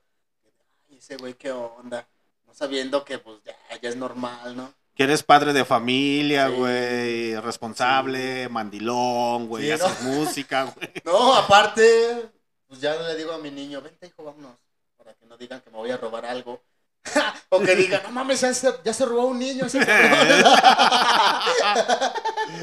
[0.90, 2.08] Ay, ese güey, qué onda.
[2.46, 4.74] No sabiendo que pues ya, ya es normal, ¿no?
[4.96, 6.56] Que eres padre de familia, Sí.
[6.56, 10.10] güey, responsable, mandilón, güey, Sí, haces ¿no?
[10.12, 10.90] música, güey.
[11.04, 12.30] No, aparte,
[12.68, 14.56] pues ya le digo a mi niño, vente hijo, vámonos.
[14.98, 16.62] Para que no digan que me voy a robar algo.
[17.50, 20.44] O que diga, no mames, ya se, ya se robó a un niño ese cabrón".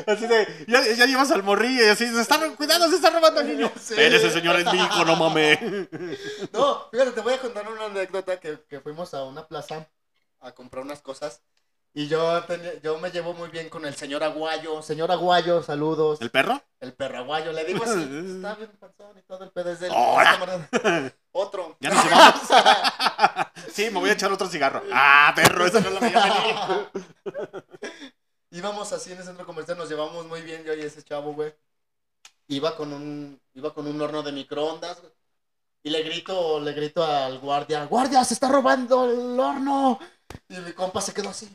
[0.07, 3.41] Así de, ya, ya llevas al morrillo y así, se está, cuidado, se está robando
[3.41, 3.71] al niño.
[3.81, 3.95] Sí.
[3.97, 5.59] Ese señor es mi hijo, no mames.
[6.53, 9.87] No, fíjate, te voy a contar una anécdota que, que fuimos a una plaza
[10.41, 11.43] a comprar unas cosas.
[11.93, 14.81] Y yo, tenía- yo me llevo muy bien con el señor Aguayo.
[14.83, 16.21] Señor Aguayo, saludos.
[16.21, 16.62] ¿El perro?
[16.81, 18.01] El perro Aguayo, le digo así.
[18.37, 21.11] Está bien panzón y todo el pedo es del Ahora.
[21.32, 21.77] Otro.
[21.81, 22.40] Ya nos llevamos.
[23.73, 24.82] sí, me voy a echar otro cigarro.
[24.93, 26.90] Ah, perro, esa no la mía.
[28.51, 31.55] Íbamos así en el centro comercial, nos llevamos muy bien yo y ese chavo, güey.
[32.48, 35.12] Iba con un, iba con un horno de microondas, güey.
[35.82, 39.98] Y le grito, le grito al guardia, guardia, se está robando el horno.
[40.48, 41.48] Y mi compa se quedó así.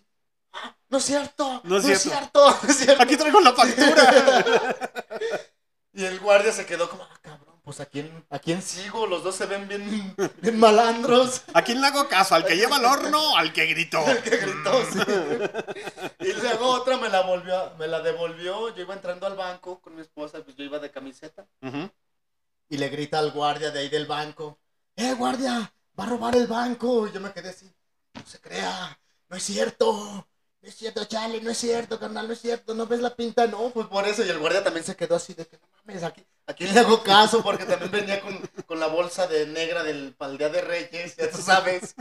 [0.54, 2.50] "Ah, no es cierto, No es no es cierto.
[2.50, 3.04] cierto, no es cierto.
[3.04, 4.46] Aquí traigo la factura.
[5.94, 7.08] Y el guardia se quedó como,
[7.76, 11.44] pues a quién, a quién sigo, los dos se ven bien, bien malandros.
[11.54, 12.36] ¿A quién le hago caso?
[12.36, 14.00] ¿Al que lleva el horno o al que gritó?
[14.08, 15.00] El que gritó, sí.
[16.20, 18.74] Y luego otra me la volvió, me la devolvió.
[18.74, 21.46] Yo iba entrando al banco con mi esposa, pues yo iba de camiseta.
[22.70, 24.58] Y le grita al guardia de ahí del banco,
[24.96, 25.74] ¡Eh, guardia!
[26.00, 27.08] ¡Va a robar el banco!
[27.08, 27.70] Y yo me quedé así,
[28.14, 28.98] no se crea,
[29.28, 30.26] no es cierto.
[30.66, 33.46] No es cierto, Charlie, no es cierto, carnal, no es cierto, no ves la pinta,
[33.46, 34.26] no, pues por eso.
[34.26, 36.80] Y el guardia también se quedó así de que no mames, aquí, ¿a quién le
[36.80, 37.44] hago caso?
[37.44, 38.36] Porque también venía con,
[38.66, 41.94] con la bolsa de negra del pal día de Reyes, ya tú sabes.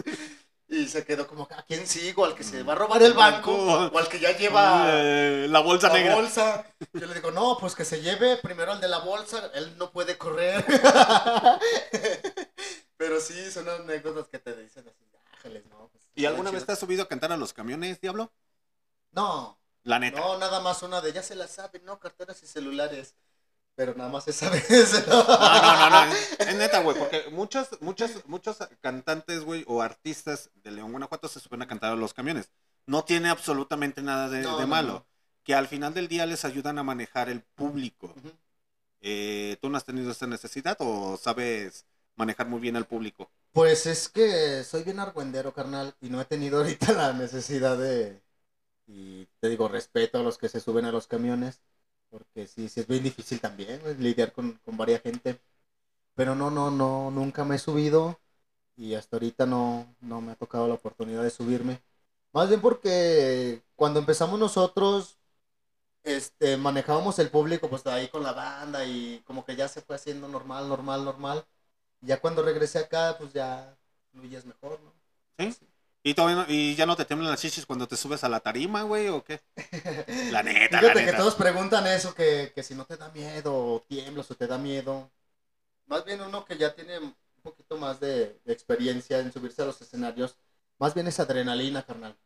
[0.67, 2.25] Y se quedó como, ¿a quién sigo?
[2.25, 3.53] ¿Al que se va a robar el banco?
[3.55, 6.15] ¿O al que ya lleva Eh, la bolsa la negra.
[6.15, 6.65] bolsa?
[6.95, 9.93] Yo le digo, no, pues que se lleve primero el de la bolsa, él no
[9.93, 10.65] puede correr.
[12.97, 15.05] Pero sí, son anécdotas que te dicen así,
[15.35, 15.91] ángeles, ¿no?
[15.93, 18.33] Pues, ¿Y alguna vez te has subido a cantar a los camiones, Diablo?
[19.15, 20.23] No, La neta.
[20.23, 21.99] no, nada más una de ya se la saben, ¿no?
[22.01, 23.15] Carteras y celulares.
[23.77, 25.07] Pero nada más esa vez.
[25.09, 26.13] No, no, no, no.
[26.39, 31.41] Es neta, güey, porque muchos, muchos, muchos cantantes, güey, o artistas de León, Guanajuato se
[31.41, 32.51] suben a cantar a los camiones.
[32.87, 34.93] No tiene absolutamente nada de, No, de no, malo.
[34.93, 35.07] no.
[35.43, 38.15] Que al final del día les ayudan a manejar el público.
[39.01, 41.87] Eh, ¿Tú no has tenido esa necesidad o sabes
[42.17, 43.31] manejar muy bien al público?
[43.53, 48.21] Pues es que soy bien argüendero, carnal, y no he tenido ahorita la necesidad de...
[48.87, 51.61] Y te digo, respeto a los que se suben a los camiones,
[52.11, 55.41] porque sí, sí es bien difícil también lidiar con, con varias gente.
[56.15, 58.21] Pero no, no, no, nunca me he subido
[58.77, 61.83] y hasta ahorita no, no me ha tocado la oportunidad de subirme.
[62.33, 65.19] Más bien porque cuando empezamos nosotros,
[66.05, 69.97] este, manejábamos el público pues ahí con la banda y como que ya se fue
[69.97, 71.47] haciendo normal, normal, normal.
[72.03, 73.77] Ya cuando regresé acá, pues ya
[74.13, 74.93] fluyes mejor, ¿no?
[75.39, 75.57] ¿Sí?
[76.05, 78.41] ¿Y, todavía no- ¿Y ya no te tiemblan las chichis cuando te subes a la
[78.41, 79.41] tarima, güey, o qué?
[80.35, 83.55] La neta, la Fíjate que todos preguntan eso, que, que si no te da miedo,
[83.57, 85.11] o tiemblas, o te da miedo.
[85.87, 89.67] Más bien uno que ya tiene un poquito más de, de experiencia en subirse a
[89.67, 90.37] los escenarios,
[90.79, 92.17] más bien es adrenalina, carnal.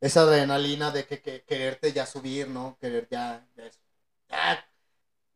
[0.00, 2.78] Esa adrenalina de que, que- quererte ya subir, ¿no?
[2.80, 3.70] Querer ya, ya,
[4.30, 4.66] ya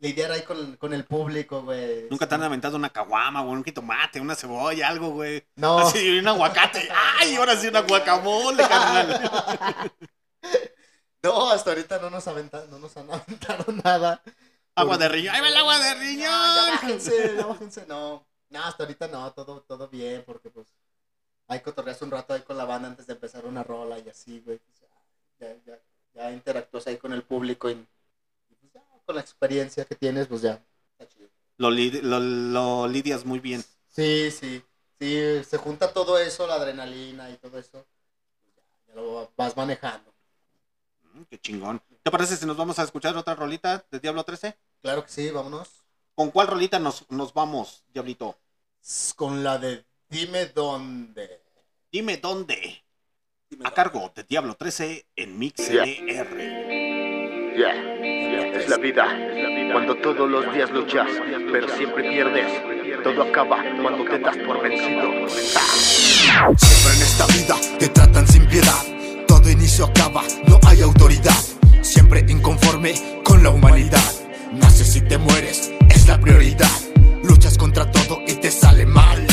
[0.00, 2.08] lidiar ahí con, con el público, güey.
[2.10, 5.46] Nunca te han aventado una caguama, güey, un jitomate, una cebolla, algo, güey.
[5.56, 5.78] No.
[5.88, 6.88] Así, un aguacate.
[7.18, 9.92] ¡Ay, ahora sí una guacamole, carnal!
[11.22, 14.22] No, hasta ahorita no nos, aventa- no nos han aventado nada.
[14.74, 15.34] Agua de riñón.
[15.34, 16.70] ¡Ahí va el agua de ya riñón!
[16.72, 17.84] bájense, ya bájense.
[17.86, 20.68] No, no, hasta ahorita no, todo, todo bien, porque pues
[21.46, 24.40] hay cotorreas un rato ahí con la banda antes de empezar una rola y así,
[24.40, 24.60] güey.
[25.38, 25.78] ya, ya, ya,
[26.14, 27.86] ya interactúas ahí con el público y,
[29.10, 30.62] con la experiencia que tienes, pues ya,
[30.92, 31.28] está chido.
[31.58, 33.64] Lo, lid- lo, lo lidias muy bien.
[33.88, 34.62] Sí, sí,
[35.00, 37.84] sí, se junta todo eso, la adrenalina y todo eso,
[38.56, 40.14] ya, ya lo vas manejando.
[41.14, 41.82] Mm, Qué chingón.
[42.02, 44.56] ¿Te parece si nos vamos a escuchar otra rolita de Diablo 13?
[44.82, 45.68] Claro que sí, vámonos.
[46.14, 48.38] ¿Con cuál rolita nos, nos vamos, Diablito?
[49.16, 51.40] Con la de Dime dónde.
[51.92, 52.84] Dime dónde.
[53.50, 53.76] Dime A dónde.
[53.76, 55.38] cargo de Diablo 13 en.
[55.56, 55.84] Ya,
[57.56, 57.74] ya,
[58.60, 59.06] es la vida.
[59.72, 61.08] Cuando todos los días luchas,
[61.50, 62.46] pero siempre pierdes.
[63.02, 65.28] Todo acaba cuando te das por vencido.
[65.28, 68.82] Siempre en esta vida te tratan sin piedad.
[69.26, 71.38] Todo inicio acaba, no hay autoridad.
[71.80, 74.12] Siempre inconforme con la humanidad.
[74.52, 76.70] Naces y te mueres, es la prioridad.
[77.22, 79.26] Luchas contra todo y te sale mal.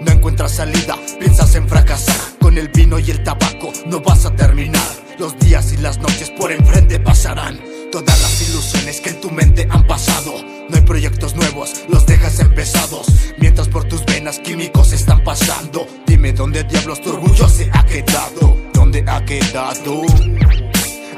[0.00, 2.16] No encuentras salida, piensas en fracasar.
[2.40, 4.88] Con el vino y el tabaco no vas a terminar.
[5.18, 7.60] Los días y las noches por enfrente pasarán.
[7.92, 10.32] Todas las ilusiones que en tu mente han pasado.
[10.70, 13.06] No hay proyectos nuevos, los dejas empezados.
[13.38, 15.86] Mientras por tus venas químicos están pasando.
[16.06, 18.56] Dime dónde diablos tu orgullo se ha quedado.
[18.72, 20.00] ¿Dónde ha quedado?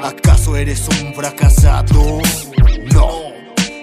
[0.03, 2.19] ¿Acaso eres un fracasado?
[2.91, 3.09] No,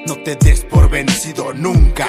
[0.06, 2.06] no te des por vencido nunca.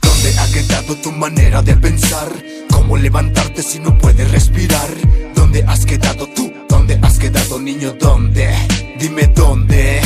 [0.00, 2.28] ¿Dónde ha quedado tu manera de pensar?
[2.70, 4.90] ¿Cómo levantarte si no puedes respirar?
[5.34, 6.53] ¿Dónde has quedado tú?
[6.86, 7.94] ¿Dónde has quedado niño?
[7.98, 8.46] ¿Dónde?
[9.00, 10.02] Dime dónde.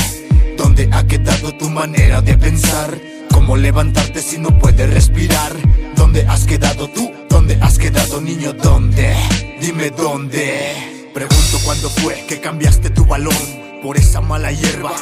[0.57, 2.97] ¿Dónde ha quedado tu manera de pensar?
[3.33, 5.51] ¿Cómo levantarte si no puedes respirar?
[5.97, 7.11] ¿Dónde has quedado tú?
[7.29, 8.53] ¿Dónde has quedado niño?
[8.53, 9.13] ¿Dónde?
[9.61, 11.11] Dime dónde.
[11.13, 13.35] Pregunto cuándo fue que cambiaste tu balón
[13.83, 14.93] por esa mala hierba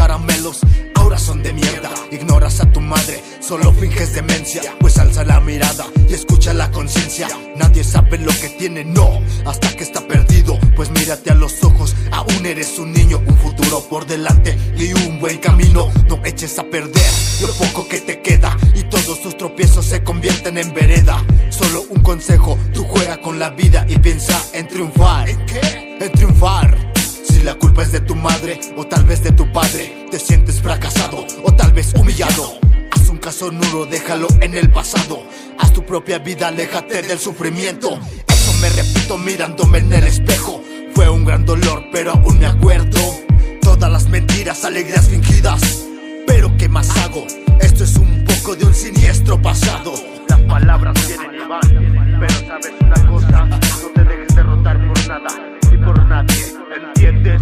[0.00, 0.60] caramelos
[0.94, 1.90] ahora son de mierda.
[2.10, 4.62] Ignoras a tu madre, solo finges demencia.
[4.80, 7.28] Pues alza la mirada y escucha la conciencia.
[7.54, 10.58] Nadie sabe lo que tiene, no, hasta que está perdido.
[10.74, 15.20] Pues mírate a los ojos, aún eres un niño, un futuro por delante y un
[15.20, 15.90] buen camino.
[16.08, 17.12] No eches a perder
[17.42, 21.22] lo poco que te queda y todos tus tropiezos se convierten en vereda.
[21.50, 25.28] Solo un consejo, tú juega con la vida y piensa en triunfar.
[25.28, 25.98] ¿En qué?
[26.00, 26.89] En triunfar.
[27.40, 30.60] Si la culpa es de tu madre o tal vez de tu padre, te sientes
[30.60, 32.58] fracasado o tal vez humillado.
[32.90, 35.22] Haz un caso nulo, déjalo en el pasado.
[35.58, 37.98] Haz tu propia vida, aléjate del sufrimiento.
[38.28, 40.62] Eso me repito mirándome en el espejo.
[40.94, 43.00] Fue un gran dolor, pero aún me acuerdo.
[43.62, 45.86] Todas las mentiras, alegrías fingidas.
[46.26, 47.26] Pero ¿qué más hago?
[47.58, 49.94] Esto es un poco de un siniestro pasado.
[50.28, 53.58] Las palabras vienen y van, pero sabes una cosa, no
[53.94, 57.40] te dejes derrotar por nada ni por nadie, ¿entiendes?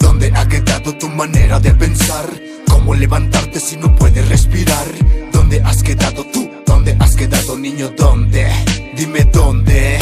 [0.00, 2.26] ¿Dónde ha quedado tu manera de pensar?
[2.68, 4.86] ¿Cómo levantarte si no puedes respirar?
[5.32, 6.50] ¿Dónde has quedado tú?
[6.66, 7.90] ¿Dónde has quedado niño?
[7.96, 8.46] ¿Dónde?
[8.96, 9.98] Dime dónde.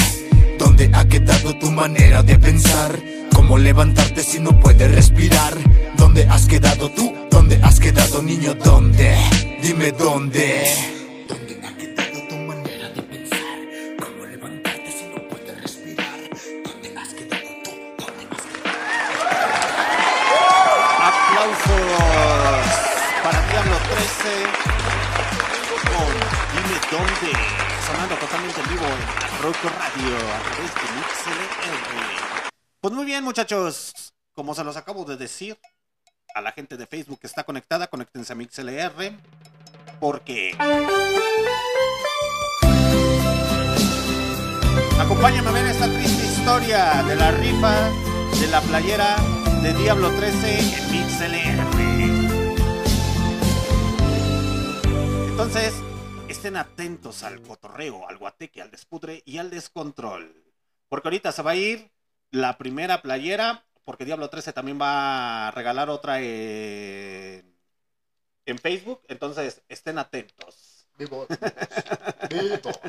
[0.59, 2.99] ¿Dónde ha quedado tu manera de pensar?
[3.35, 5.55] ¿Cómo levantarte si no puedes respirar?
[5.97, 7.15] ¿Dónde has quedado tú?
[7.31, 8.55] ¿Dónde has quedado niño?
[8.55, 9.17] ¿Dónde?
[9.63, 10.37] Dime dónde.
[10.37, 11.06] ¿Dónde
[25.93, 26.13] con
[26.53, 27.33] Dime Dónde,
[27.87, 32.51] sonando totalmente en vivo en Rock Radio a través de MixLR.
[32.81, 35.59] Pues muy bien, muchachos, como se los acabo de decir,
[36.35, 39.17] a la gente de Facebook que está conectada, conéctense a MixLR
[40.01, 40.57] porque
[45.01, 47.91] Acompáñame a ver esta triste historia de la rifa
[48.41, 49.17] de la playera
[49.63, 51.86] de Diablo 13 en MixLR.
[55.39, 55.75] Entonces,
[56.31, 60.35] estén atentos al cotorreo, al guateque, al despudre y al descontrol.
[60.89, 61.93] Porque ahorita se va a ir
[62.31, 67.55] la primera playera, porque Diablo 13 también va a regalar otra en,
[68.47, 69.03] en Facebook.
[69.09, 70.89] Entonces, estén atentos.
[70.99, 71.51] Vivos, vivos,
[72.31, 72.81] vivos.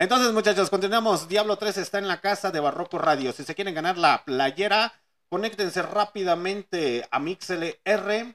[0.00, 1.28] Entonces, muchachos, continuamos.
[1.28, 3.32] Diablo 3 está en la casa de Barroco Radio.
[3.32, 4.92] Si se quieren ganar la playera,
[5.28, 8.34] conéctense rápidamente a MixLR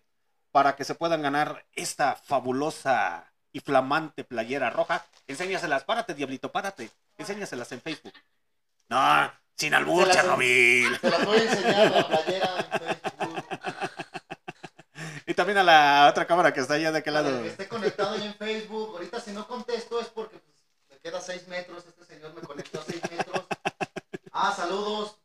[0.56, 5.06] para que se puedan ganar esta fabulosa y flamante playera roja.
[5.28, 6.90] Enséñaselas, párate, Diablito, párate.
[7.18, 8.14] Enséñaselas en Facebook.
[8.88, 10.98] No, sin albur, Chernobyl.
[11.02, 13.44] Te las voy a enseñar la playera en Facebook.
[15.28, 17.42] Y también a la otra cámara que está allá de aquel lado.
[17.42, 18.92] que esté conectado ahí en Facebook.
[18.94, 20.56] Ahorita si no contesto es porque pues,
[20.90, 21.84] me queda 6 metros.
[21.86, 23.46] Este señor me conectó a 6 metros.
[24.32, 25.18] Ah, saludos.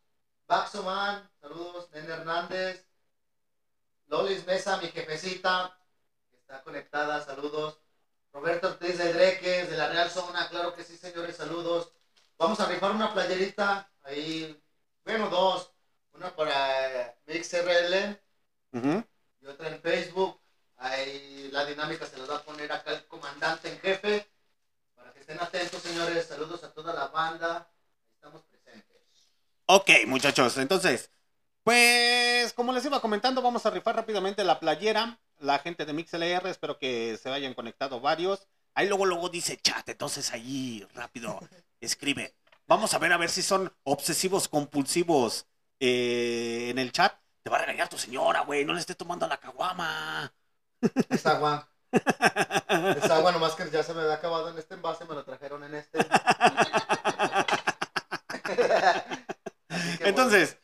[0.49, 1.31] Baxoman.
[1.41, 1.89] Saludos.
[1.93, 2.90] Nene Hernández.
[4.11, 5.79] Lolis Mesa, mi jefecita.
[6.31, 7.25] Que está conectada.
[7.25, 7.79] Saludos.
[8.33, 10.49] Roberto Ortiz de Dreques, de la Real Zona.
[10.49, 11.37] Claro que sí, señores.
[11.37, 11.93] Saludos.
[12.37, 13.89] Vamos a rifar una playerita.
[14.03, 14.61] Ahí.
[15.05, 15.71] Bueno, dos.
[16.13, 18.21] Una para MixRL
[18.73, 19.05] Ujú.
[19.41, 20.41] y otra en Facebook.
[20.77, 24.29] Ahí la dinámica se las va a poner acá el comandante en jefe.
[24.97, 26.27] Para que estén atentos, señores.
[26.27, 27.71] Saludos a toda la banda.
[28.17, 28.97] Estamos presentes.
[29.67, 31.11] Ok, muchachos, entonces,
[31.63, 35.19] pues como les iba comentando, vamos a rifar rápidamente la playera.
[35.39, 38.47] La gente de MixLR, espero que se hayan conectado varios.
[38.75, 41.41] Ahí luego, luego dice chat, entonces ahí rápido
[41.81, 42.35] escribe.
[42.67, 45.47] Vamos a ver a ver si son obsesivos compulsivos
[45.81, 47.15] eh, en el chat.
[47.43, 50.33] Te va a regañar tu señora, güey, no le estés tomando la caguama.
[51.11, 51.69] Es agua.
[51.91, 55.65] Es agua, nomás que ya se me había acabado en este envase, me lo trajeron
[55.65, 55.99] en este.
[60.01, 60.60] Entonces,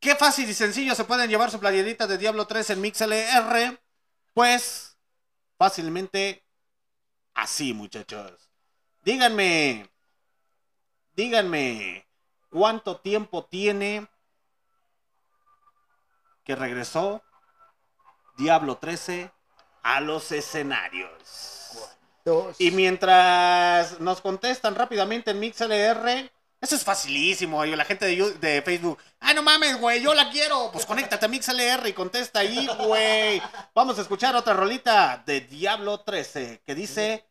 [0.00, 3.80] qué fácil y sencillo se pueden llevar su playerita de Diablo 3 en MixLR.
[4.34, 4.96] Pues,
[5.56, 6.44] fácilmente
[7.34, 8.48] así, muchachos.
[9.02, 9.88] Díganme,
[11.14, 12.06] díganme,
[12.50, 14.06] ¿cuánto tiempo tiene
[16.44, 17.22] que regresó
[18.36, 19.30] Diablo 13
[19.82, 21.70] a los escenarios?
[21.74, 21.94] bueno,
[22.24, 22.60] dos.
[22.60, 27.64] Y mientras nos contestan rápidamente en MixLR, eso es facilísimo.
[27.64, 30.70] Y la gente de, de Facebook, ah, no mames, güey, yo la quiero.
[30.72, 33.40] Pues conéctate a MixLR y contesta ahí, güey.
[33.74, 37.24] Vamos a escuchar otra rolita de Diablo 13 que dice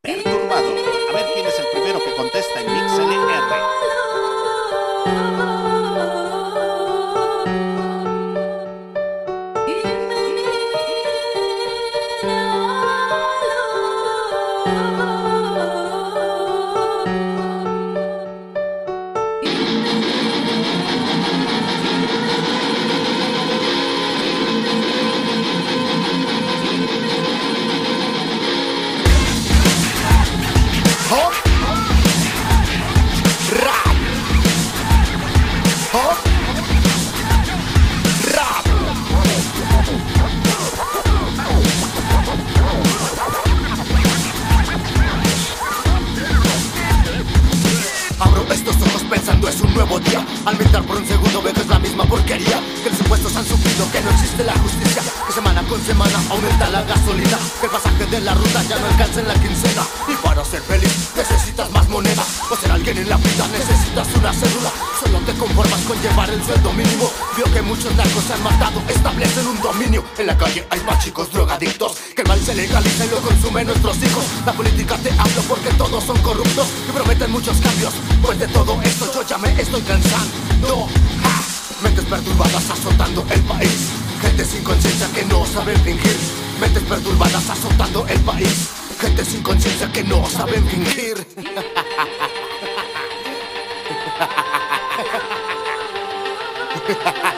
[0.00, 0.68] Perturbado.
[1.10, 3.72] A ver quién es el primero que contesta en MixLR.
[49.12, 50.24] Pensando es un nuevo día.
[50.46, 53.46] Al mirar por un segundo veo que es la misma porquería Que los impuestos han
[53.46, 57.72] sufrido, que no existe la justicia Que semana con semana aumenta la gasolina Que el
[57.72, 61.70] pasaje de la ruta ya no alcanza en la quincena Y para ser feliz necesitas
[61.70, 64.70] más moneda O ser alguien en la vida necesitas una cédula
[65.00, 68.82] Solo te conformas con llevar el sueldo mínimo Veo que muchos narcos se han matado,
[68.88, 73.06] establecen un dominio En la calle hay más chicos drogadictos Que el mal se legaliza
[73.06, 77.30] y lo consumen nuestros hijos La política te hablo porque todos son corruptos Y prometen
[77.30, 77.92] muchos cambios
[78.22, 80.88] Pues de todo esto yo ya me estoy cansando.
[81.82, 83.90] Mentes perturbadas azotando el país.
[84.20, 86.16] Gente sin conciencia que no saben fingir.
[86.60, 88.68] Mentes perturbadas azotando el país.
[89.00, 91.26] Gente sin conciencia que no saben fingir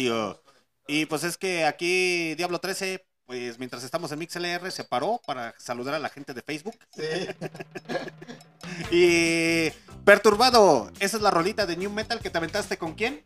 [0.00, 0.42] Radio.
[0.86, 5.54] Y pues es que aquí Diablo 13, pues mientras estamos en MixLR, se paró para
[5.58, 6.78] saludar a la gente de Facebook.
[8.92, 9.70] Y
[10.04, 13.22] Perturbado, esa es la rolita de New Metal que te aventaste con quién?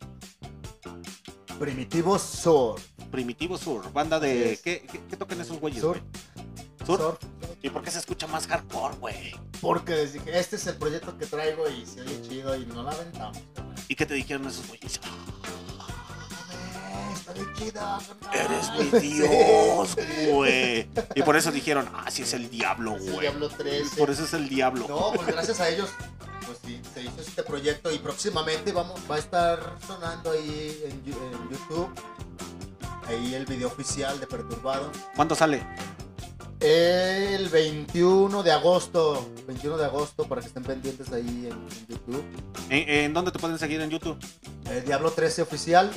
[1.58, 2.80] Primitivo Sur.
[3.10, 4.58] Primitivo Sur, banda de...
[4.64, 5.82] ¿Qué, qué, qué tocan esos güeyes?
[5.82, 6.00] Sur.
[6.00, 6.86] güey?
[6.86, 6.98] Sur.
[6.98, 7.18] Sur.
[7.62, 9.36] ¿Y por qué se escucha más hardcore, güey?
[9.60, 12.82] Porque les dije, este es el proyecto que traigo y se oye chido y no
[12.82, 13.38] la aventamos.
[13.88, 14.98] ¿Y qué te dijeron esos güeyes?
[17.14, 17.98] Eh, Está bien chida.
[18.30, 18.50] carnal.
[18.50, 19.00] Eres mi.
[19.00, 19.96] Dios,
[20.30, 20.88] güey.
[21.14, 23.20] Y por eso dijeron, ah, sí es el diablo, el güey.
[23.20, 23.96] Diablo 13.
[23.96, 24.86] Por eso es el diablo.
[24.88, 25.90] No, pues gracias a ellos,
[26.46, 31.04] pues sí, se hizo este proyecto y próximamente vamos, va a estar sonando ahí en,
[31.04, 31.88] YouTube,
[33.06, 34.90] ahí el video oficial de Perturbado.
[35.16, 35.66] ¿Cuándo sale?
[36.60, 42.24] El 21 de agosto, 21 de agosto, para que estén pendientes ahí en, en YouTube.
[42.70, 44.16] ¿En, en dónde te pueden seguir en YouTube?
[44.70, 45.90] El Diablo 13 oficial,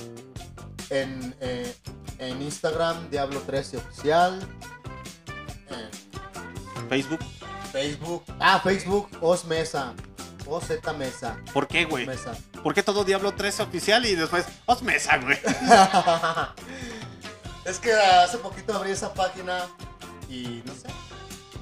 [0.89, 1.75] en, eh,
[2.19, 4.39] en Instagram, Diablo 13 oficial,
[6.89, 7.19] Facebook.
[7.71, 9.93] Facebook, ah, Facebook, Os Mesa,
[10.45, 12.05] OZ Mesa, ¿Por qué, güey?
[12.05, 12.33] Mesa.
[12.63, 15.37] ¿Por qué todo Diablo 3 oficial y después os mesa, güey?
[17.65, 19.67] es que hace poquito abrí esa página
[20.29, 20.87] y no sé,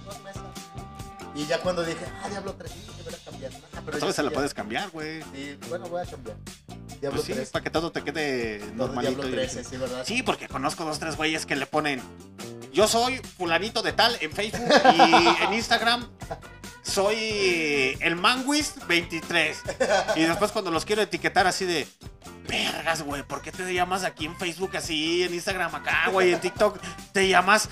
[0.06, 0.42] dos meses.
[1.34, 3.52] Y ya cuando dije, ah, Diablo 3, sí, debería cambiar.
[3.86, 5.22] Pero se la puedes cambiar, güey.
[5.34, 6.38] Sí, bueno, voy a cambiar.
[7.02, 7.50] Diablo Pues sí, 3.
[7.50, 9.14] para que todo te quede todo normalito.
[9.22, 10.04] Diablo y- 13, sí, ¿verdad?
[10.06, 12.02] Sí, porque conozco dos, tres güeyes que le ponen
[12.74, 16.08] yo soy fulanito de tal en Facebook y en Instagram
[16.84, 19.58] soy el Manguist 23.
[20.18, 21.88] Y después cuando los quiero etiquetar así de,
[22.48, 26.40] vergas, güey, ¿por qué te llamas aquí en Facebook así, en Instagram acá, güey, en
[26.42, 26.78] TikTok
[27.14, 27.70] te llamas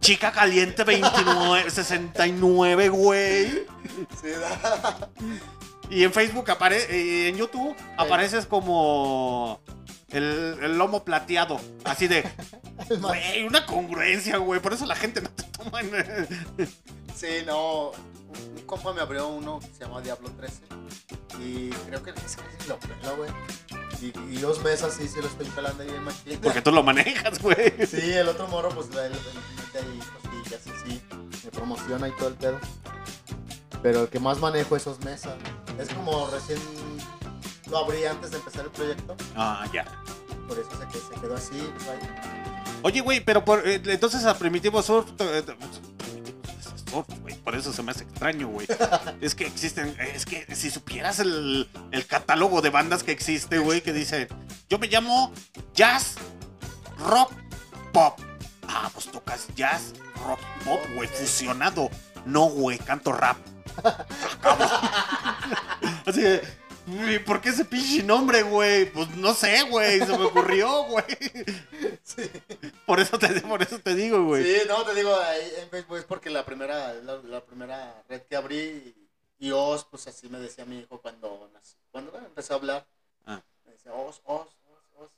[0.00, 3.46] Chica Caliente 29, 69, güey?
[4.20, 5.08] Sí, da.
[5.90, 9.60] Y en Facebook aparece, en YouTube apareces como
[10.10, 12.24] el, el lomo plateado, así de,
[13.00, 15.90] güey, una congruencia, güey, por eso la gente no te toma en...
[17.20, 17.90] Sí, no.
[17.90, 20.62] Un, un compa me abrió uno que se llama Diablo 13.
[21.38, 23.30] Y creo que es que lo pela, güey.
[24.00, 26.40] Y, y dos meses sí, sí lo estoy pelando ahí en machín.
[26.40, 27.74] Porque tú lo manejas, güey.
[27.86, 31.02] Sí, el otro morro, pues le, mete ahí cosillas y sí.
[31.44, 32.58] Me promociona y todo el pedo.
[33.82, 35.34] Pero el que más manejo es esos mesas.
[35.80, 36.58] Es como recién
[37.70, 39.16] lo abrí antes de empezar el proyecto.
[39.36, 39.84] Ah, ya.
[40.48, 41.62] Por eso se, que- se quedó así.
[42.82, 45.08] Oye, güey, pero por, eh, entonces a Primitivo Surf...
[45.20, 45.44] eh,
[46.90, 48.66] Surf, güey, por eso se me hace extraño, güey.
[49.20, 53.80] Es que existen, es que si supieras el, el catálogo de bandas que existe, güey,
[53.82, 54.28] que dice,
[54.68, 55.32] yo me llamo
[55.74, 56.16] Jazz,
[56.98, 57.32] Rock,
[57.92, 58.18] Pop.
[58.66, 59.92] Ah, pues tocas jazz,
[60.26, 61.90] rock, pop, güey, fusionado.
[62.24, 63.36] No, güey, canto rap.
[66.06, 66.40] Así de,
[67.20, 68.90] ¿por qué ese pinche nombre, güey?
[68.90, 71.04] Pues no sé, güey, se me ocurrió, güey.
[72.86, 74.44] Por eso te, por eso te digo, güey.
[74.44, 75.16] Sí, no, te digo,
[75.58, 78.94] en Facebook es porque la primera, la, la primera red que abrí
[79.38, 82.86] y Oz, pues así me decía mi hijo cuando nací, cuando empezó a hablar.
[83.26, 83.40] Ah.
[83.64, 85.10] Me decía Oz, Oz, Oz, Oz.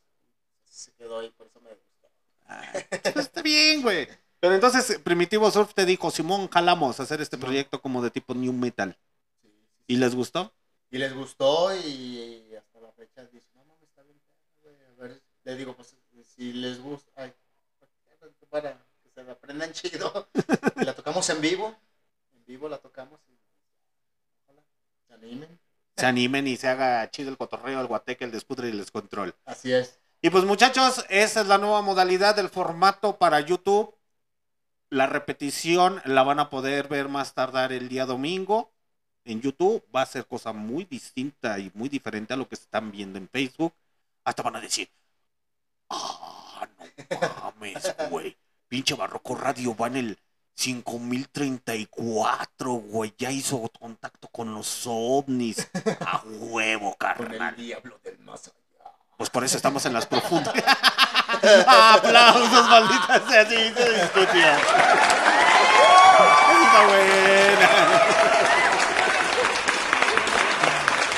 [0.71, 2.09] Se quedó ahí, por eso me gustó.
[2.47, 2.73] Ah,
[3.21, 4.09] Está bien, güey.
[4.43, 8.35] Pero entonces Primitivo Surf te dijo, Simón, jalamos a hacer este proyecto como de tipo
[8.35, 8.99] New Metal.
[9.41, 9.85] Sí, sí, sí.
[9.87, 10.53] ¿Y les gustó?
[10.91, 14.21] Y les gustó y, hasta la fecha dicen, no mames, está bien,
[14.61, 14.75] güey.
[14.75, 15.95] A ver, le digo, pues
[16.35, 17.33] si les gusta, ay,
[18.51, 18.73] para
[19.05, 20.29] que se la aprendan chido.
[20.75, 21.77] Y la tocamos en vivo,
[22.35, 23.39] en vivo la tocamos y
[24.43, 24.63] ojalá
[25.07, 25.61] se animen.
[25.97, 29.37] Se animen y se haga chido el cotorreo, el guateque, el despudre y el descontrol.
[29.45, 30.01] Así es.
[30.21, 33.95] Y pues muchachos, esa es la nueva modalidad del formato para YouTube.
[34.93, 38.71] La repetición la van a poder ver más tardar el día domingo
[39.25, 39.83] en YouTube.
[39.95, 43.27] Va a ser cosa muy distinta y muy diferente a lo que están viendo en
[43.29, 43.73] Facebook.
[44.23, 44.91] Hasta van a decir,
[45.89, 46.85] ah, no
[47.59, 48.37] mames, güey.
[48.69, 50.19] Pinche Barroco Radio va en el
[50.57, 53.15] 5034, güey.
[53.17, 55.71] Ya hizo contacto con los ovnis.
[56.01, 57.55] A huevo, Con carnal.
[57.59, 58.62] el diablo del más allá.
[59.23, 60.65] Pues por eso estamos en las profundidades.
[61.69, 64.49] Aplausos, malditas sea, sí, se discutió.
[66.59, 67.69] Está buena.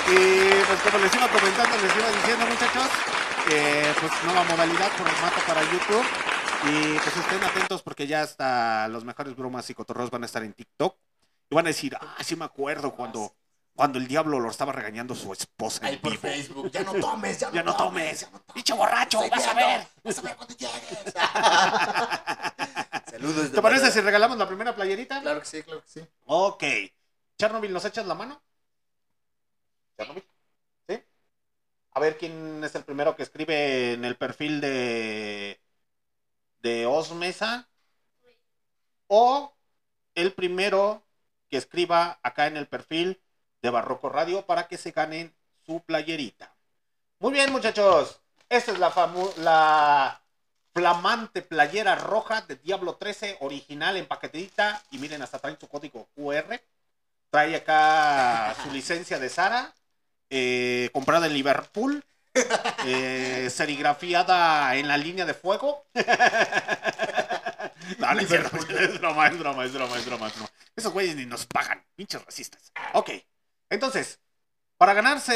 [0.07, 2.89] Y pues como les iba comentando, les iba diciendo muchachos,
[4.01, 6.05] pues nueva modalidad, formato para YouTube.
[6.65, 10.43] Y pues estén atentos porque ya hasta los mejores bromas y cotorreos van a estar
[10.43, 10.95] en TikTok.
[11.49, 13.35] Y van a decir, ah, sí me acuerdo cuando,
[13.75, 16.23] cuando el diablo lo estaba regañando su esposa en Ahí por vivo.
[16.23, 18.29] Facebook, ya no tomes, ya no, Ya no tomes.
[18.53, 19.89] Pinche borracho, Estoy vas a viendo, ver.
[20.05, 21.15] Vas a ver cuando llegues.
[23.11, 23.53] Saludos.
[23.53, 25.21] ¿Te parece si regalamos la primera playerita?
[25.21, 26.01] Claro que sí, claro que sí.
[26.27, 26.65] Ok.
[27.39, 28.43] Chernobyl, ¿nos echas la mano?
[29.97, 30.25] Chernobyl.
[30.89, 31.03] ¿Sí?
[31.93, 35.61] A ver quién es el primero que escribe en el perfil de
[36.63, 37.69] de Os Mesa.
[39.09, 39.55] O
[40.15, 41.05] el primero
[41.49, 43.21] que escriba acá en el perfil
[43.65, 45.35] de Barroco Radio para que se ganen
[45.65, 46.55] su playerita.
[47.19, 48.21] Muy bien, muchachos.
[48.47, 48.93] Esta es la,
[49.39, 50.21] la
[50.75, 54.83] flamante playera roja de Diablo 13, original, empaquetadita.
[54.91, 56.61] Y miren, hasta trae su código QR.
[57.31, 59.75] Trae acá su licencia de Sara,
[60.29, 62.05] eh, comprada en Liverpool,
[62.85, 65.87] eh, serigrafiada en la línea de fuego.
[67.99, 70.51] no, no es cierto, es broma, es broma, es broma, es broma, es broma.
[70.77, 72.71] Esos güeyes ni nos pagan, pinches racistas.
[72.93, 73.11] Ok,
[73.71, 74.21] entonces,
[74.77, 75.35] para ganarse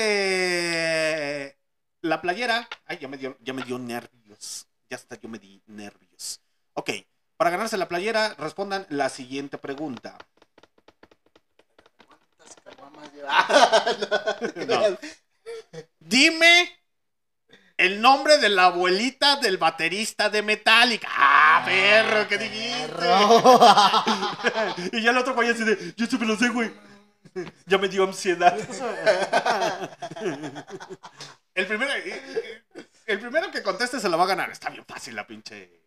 [2.01, 5.63] la playera, ay, ya me dio, ya me dio nervios, ya hasta yo me di
[5.67, 6.41] nervios.
[6.75, 6.91] Ok,
[7.37, 10.19] para ganarse la playera, respondan la siguiente pregunta.
[12.07, 13.47] ¿Cuántas caguamas lleva?
[14.67, 14.99] No.
[15.99, 16.79] Dime
[17.79, 21.09] el nombre de la abuelita del baterista de Metallica.
[21.11, 23.07] Ah, perro, ¿qué dijiste?
[24.99, 26.71] y ya el otro güey así de, yo me lo sé, güey.
[27.67, 28.57] Ya me dio ansiedad.
[31.55, 31.93] el primero,
[33.07, 34.51] el primero que conteste se lo va a ganar.
[34.51, 35.83] Está bien fácil la pinche,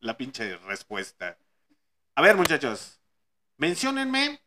[0.00, 1.36] la pinche respuesta.
[2.14, 3.00] A ver, muchachos,
[3.56, 4.40] menciónenme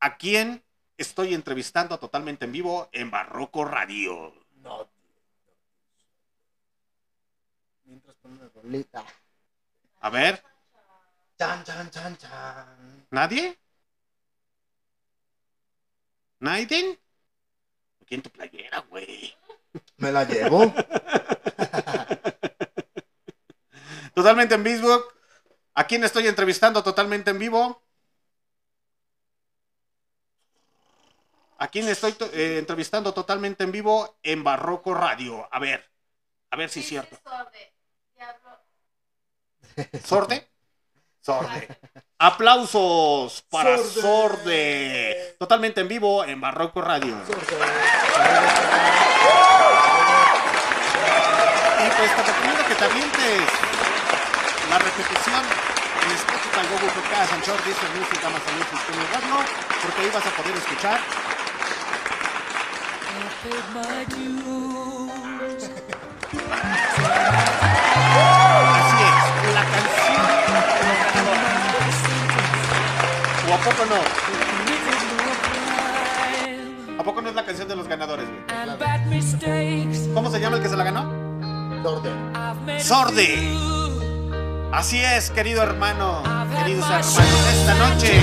[0.00, 0.62] a quién
[0.96, 4.32] estoy entrevistando totalmente en vivo en Barroco Radio.
[4.56, 5.02] No, tío.
[7.84, 9.04] Mientras ponen rolita.
[10.00, 10.42] A ver,
[11.42, 13.06] Chan, chan, chan, chan.
[13.10, 13.58] ¿nadie?
[16.46, 16.98] ¿Nadie?
[18.02, 19.34] Aquí en tu playera, güey.
[19.98, 20.72] Me la llevo.
[24.14, 25.04] Totalmente en Facebook.
[25.74, 27.82] ¿A quién estoy entrevistando totalmente en vivo?
[31.58, 34.18] ¿A quién estoy to- eh, entrevistando totalmente en vivo?
[34.22, 35.48] En Barroco Radio.
[35.50, 35.88] A ver,
[36.50, 37.16] a ver si es cierto.
[40.04, 40.48] ¿Sorde?
[41.20, 41.68] Sorde.
[42.22, 44.00] Aplausos para Sorde.
[44.00, 45.36] Sorde.
[45.40, 47.08] Totalmente en vivo en Barroco Radio.
[47.08, 47.16] Y
[51.96, 53.42] pues te recomiendo que te avientes
[54.70, 55.42] la repetición
[56.04, 59.44] en Spotify, Google Podcast, Anchor, Disney Music, Amazon Music, Tuning Radio,
[59.82, 61.00] porque ahí vas a poder escuchar
[73.64, 73.94] poco no?
[76.98, 78.42] ¿A poco no es la canción de los ganadores, güey?
[80.14, 81.10] ¿Cómo se llama el que se la ganó?
[81.82, 82.10] Sorde.
[82.80, 83.56] Sorde.
[84.72, 86.22] Así es, querido hermano,
[86.58, 88.20] queridos hermanos, esta noche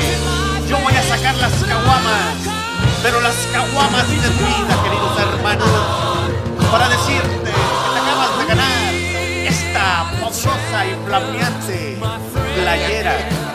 [0.67, 2.35] yo voy a sacar las caguamas,
[3.03, 5.69] pero las caguamas de tu vida, queridos hermanos,
[6.71, 8.93] para decirte que te acabas de ganar
[9.45, 11.97] esta fabulosa y flameante
[12.55, 13.48] playera.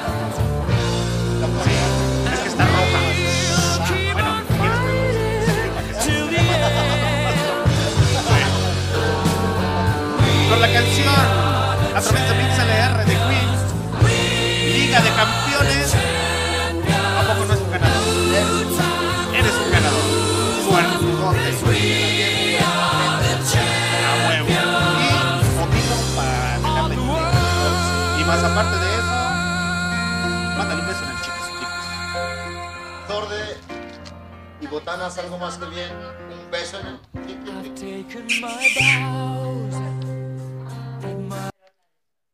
[35.04, 35.92] Y botanas, algo más que bien.
[35.94, 36.98] Un beso en el.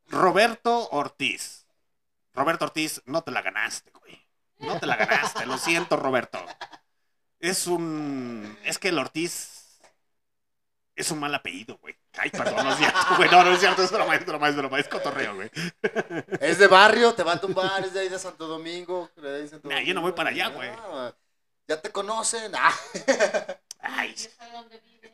[0.09, 1.66] Roberto Ortiz.
[2.32, 4.24] Roberto Ortiz, no te la ganaste, güey.
[4.59, 6.38] No te la ganaste, lo siento, Roberto.
[7.40, 8.56] Es un.
[8.64, 9.80] Es que el Ortiz.
[10.94, 11.97] Es un mal apellido, güey.
[12.18, 13.30] Ay, perdón, no es cierto, güey.
[13.30, 15.51] No, no es cierto, es broma, es broma, es broma, es cotorreo, güey.
[16.40, 19.10] Es de barrio, te va a tumbar, es de ahí de Santo Domingo.
[19.16, 20.14] de ahí de Santo Nah, yo no voy Domingo.
[20.16, 20.68] para allá, güey.
[20.68, 21.12] Ah,
[21.70, 22.52] Ya te conocen.
[22.56, 22.74] Ah,
[23.78, 24.28] Ay, ya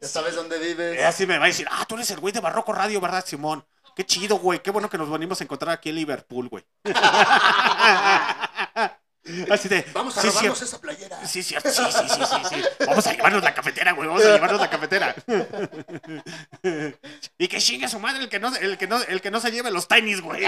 [0.08, 1.04] sabes dónde vives.
[1.04, 3.62] así me va a decir, ah, tú eres el güey de Barroco Radio, ¿verdad, Simón?
[3.94, 4.62] Qué chido, güey.
[4.62, 6.64] Qué bueno que nos venimos a encontrar aquí en Liverpool, güey.
[9.50, 9.84] Así de.
[9.92, 11.26] Vamos a sí, robarnos esa playera.
[11.26, 12.64] Sí, cierto, sí, sí, sí, sí, sí.
[12.86, 14.08] Vamos a llevarnos la cafetera, güey.
[14.08, 15.14] Vamos a llevarnos la cafetera.
[17.38, 19.50] Y que chingue su madre el que no, el que no, el que no se
[19.50, 20.42] lleve los tenis, güey.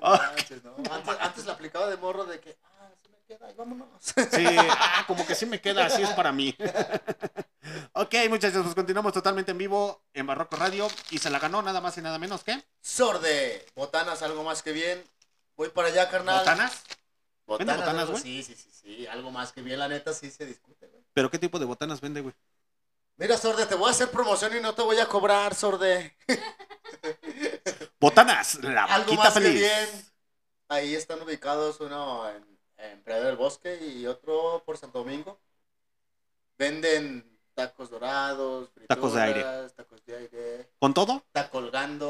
[0.00, 0.74] No manches, ¿no?
[0.90, 3.88] Antes, antes la aplicaba de morro de que, ah, se me queda, y vámonos.
[4.00, 6.56] Sí, ah, como que sí me queda, así es para mí.
[7.92, 11.80] Ok, muchachos, pues continuamos totalmente en vivo en Barroco Radio y se la ganó nada
[11.80, 13.66] más y nada menos que Sorde.
[13.74, 15.02] Botanas, algo más que bien.
[15.56, 16.38] Voy para allá, carnal.
[16.38, 16.84] botanas.
[17.46, 18.22] Botanas, ¿Vende botanas, güey?
[18.22, 19.06] Sí, sí, sí, sí.
[19.06, 21.02] Algo más que bien, la neta, sí se discute, güey.
[21.12, 22.34] ¿Pero qué tipo de botanas vende, güey?
[23.16, 26.16] Mira, Sorde, te voy a hacer promoción y no te voy a cobrar, Sorde.
[28.00, 29.60] Botanas, la Algo vaquita más que feliz.
[29.60, 30.06] bien.
[30.68, 32.44] Ahí están ubicados uno en,
[32.78, 35.40] en del Bosque y otro por Santo Domingo.
[36.58, 39.40] Venden tacos dorados, Tacos de aire.
[39.40, 40.70] frituras, Tacos de aire.
[40.78, 41.22] ¿Con todo?
[41.26, 42.08] Está colgando.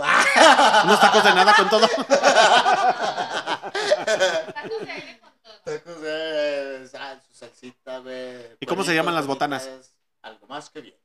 [0.85, 1.87] ¿Unos tacos de nada con todo?
[5.65, 8.57] Tacos de sal, su salsita, güey.
[8.61, 9.69] ¿Y cómo se llaman las botanas?
[10.23, 10.97] Algo más que bien.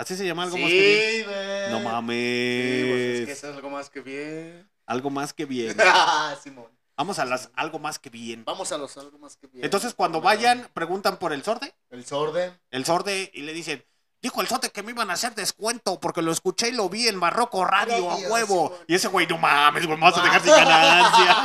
[0.00, 1.70] ¿Así se llama algo más que bien?
[1.72, 2.86] No Sí, mames.
[2.88, 4.70] pues es que es algo más que bien.
[4.86, 5.76] Algo más que bien.
[5.84, 6.66] Ah, Simón.
[6.96, 8.44] Vamos a las algo más que bien.
[8.44, 9.64] Vamos a los algo más que bien.
[9.64, 11.74] Entonces, cuando vayan, preguntan por el sorte.
[11.90, 12.52] El sorde.
[12.70, 13.84] El sorte y le dicen,
[14.22, 17.08] dijo el sorte que me iban a hacer descuento porque lo escuché y lo vi
[17.08, 18.78] en Barroco Radio a huevo.
[18.86, 21.36] Y ese güey, no mames, güey, me vas a dejar sin ganancia.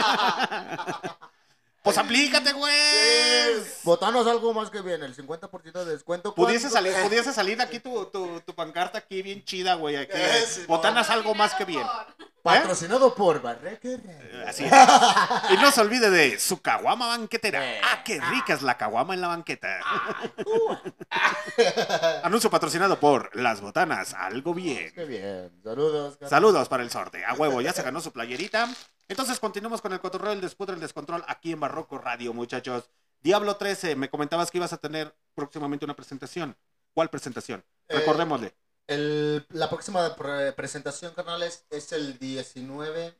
[1.85, 2.73] pues aplícate, güey.
[3.83, 6.33] Botanos algo más que bien, el 50% de descuento.
[6.33, 9.95] Pudiese salir, pudiese salir aquí tu, tu, tu pancarta aquí bien chida, güey.
[9.95, 10.11] Aquí.
[10.15, 11.85] Eh, sí, Botanas algo más que bien.
[12.41, 14.47] Patrocinado por Barreque Radio.
[14.47, 14.71] Así es.
[15.51, 17.75] Y no se olvide de su caguama banquetera.
[17.75, 17.81] Eh.
[17.83, 19.77] Ah, qué rica es la caguama en la banqueta.
[22.23, 24.91] Anuncio patrocinado por Las Botanas, algo bien.
[24.93, 25.51] Qué bien.
[25.63, 26.17] Saludos.
[26.27, 27.23] Saludos para el sorte.
[27.25, 28.69] A huevo, ya se ganó su playerita.
[29.07, 32.90] Entonces continuamos con el cotorreo, el despudre, el descontrol aquí en Barroco Radio, muchachos.
[33.22, 36.56] Diablo 13, me comentabas que ibas a tener próximamente una presentación.
[36.94, 37.64] ¿Cuál presentación?
[37.90, 38.53] Eh, Recordémosle.
[38.88, 43.15] El- la próxima pre- presentación, carnales, es el 19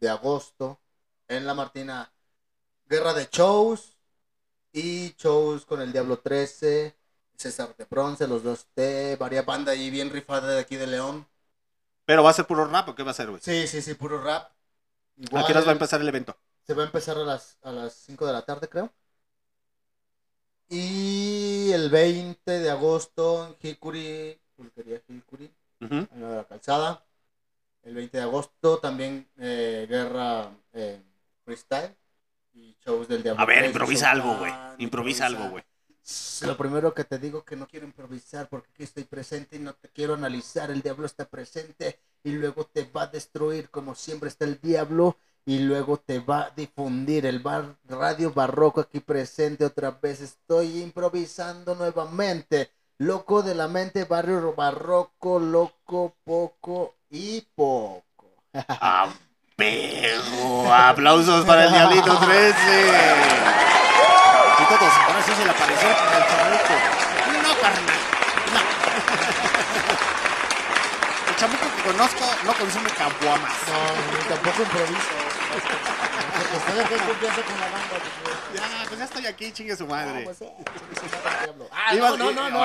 [0.00, 0.80] de agosto
[1.28, 2.12] en La Martina.
[2.86, 3.96] Guerra de shows
[4.72, 6.96] y shows con el Diablo 13,
[7.36, 11.26] César de Bronce, los dos T, varias bandas ahí bien rifada de aquí de León.
[12.06, 13.40] Pero va a ser puro rap o qué va a ser, güey.
[13.42, 14.50] Sí, sí, sí, puro rap.
[15.18, 16.36] ¿A Igual, qué horas va a empezar el evento?
[16.66, 18.92] Se va a empezar a las, a las 5 de la tarde, creo.
[20.68, 25.50] Y el 20 de agosto en Hikuri, pulquería Hikuri,
[25.80, 25.94] Ujú.
[25.94, 27.04] en la de la calzada.
[27.82, 31.00] El 20 de agosto también eh, guerra eh,
[31.44, 31.96] freestyle
[32.52, 33.42] y shows del Diablo.
[33.42, 34.52] A ver, 13, improvisa algo, güey.
[34.78, 35.64] Improvisa algo, güey.
[36.42, 39.74] Lo primero que te digo que no quiero improvisar porque aquí estoy presente y no
[39.74, 40.70] te quiero analizar.
[40.70, 45.16] El diablo está presente y luego te va a destruir como siempre está el diablo
[45.48, 50.20] y luego te va a difundir el bar radio barroco aquí presente otra vez.
[50.20, 52.70] Estoy improvisando nuevamente.
[52.98, 58.04] Loco de la mente, barrio barroco, loco, poco y poco.
[58.52, 59.08] ¡Ah,
[59.56, 60.70] perro!
[60.70, 62.56] ¡Aplausos para el Diablito 13!
[64.58, 65.96] Y todos, ahora sí se le apareció el.
[67.42, 68.00] No, carnal.
[68.52, 68.60] No.
[71.38, 73.52] Chamuco que conozco no consume caguamas.
[73.68, 75.27] No, tampoco improviso.
[75.48, 77.88] Porque estoy aquí en confianza con la banda.
[77.90, 78.02] pues,
[78.54, 80.24] Ya, pues ya estoy aquí, chingue su No, madre.
[80.24, 81.68] pues, eh, chingue su madre, diablo.
[81.72, 82.64] Ah, Iba- no, no, no,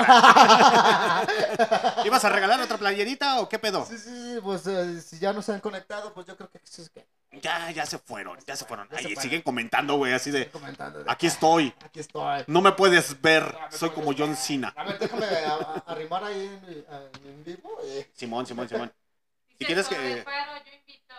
[2.04, 3.84] ¿Ibas a regalar otra playerita o qué pedo?
[3.86, 6.58] Sí, sí, sí, pues eh, si ya no se han conectado, pues yo creo que
[6.58, 7.06] eso es que
[7.42, 8.88] Ya, ya se fueron, ya se fueron.
[8.90, 9.22] Ya se Ay, fueron.
[9.22, 11.02] siguen comentando, güey, así de, estoy comentando.
[11.02, 11.74] de- aquí estoy.
[11.84, 12.44] Aquí estoy.
[12.46, 14.72] No me puedes ver, soy como John Cena.
[14.76, 17.78] A ver, déjame a- a- arrimar ahí en, a- en vivo.
[17.84, 18.08] eh.
[18.14, 18.92] Simón, Simón, Simón.
[19.58, 21.14] Si quieres que- Sordeparo, yo invito.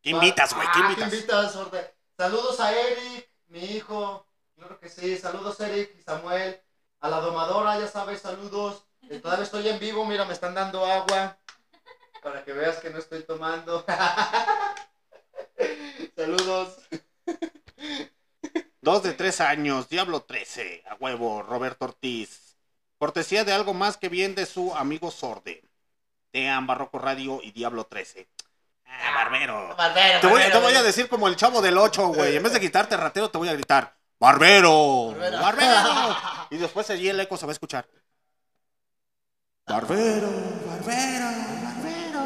[0.02, 0.66] ¿Qué invitas, güey?
[0.72, 1.10] ¿Qué Ah, invitas?
[1.10, 1.94] ¿Qué invitas, Orde?
[2.16, 4.26] Saludos a Eric, mi hijo.
[4.56, 5.16] Claro que sí.
[5.18, 6.60] Saludos, Eric y Samuel.
[7.00, 8.84] A la domadora, ya sabes, saludos.
[9.08, 11.38] Eh, Todavía estoy en vivo, mira, me están dando agua.
[12.22, 13.84] Para que veas que no estoy tomando.
[16.16, 16.78] saludos.
[18.82, 22.56] Dos de tres años, Diablo 13, a huevo, Roberto Ortiz.
[22.98, 25.62] Cortesía de algo más que bien de su amigo Sorde.
[26.30, 28.28] Tean, Barroco Radio y Diablo 13.
[28.86, 29.74] Ah, barbero.
[29.76, 30.82] Barbero, Te voy, barbero, te voy a barbero.
[30.84, 32.36] decir como el chavo del 8, güey.
[32.36, 35.14] En vez de gritarte ratero, te voy a gritar, ¡Barbero!
[35.16, 35.40] Barbero.
[35.40, 36.16] ¡Barbero!
[36.50, 37.86] Y después allí el eco se va a escuchar.
[39.66, 40.28] Barbero,
[40.66, 41.30] barbero,
[41.62, 42.20] barbero,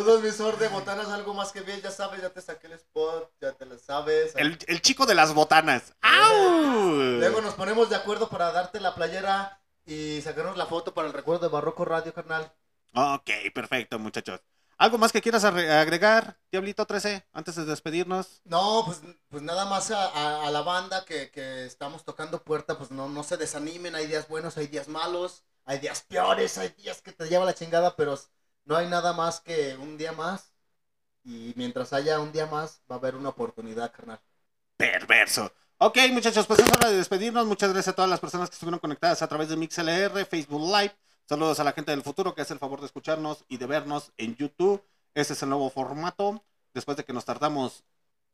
[0.00, 0.68] Saludos, mi Sorde.
[0.68, 3.78] Botanas, algo más que bien, ya sabes, ya te saqué el spot, ya te lo
[3.78, 4.34] sabes.
[4.34, 5.92] El, el chico de las botanas.
[6.00, 6.94] ¡Au!
[7.18, 11.12] Luego nos ponemos de acuerdo para darte la playera y sacarnos la foto para el
[11.12, 12.50] recuerdo de Barroco Radio, carnal.
[12.94, 14.40] Ok, perfecto, muchachos.
[14.78, 18.40] ¿Algo más que quieras agregar, Diablito 13, antes de despedirnos?
[18.44, 22.78] No, pues, pues nada más a, a- a la banda que, que estamos tocando puerta,
[22.78, 26.70] pues no, no se desanimen, hay días buenos, hay días malos, hay días peores, hay
[26.70, 28.18] días que te lleva la chingada, pero
[28.70, 30.54] no hay nada más que un día más.
[31.24, 34.20] Y mientras haya un día más, va a haber una oportunidad, carnal.
[34.76, 35.52] Perverso.
[35.78, 37.46] Ok, muchachos, pues es hora de despedirnos.
[37.46, 40.94] Muchas gracias a todas las personas que estuvieron conectadas a través de MixLR, Facebook Live.
[41.28, 44.12] Saludos a la gente del futuro que hace el favor de escucharnos y de vernos
[44.16, 44.82] en YouTube.
[45.14, 46.44] Ese es el nuevo formato.
[46.72, 47.82] Después de que nos tardamos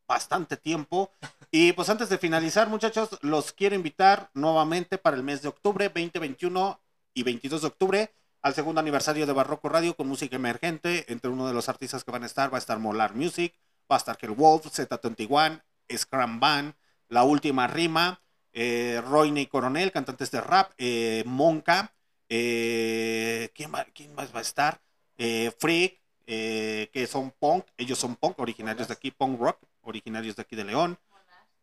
[0.07, 1.11] bastante tiempo.
[1.51, 5.89] Y pues antes de finalizar, muchachos, los quiero invitar nuevamente para el mes de octubre,
[5.89, 6.79] 20, 21
[7.15, 8.15] y 22 de octubre,
[8.47, 11.05] al segundo aniversario de Barroco Radio con música emergente.
[11.09, 13.53] Entre uno de los artistas que van a estar va a estar Molar Music,
[13.91, 16.75] va a estar Hell Wolf, Z21, Scrum Band,
[17.09, 21.93] La Última Rima, eh, Royney Coronel, cantantes de rap, eh, Monka,
[22.29, 23.73] eh, ¿quién,
[24.15, 24.81] más va a estar?
[25.19, 30.43] Eh, Freak, que son punk, ellos son punk, originarios de aquí, punk rock, originarios de
[30.43, 31.01] aquí de León,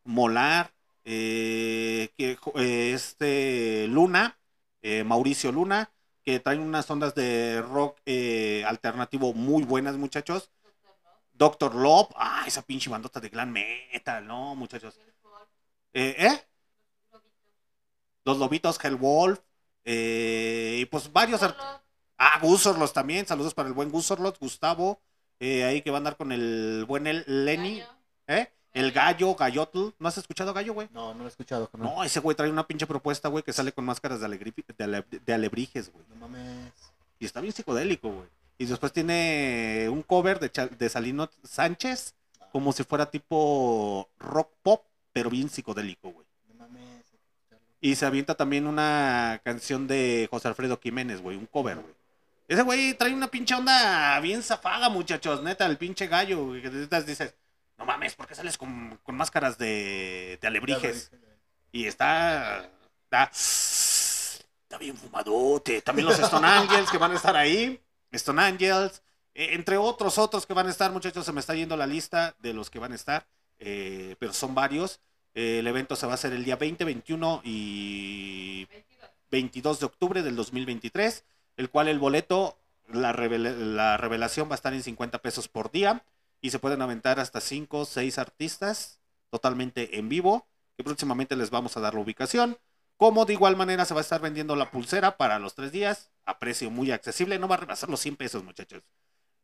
[0.03, 0.73] Molar,
[1.05, 2.11] que,
[2.93, 4.37] este Luna,
[5.05, 5.89] Mauricio Luna,
[6.23, 10.49] que traen unas ondas de rock eh, alternativo muy buenas, muchachos.
[11.33, 14.99] Doctor Love, ah, esa pinche bandota de glam metal, no, muchachos.
[15.93, 16.43] Eh, ¿eh?
[18.23, 19.39] Los Lobitos, Hellwolf,
[19.83, 21.41] eh, y pues varios.
[22.17, 25.01] Ah, Gusorlos también, saludos para el buen Gusorlos, Gustavo,
[25.39, 27.83] eh, ahí que va a andar con el buen el Lenny,
[28.27, 28.53] ¿eh?
[28.73, 29.89] El Gallo, Gallotl.
[29.99, 30.87] ¿No has escuchado Gallo, güey?
[30.91, 31.69] No, no lo he escuchado.
[31.77, 34.83] No, ese güey trae una pinche propuesta, güey, que sale con máscaras de, alegri- de,
[34.83, 36.03] ale- de alebrijes, güey.
[36.09, 36.71] No mames.
[37.19, 38.27] Y está bien psicodélico, güey.
[38.57, 42.15] Y después tiene un cover de, Salino Sánchez,
[42.51, 46.25] como si fuera tipo rock pop, pero bien psicodélico, güey.
[46.49, 47.03] No mames.
[47.81, 51.93] Y se avienta también una canción de José Alfredo Jiménez, güey, un cover, güey.
[52.47, 56.69] Ese güey trae una pinche onda bien zafada, muchachos, neta, el pinche gallo, güey, que
[56.69, 57.33] dices,
[57.83, 61.11] no mames, ¿por qué sales con, con máscaras de, de alebrijes?
[61.73, 62.69] Y está,
[63.03, 65.81] está, está bien fumadote.
[65.81, 67.81] También los Stone Angels que van a estar ahí.
[68.11, 69.01] Stone Angels,
[69.33, 72.35] eh, entre otros, otros que van a estar, muchachos, se me está yendo la lista
[72.39, 73.25] de los que van a estar,
[73.59, 75.01] eh, pero son varios.
[75.33, 78.65] Eh, el evento se va a hacer el día 20, 21 y
[79.29, 81.25] 22 de octubre del 2023,
[81.57, 82.55] el cual el boleto,
[82.87, 86.01] la, revela- la revelación va a estar en 50 pesos por día
[86.43, 88.99] y se pueden aventar hasta 5 o 6 artistas
[89.29, 90.45] totalmente en vivo,
[90.75, 92.59] que próximamente les vamos a dar la ubicación.
[92.97, 96.11] Como de igual manera se va a estar vendiendo la pulsera para los tres días
[96.25, 98.83] a precio muy accesible, no va a rebasar los 100 pesos muchachos.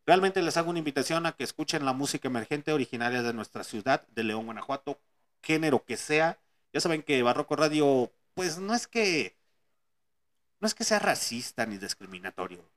[0.05, 4.05] Realmente les hago una invitación a que escuchen la música emergente originaria de nuestra ciudad,
[4.09, 4.99] de León, Guanajuato,
[5.41, 6.38] género que sea.
[6.73, 9.38] Ya saben que Barroco Radio, pues no es que
[10.59, 12.69] no es que sea racista ni discriminatorio.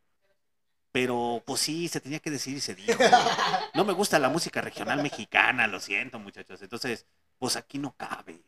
[0.92, 2.92] Pero pues sí, se tenía que decir y se dijo.
[3.74, 6.60] No me gusta la música regional mexicana, lo siento, muchachos.
[6.60, 7.06] Entonces,
[7.38, 8.42] pues aquí no cabe.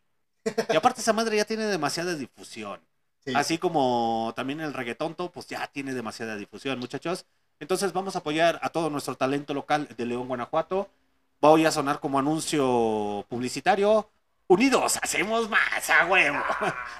[0.68, 2.78] Y aparte esa madre ya tiene demasiada difusión.
[3.24, 3.32] Sí.
[3.34, 7.24] Así como también el reggaetonto, pues ya tiene demasiada difusión, muchachos.
[7.58, 10.90] Entonces vamos a apoyar a todo nuestro talento local de León, Guanajuato.
[11.40, 14.10] Voy a sonar como anuncio publicitario.
[14.46, 16.42] Unidos, hacemos más a huevo.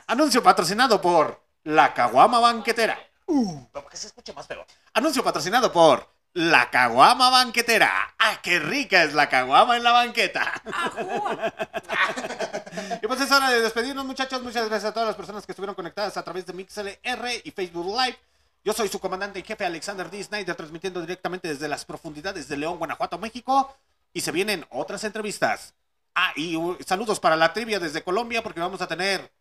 [0.07, 2.99] Anuncio patrocinado por La Caguama Banquetera.
[3.27, 4.65] Uh, para que se escuche más feo.
[4.93, 8.15] Anuncio patrocinado por La Caguama Banquetera.
[8.19, 10.63] ¡Ah, qué rica es la caguama en la banqueta!
[13.03, 14.43] y pues es hora de despedirnos, muchachos.
[14.43, 17.87] Muchas gracias a todas las personas que estuvieron conectadas a través de MixLR y Facebook
[17.87, 18.19] Live.
[18.65, 20.23] Yo soy su comandante en jefe Alexander D.
[20.23, 23.77] Snyder, transmitiendo directamente desde las profundidades de León, Guanajuato, México.
[24.13, 25.75] Y se vienen otras entrevistas.
[26.15, 26.57] Ah, y
[26.87, 29.33] saludos para la trivia desde Colombia, porque vamos a tener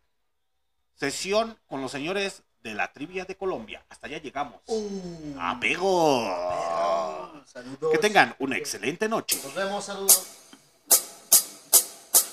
[0.94, 3.84] sesión con los señores de la trivia de Colombia.
[3.90, 4.60] Hasta allá llegamos.
[5.38, 6.24] ¡Apego!
[7.44, 7.92] Saludos.
[7.92, 9.38] Que tengan una excelente noche.
[9.44, 10.26] Nos vemos, saludos.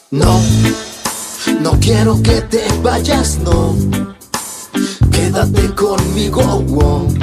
[0.09, 0.41] No,
[1.59, 3.75] no quiero que te vayas, no.
[5.11, 7.13] Quédate conmigo, wow.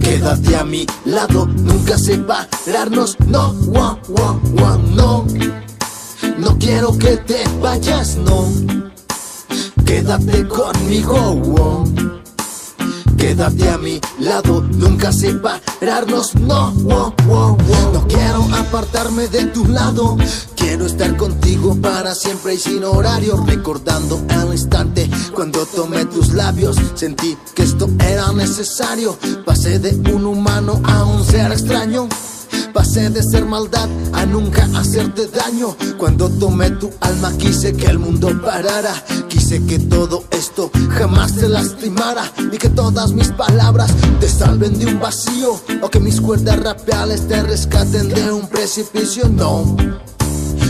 [0.00, 5.26] Quédate a mi lado, nunca separarnos, no, wow, wow, wow, no.
[6.38, 8.81] No quiero que te vayas, no.
[9.92, 11.84] Quédate conmigo, wow.
[13.18, 17.92] Quédate a mi lado, nunca separarnos, no, wow, wow, wow.
[17.92, 20.16] No quiero apartarme de tu lado,
[20.56, 26.78] quiero estar contigo para siempre y sin horario, recordando el instante cuando tomé tus labios,
[26.94, 32.08] sentí que esto era necesario, pasé de un humano a un ser extraño.
[32.72, 35.76] Pasé de ser maldad a nunca hacerte daño.
[35.98, 38.94] Cuando tomé tu alma quise que el mundo parara.
[39.28, 42.30] Quise que todo esto jamás te lastimara.
[42.50, 43.90] Y que todas mis palabras
[44.20, 45.60] te salven de un vacío.
[45.82, 49.28] O que mis cuerdas rapeales te rescaten de un precipicio.
[49.28, 49.76] No.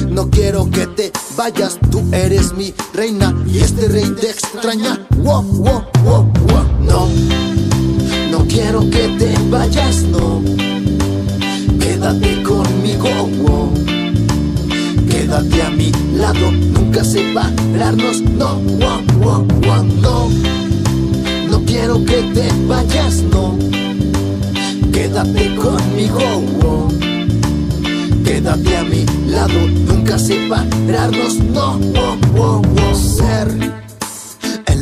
[0.08, 5.06] No quiero que te vayas, tú eres mi reina y este rey te extraña.
[5.16, 6.64] Wow, wow, wow, wow.
[6.80, 7.08] No,
[8.30, 10.42] no quiero que te vayas, no.
[12.02, 13.70] Quédate conmigo.
[15.08, 20.28] Quédate a mi lado, nunca separarnos, no, wow, wow, wow, no.
[21.48, 23.56] No quiero que te vayas, no.
[24.92, 26.18] Quédate conmigo,
[26.60, 26.88] wow.
[28.24, 32.94] Quédate a mi lado, nunca separarnos, no, wow, wow.
[32.96, 33.81] Ser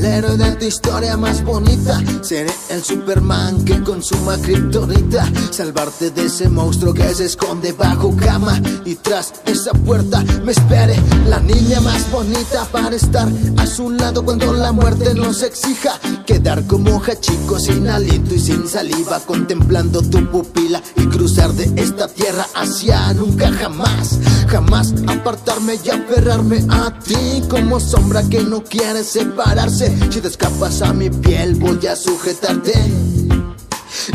[0.01, 2.01] el héroe de tu historia más bonita.
[2.22, 8.60] Seré el Superman que consuma kriptonita Salvarte de ese monstruo que se esconde bajo cama.
[8.85, 10.97] Y tras esa puerta me espere
[11.28, 13.28] La niña más bonita para estar
[13.59, 15.98] a su lado Cuando la muerte nos exija.
[16.27, 22.09] Quedar como chico sin aliento y sin saliva Contemplando tu pupila y cruzar de esta
[22.09, 24.18] tierra hacia nunca jamás.
[24.48, 30.83] Jamás apartarme y aferrarme a ti Como sombra que no quiere separarse Si te escapas
[30.83, 32.73] a mi piel voy a sujetarte.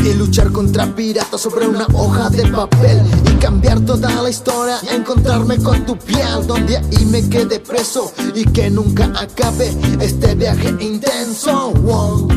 [0.03, 3.01] Y luchar contra piratas sobre una hoja de papel.
[3.31, 6.45] Y cambiar toda la historia, encontrarme con tu piel.
[6.47, 11.71] Donde ahí me quede preso y que nunca acabe este viaje intenso.
[11.71, 12.27] Wow,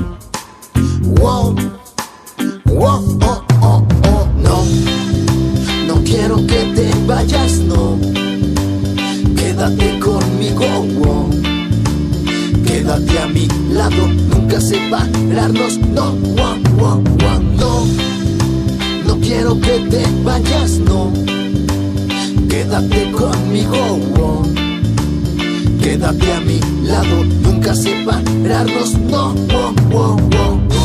[1.20, 1.54] wow,
[2.66, 4.64] wow, oh, oh, oh, no,
[5.86, 7.98] no quiero que te vayas, no,
[9.36, 10.66] quédate conmigo,
[11.00, 11.47] wow.
[12.88, 17.02] Quédate a mi lado, nunca separarnos, no, wow, wow,
[17.58, 17.84] no.
[19.06, 21.12] No quiero que te vayas, no.
[22.48, 23.76] Quédate conmigo,
[24.16, 24.42] wow.
[25.82, 30.77] Quédate a mi lado, nunca separarnos, no, wow, wow, wow.